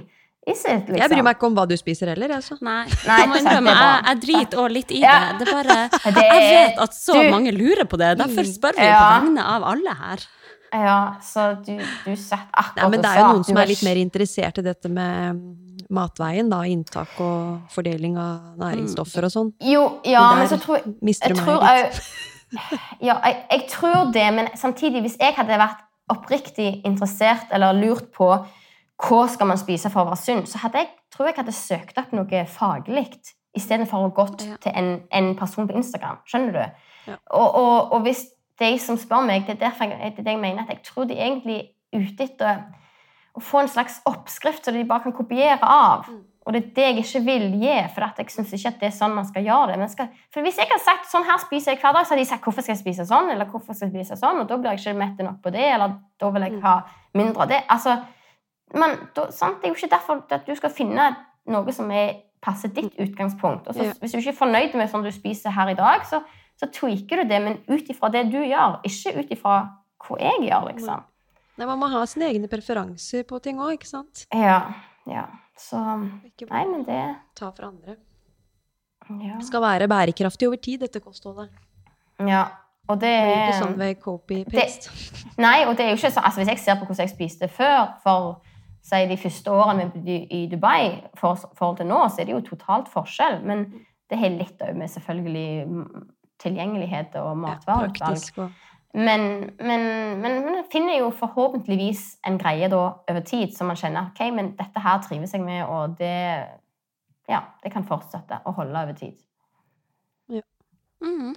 [0.49, 0.97] is it, liksom?
[0.97, 2.33] Jeg bryr meg ikke om hva du spiser heller.
[2.39, 2.57] Altså.
[2.65, 5.13] Nei, Nei, jeg jeg, jeg driter òg litt i Ja.
[5.37, 5.45] det.
[5.45, 5.77] Det er bare,
[6.17, 8.17] Det jeg er- vet at så du- mange lurer på det.
[8.17, 8.99] Derfor spør vi Ja.
[8.99, 10.25] på vegne av alle her.
[10.73, 13.81] Ja, så du, du setter akkurat Nei, men det er jo noen som er litt
[13.83, 16.59] mer interessert i dette med mm, matveien, da.
[16.69, 19.49] Inntak og fordeling av næringsstoffer og sånn.
[19.65, 22.01] Jo, ja, men så tror jeg jeg tror litt.
[23.01, 28.09] Ja, jeg, jeg tror det, men samtidig, hvis jeg hadde vært oppriktig interessert eller lurt
[28.15, 28.29] på
[28.99, 32.01] hva skal man spise for å være sunn, så hadde jeg, tror jeg hadde søkt
[32.01, 33.05] opp noe faglig
[33.57, 34.57] istedenfor å gått Ja.
[34.61, 36.19] til en, en person på Instagram.
[36.25, 36.83] Skjønner du?
[37.11, 37.15] Ja.
[37.31, 38.25] Og, og, og hvis
[38.59, 41.07] de som spør meg, det er derfor jeg, det det jeg mener, at jeg tror
[41.09, 41.59] de egentlig
[41.93, 42.59] er ute etter
[43.37, 46.09] å få en slags oppskrift som de bare kan kopiere av.
[46.09, 46.23] Mm.
[46.49, 48.93] Og det er det jeg ikke vil gi, for jeg syns ikke at det er
[48.95, 49.75] sånn man skal gjøre det.
[49.77, 52.23] Men skal, for Hvis jeg hadde sagt sånn her spiser jeg hver dag, så hadde
[52.23, 54.57] de sagt hvorfor skal jeg spise sånn, eller hvorfor skal jeg spise sånn, og da
[54.57, 56.49] blir jeg ikke mett nok på det, eller da vil Mm.
[56.55, 56.73] jeg ha
[57.13, 57.61] mindre av det.
[57.69, 57.93] Altså,
[58.73, 59.61] men da, sant?
[59.61, 61.15] Det er jo ikke derfor at du skal finne
[61.45, 63.67] noe som er, passer ditt utgangspunkt.
[63.67, 63.93] Og så, Ja.
[64.01, 66.23] Hvis du ikke er fornøyd med sånn du spiser her i dag, så,
[66.59, 69.69] så tweaker du det, men ut ifra det du gjør, ikke ut ifra
[69.99, 71.03] hva jeg gjør, liksom.
[71.59, 74.25] Nei, man må ha sine egne preferanser på ting òg, ikke sant?
[74.33, 74.73] Ja,
[75.05, 75.25] ja.
[75.59, 77.01] Så Nei, men det
[77.35, 77.97] ta fra andre.
[79.09, 79.35] Ja.
[79.39, 81.49] Det skal være bærekraftig over tid, dette kostholdet.
[82.27, 82.47] ja.
[82.89, 84.89] Og det er ikke sånn ved copy-paste.
[85.37, 87.49] Nei, og det er jo ikke sånn altså Hvis jeg ser på hvordan jeg spiste
[87.53, 88.39] før, for
[88.81, 92.89] si, de første årene i Dubai for forhold til nå, så er det jo totalt
[92.89, 93.43] forskjell.
[93.45, 93.67] Men
[94.09, 95.85] det har litt òg med selvfølgelig
[96.41, 97.99] tilgjengelighet og matvareutvalg.
[97.99, 98.57] Praktisk og
[98.93, 99.83] Men, men,
[100.21, 102.79] men man finner jo forhåpentligvis en greie da
[103.11, 106.15] over tid som man kjenner ok, men dette her trives jeg med, og det,
[107.29, 109.17] ja, det kan fortsette å holde over tid.
[110.99, 111.35] Mhm.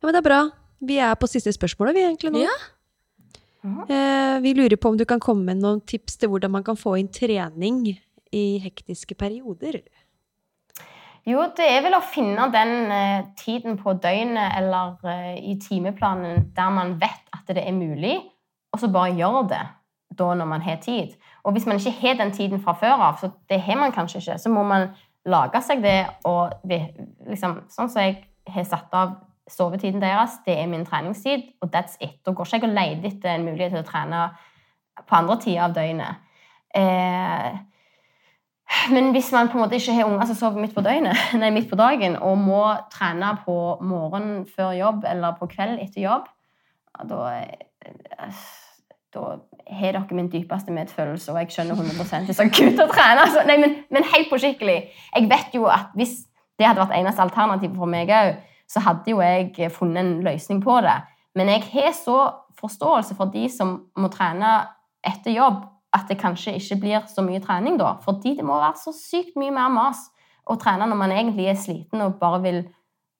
[0.00, 0.42] Ja, men det er bra.
[0.80, 2.42] Vi er på siste spørsmålet, vi egentlig nå.
[2.42, 2.58] Ja.
[3.62, 6.78] Eh, vi lurer på om du kan komme med noen tips til hvordan man kan
[6.80, 7.82] få inn trening
[8.32, 9.82] i hektiske perioder.
[11.28, 16.48] Jo, det er vel å finne den eh, tiden på døgnet eller eh, i timeplanen
[16.56, 18.16] der man vet at det er mulig,
[18.72, 19.62] og så bare gjør det
[20.18, 21.12] da når man har tid.
[21.44, 24.22] Og hvis man ikke har den tiden fra før av, så det har man kanskje
[24.22, 24.88] ikke, så må man
[25.28, 25.98] lage seg det
[26.28, 29.18] og liksom, Sånn som jeg har satt av
[29.50, 32.20] sovetiden deres, det er min treningstid, og that's it.
[32.24, 34.22] Da går ikke jeg og leter etter en mulighet til å trene
[35.00, 36.28] på andre tider av døgnet.
[36.76, 37.58] Eh,
[38.94, 41.50] men hvis man på en måte ikke har unger som sover midt på døgnet, nei,
[41.54, 46.28] midt på dagen, og må trene på morgen før jobb eller på kveld etter jobb,
[47.10, 48.40] da, eh,
[49.14, 49.26] da
[49.70, 53.24] har dere min dypeste medfølelse, og jeg skjønner 100 det er så kult å trene.
[53.24, 54.78] Altså, nei, men, men helt på skikkelig.
[55.14, 56.20] Jeg vet jo at hvis
[56.58, 58.34] det hadde vært eneste alternativ for meg òg,
[58.70, 60.98] så hadde jo jeg funnet en løsning på det.
[61.34, 62.18] Men jeg har så
[62.60, 64.50] forståelse for de som må trene
[65.06, 65.64] etter jobb,
[65.96, 67.96] at det kanskje ikke blir så mye trening da.
[68.04, 70.06] Fordi det må være så sykt mye mer mas
[70.50, 72.60] å trene når man egentlig er sliten og bare vil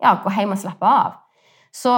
[0.01, 1.19] ja, gå hjem og slappe av.
[1.75, 1.93] Så,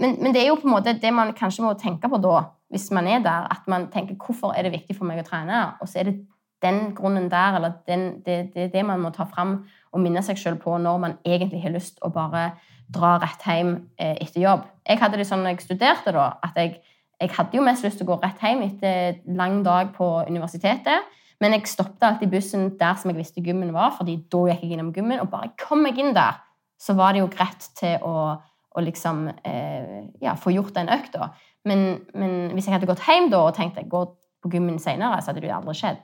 [0.00, 2.46] men, men det er jo på en måte det man kanskje må tenke på da,
[2.72, 5.60] hvis man er der, at man tenker hvorfor er det viktig for meg å trene,
[5.78, 6.16] og så er det
[6.62, 9.60] den grunnen der, eller den, det, det, det man må ta fram
[9.92, 12.52] og minne seg selv på når man egentlig har lyst å bare
[12.92, 14.66] dra rett hjem eh, etter jobb.
[14.86, 16.78] Jeg hadde det sånn når jeg studerte, da, at jeg,
[17.22, 21.08] jeg hadde jo mest lyst til å gå rett hjem etter lang dag på universitetet.
[21.42, 24.76] Men jeg stoppet alltid bussen der som jeg visste gymmen var, fordi da gikk jeg
[24.76, 25.22] innom gymmen.
[25.24, 26.38] Og bare kom jeg inn der,
[26.78, 28.36] så var det jo greit til å,
[28.74, 31.32] å liksom eh, ja, få gjort den økta.
[31.66, 34.08] Men, men hvis jeg hadde gått hjem da og tenkt jeg går
[34.42, 36.00] på gymmen senere, så hadde det jo aldri skjedd.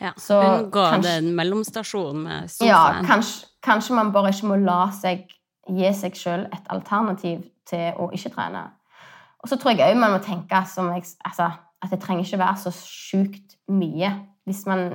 [0.00, 0.12] Ja.
[0.18, 5.28] Så Unngå kanskje- den mellomstasjonen med Ja, kanskje, kanskje man bare ikke må la seg
[5.68, 8.64] gi seg sjøl et alternativ til å ikke trene.
[9.42, 11.50] Og så tror jeg òg man må tenke som jeg, altså,
[11.82, 14.12] at det trenger ikke være så sjukt mye.
[14.46, 14.90] Hvis man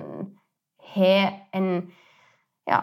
[0.94, 1.90] har en
[2.68, 2.80] ja,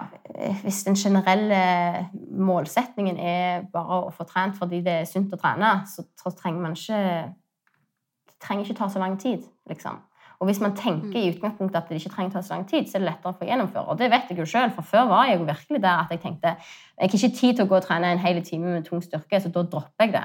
[0.63, 5.75] Hvis den generelle målsetningen er bare å få trent fordi det er sunt å trene,
[5.89, 7.01] så, trenger man ikke
[8.25, 10.01] Det trenger ikke ta så lang tid, liksom.
[10.41, 12.97] Og hvis man tenker i utgangspunktet at det ikke trenger ta så lang tid, så
[12.97, 13.85] er det lettere å få gjennomføre.
[13.93, 16.21] Og det vet jeg jo selv, for før var jeg jo virkelig der at jeg
[16.21, 19.05] tenkte jeg har ikke tid til å gå og trene en hel time med tung
[19.05, 20.25] styrke, så da dropper jeg det.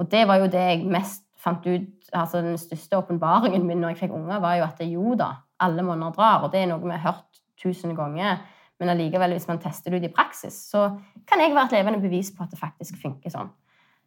[0.00, 3.94] Og det var jo det jeg mest fant ut altså Den største åpenbaringen min når
[3.94, 5.30] jeg fikk unger, var jo at det, jo da,
[5.64, 6.42] alle måneder drar.
[6.44, 8.42] Og det er noe vi har hørt tusen ganger.
[8.80, 10.90] Men allikevel, hvis man tester det ut i praksis, så
[11.28, 13.48] kan jeg være et levende bevis på at det faktisk funker sånn.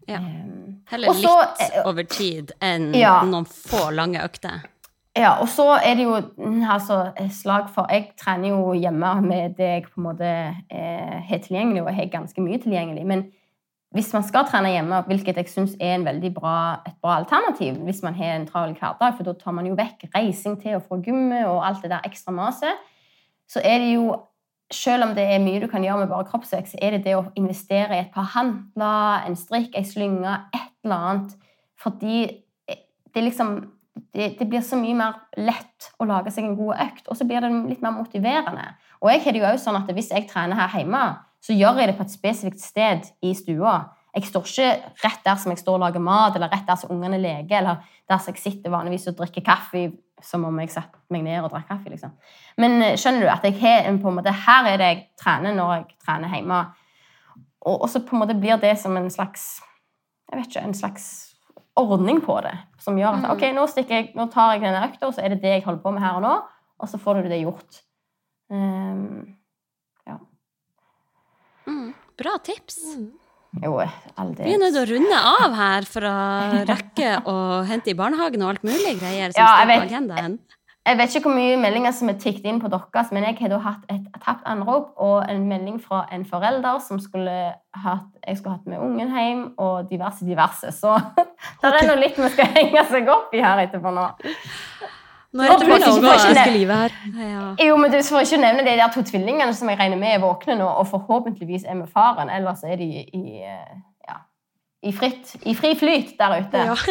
[0.05, 0.19] Ja.
[0.21, 3.23] Um, Heller Også, litt over tid enn Ja.
[3.25, 4.67] noen få lange økter.
[5.15, 9.55] Ja, og så er det jo mm, altså, slag for Jeg trener jo hjemme med
[9.57, 10.27] det jeg på en måte
[10.69, 13.05] eh, har tilgjengelig, og jeg har ganske mye tilgjengelig.
[13.07, 13.23] Men
[13.93, 16.01] hvis man skal trene hjemme, hvilket jeg syns er
[16.33, 19.75] bra, et bra alternativ hvis man har en travel hverdag, for da tar man jo
[19.77, 22.81] vekk reising til og fra gymmet og alt det der ekstra maset,
[23.47, 24.15] så er det jo
[24.73, 27.15] selv om det er mye du kan gjøre med bare kroppsvekt, så er det det
[27.15, 31.35] å investere i et par handler, en strikk, en slynge, et eller annet.
[31.77, 32.25] Fordi
[32.67, 33.59] det er liksom
[34.15, 37.27] det, det blir så mye mer lett å lage seg en god økt, og så
[37.27, 38.65] blir det litt mer motiverende.
[38.99, 41.03] Og jeg har det jo også sånn at hvis jeg trener her hjemme,
[41.45, 43.75] så gjør jeg det på et spesifikt sted i stua.
[44.15, 44.69] Jeg står ikke
[45.03, 47.83] rett der som jeg står og lager mat, eller rett der som ungene leker, eller
[48.09, 49.89] der som jeg sitter vanligvis og drikker kaffe
[50.23, 51.91] som om jeg satte meg ned og drakk kaffe.
[51.91, 52.15] liksom.
[52.61, 55.01] Men eh, skjønner du at jeg har en på en måte, her er det jeg
[55.21, 56.63] trener når jeg trener hjemme.
[57.65, 59.59] Og, og så på en måte blir det som en slags
[60.31, 61.07] jeg vet ikke, en slags
[61.77, 62.55] ordning på det.
[62.81, 65.43] Som gjør at ok, nå, jeg, nå tar jeg denne økta, og så er det
[65.43, 66.35] det jeg holder på med her og nå.
[66.81, 67.83] Og så får du det gjort.
[68.49, 69.35] Um.
[71.67, 71.93] Mm.
[72.19, 72.79] Bra tips.
[73.63, 76.15] Jo, Vi er nødt til å runde av her for å
[76.67, 77.35] rekke å
[77.67, 79.85] hente i barnehagen og alt mulig greier som Ja, står på vet.
[79.87, 80.39] agendaen.
[80.85, 83.59] Jeg vet ikke hvor mye meldinger som er tikket inn på deres, men jeg har
[83.63, 88.59] hatt et tapt anrop og en melding fra en forelder som skulle hatt, jeg skulle
[88.59, 90.69] hatt med ungen hjem, og diverse, diverse.
[90.77, 90.93] Så
[91.63, 94.05] det er nå litt vi skal henge seg opp i her etterpå nå.
[95.35, 96.93] Nå er det Nå, tilbake til ikke livet her.
[97.19, 97.47] Ja.
[97.67, 100.21] Jo, men du får ikke nevne de der to tvillingene som jeg regner med er
[100.23, 103.73] våkne nå, og forhåpentligvis er med faren, ellers er de i, eh,
[104.07, 104.15] ja,
[104.79, 106.57] i, fritt, i fri flyt der ute.
[106.69, 106.75] Ja.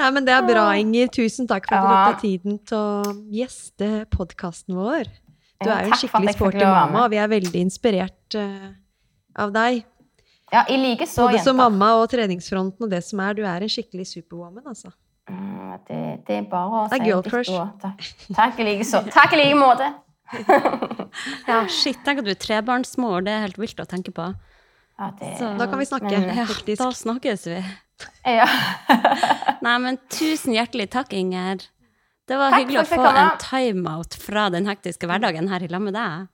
[0.00, 1.10] Nei, men det er bra, Inger.
[1.12, 2.04] Tusen takk for at du Ja.
[2.04, 5.08] tok deg tiden til å gjeste podkasten vår.
[5.60, 8.70] Du er jo en skikkelig sporty mamma, og vi er veldig inspirert uh,
[9.36, 9.84] av deg.
[10.52, 13.36] Ja, i like så, Både som mamma og treningsfronten og det som er.
[13.36, 14.90] Du er en skikkelig superwoman, altså.
[15.30, 17.56] Mm, Det, det er bare å Det er si.
[18.34, 18.58] Takk.
[18.58, 18.84] I like.
[19.40, 19.90] Like måte.
[21.50, 23.24] Ja, shit, tenk at du er trebarnsmor.
[23.26, 24.28] Det er helt vilt å tenke på.
[25.00, 26.46] Ja, det, Så- Da kan vi snakke, Men- Ja,
[26.76, 27.64] da snakkes vi.
[28.26, 28.46] ja.
[29.66, 31.66] Nei, men tusen hjertelig takk, Inger.
[32.28, 35.82] Det var Takk hyggelig å få en timeout fra den hektiske hverdagen her i lag
[35.82, 36.28] med deg.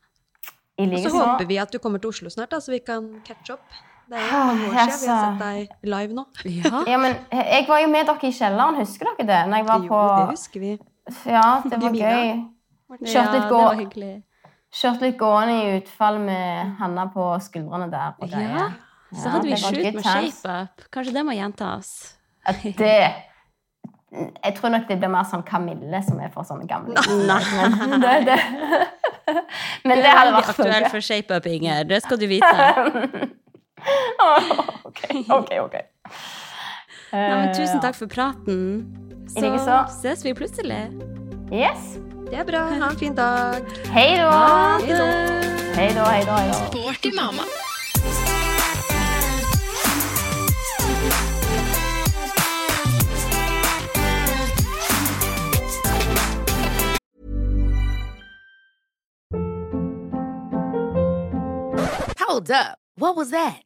[0.79, 3.49] Og så håper vi at du kommer til Oslo snart, da, så vi kan catch
[3.55, 3.63] up.
[4.07, 6.25] Det er jo mange år siden vi har sett deg live nå.
[6.47, 6.83] Ja.
[6.93, 9.41] Ja, men jeg var jo med dere i kjelleren, husker dere det?
[9.51, 10.73] Når jeg var Jo, det husker vi.
[11.27, 12.31] Ja, det var gøy.
[13.03, 14.13] Kjørte litt, gå, var hyggelig.
[15.03, 18.15] litt gående i utfall med Hanna på skuldrene der.
[18.23, 18.67] Og Ja, ja.
[19.11, 20.87] så hadde vi shoot med shapeup.
[20.95, 21.91] Kanskje det må gjentas?
[22.47, 22.93] At det
[24.45, 26.95] Jeg tror nok det blir mer sånn Kamille som er for sånne gamle.
[27.27, 27.41] Nei.
[27.91, 28.39] Men det, det.
[29.87, 31.83] Men det hadde vært så aktuell for shape-up, Inger.
[31.91, 32.55] Det skal du vite.
[34.85, 35.75] Ok, ok, ok.
[37.13, 38.87] Nei, men tusen takk for praten.
[39.29, 39.85] Så så.
[40.03, 40.91] ses vi plutselig.
[41.53, 41.99] Yes.
[42.31, 42.59] Det er bra.
[42.59, 43.63] Ha en fin dag.
[43.95, 44.31] Hei da.
[44.83, 45.07] Hei da.
[45.77, 46.67] Hei da, hei da, hei da.
[46.67, 47.43] Sporty mamma.
[62.19, 62.79] Hold up.
[62.97, 63.66] What was that?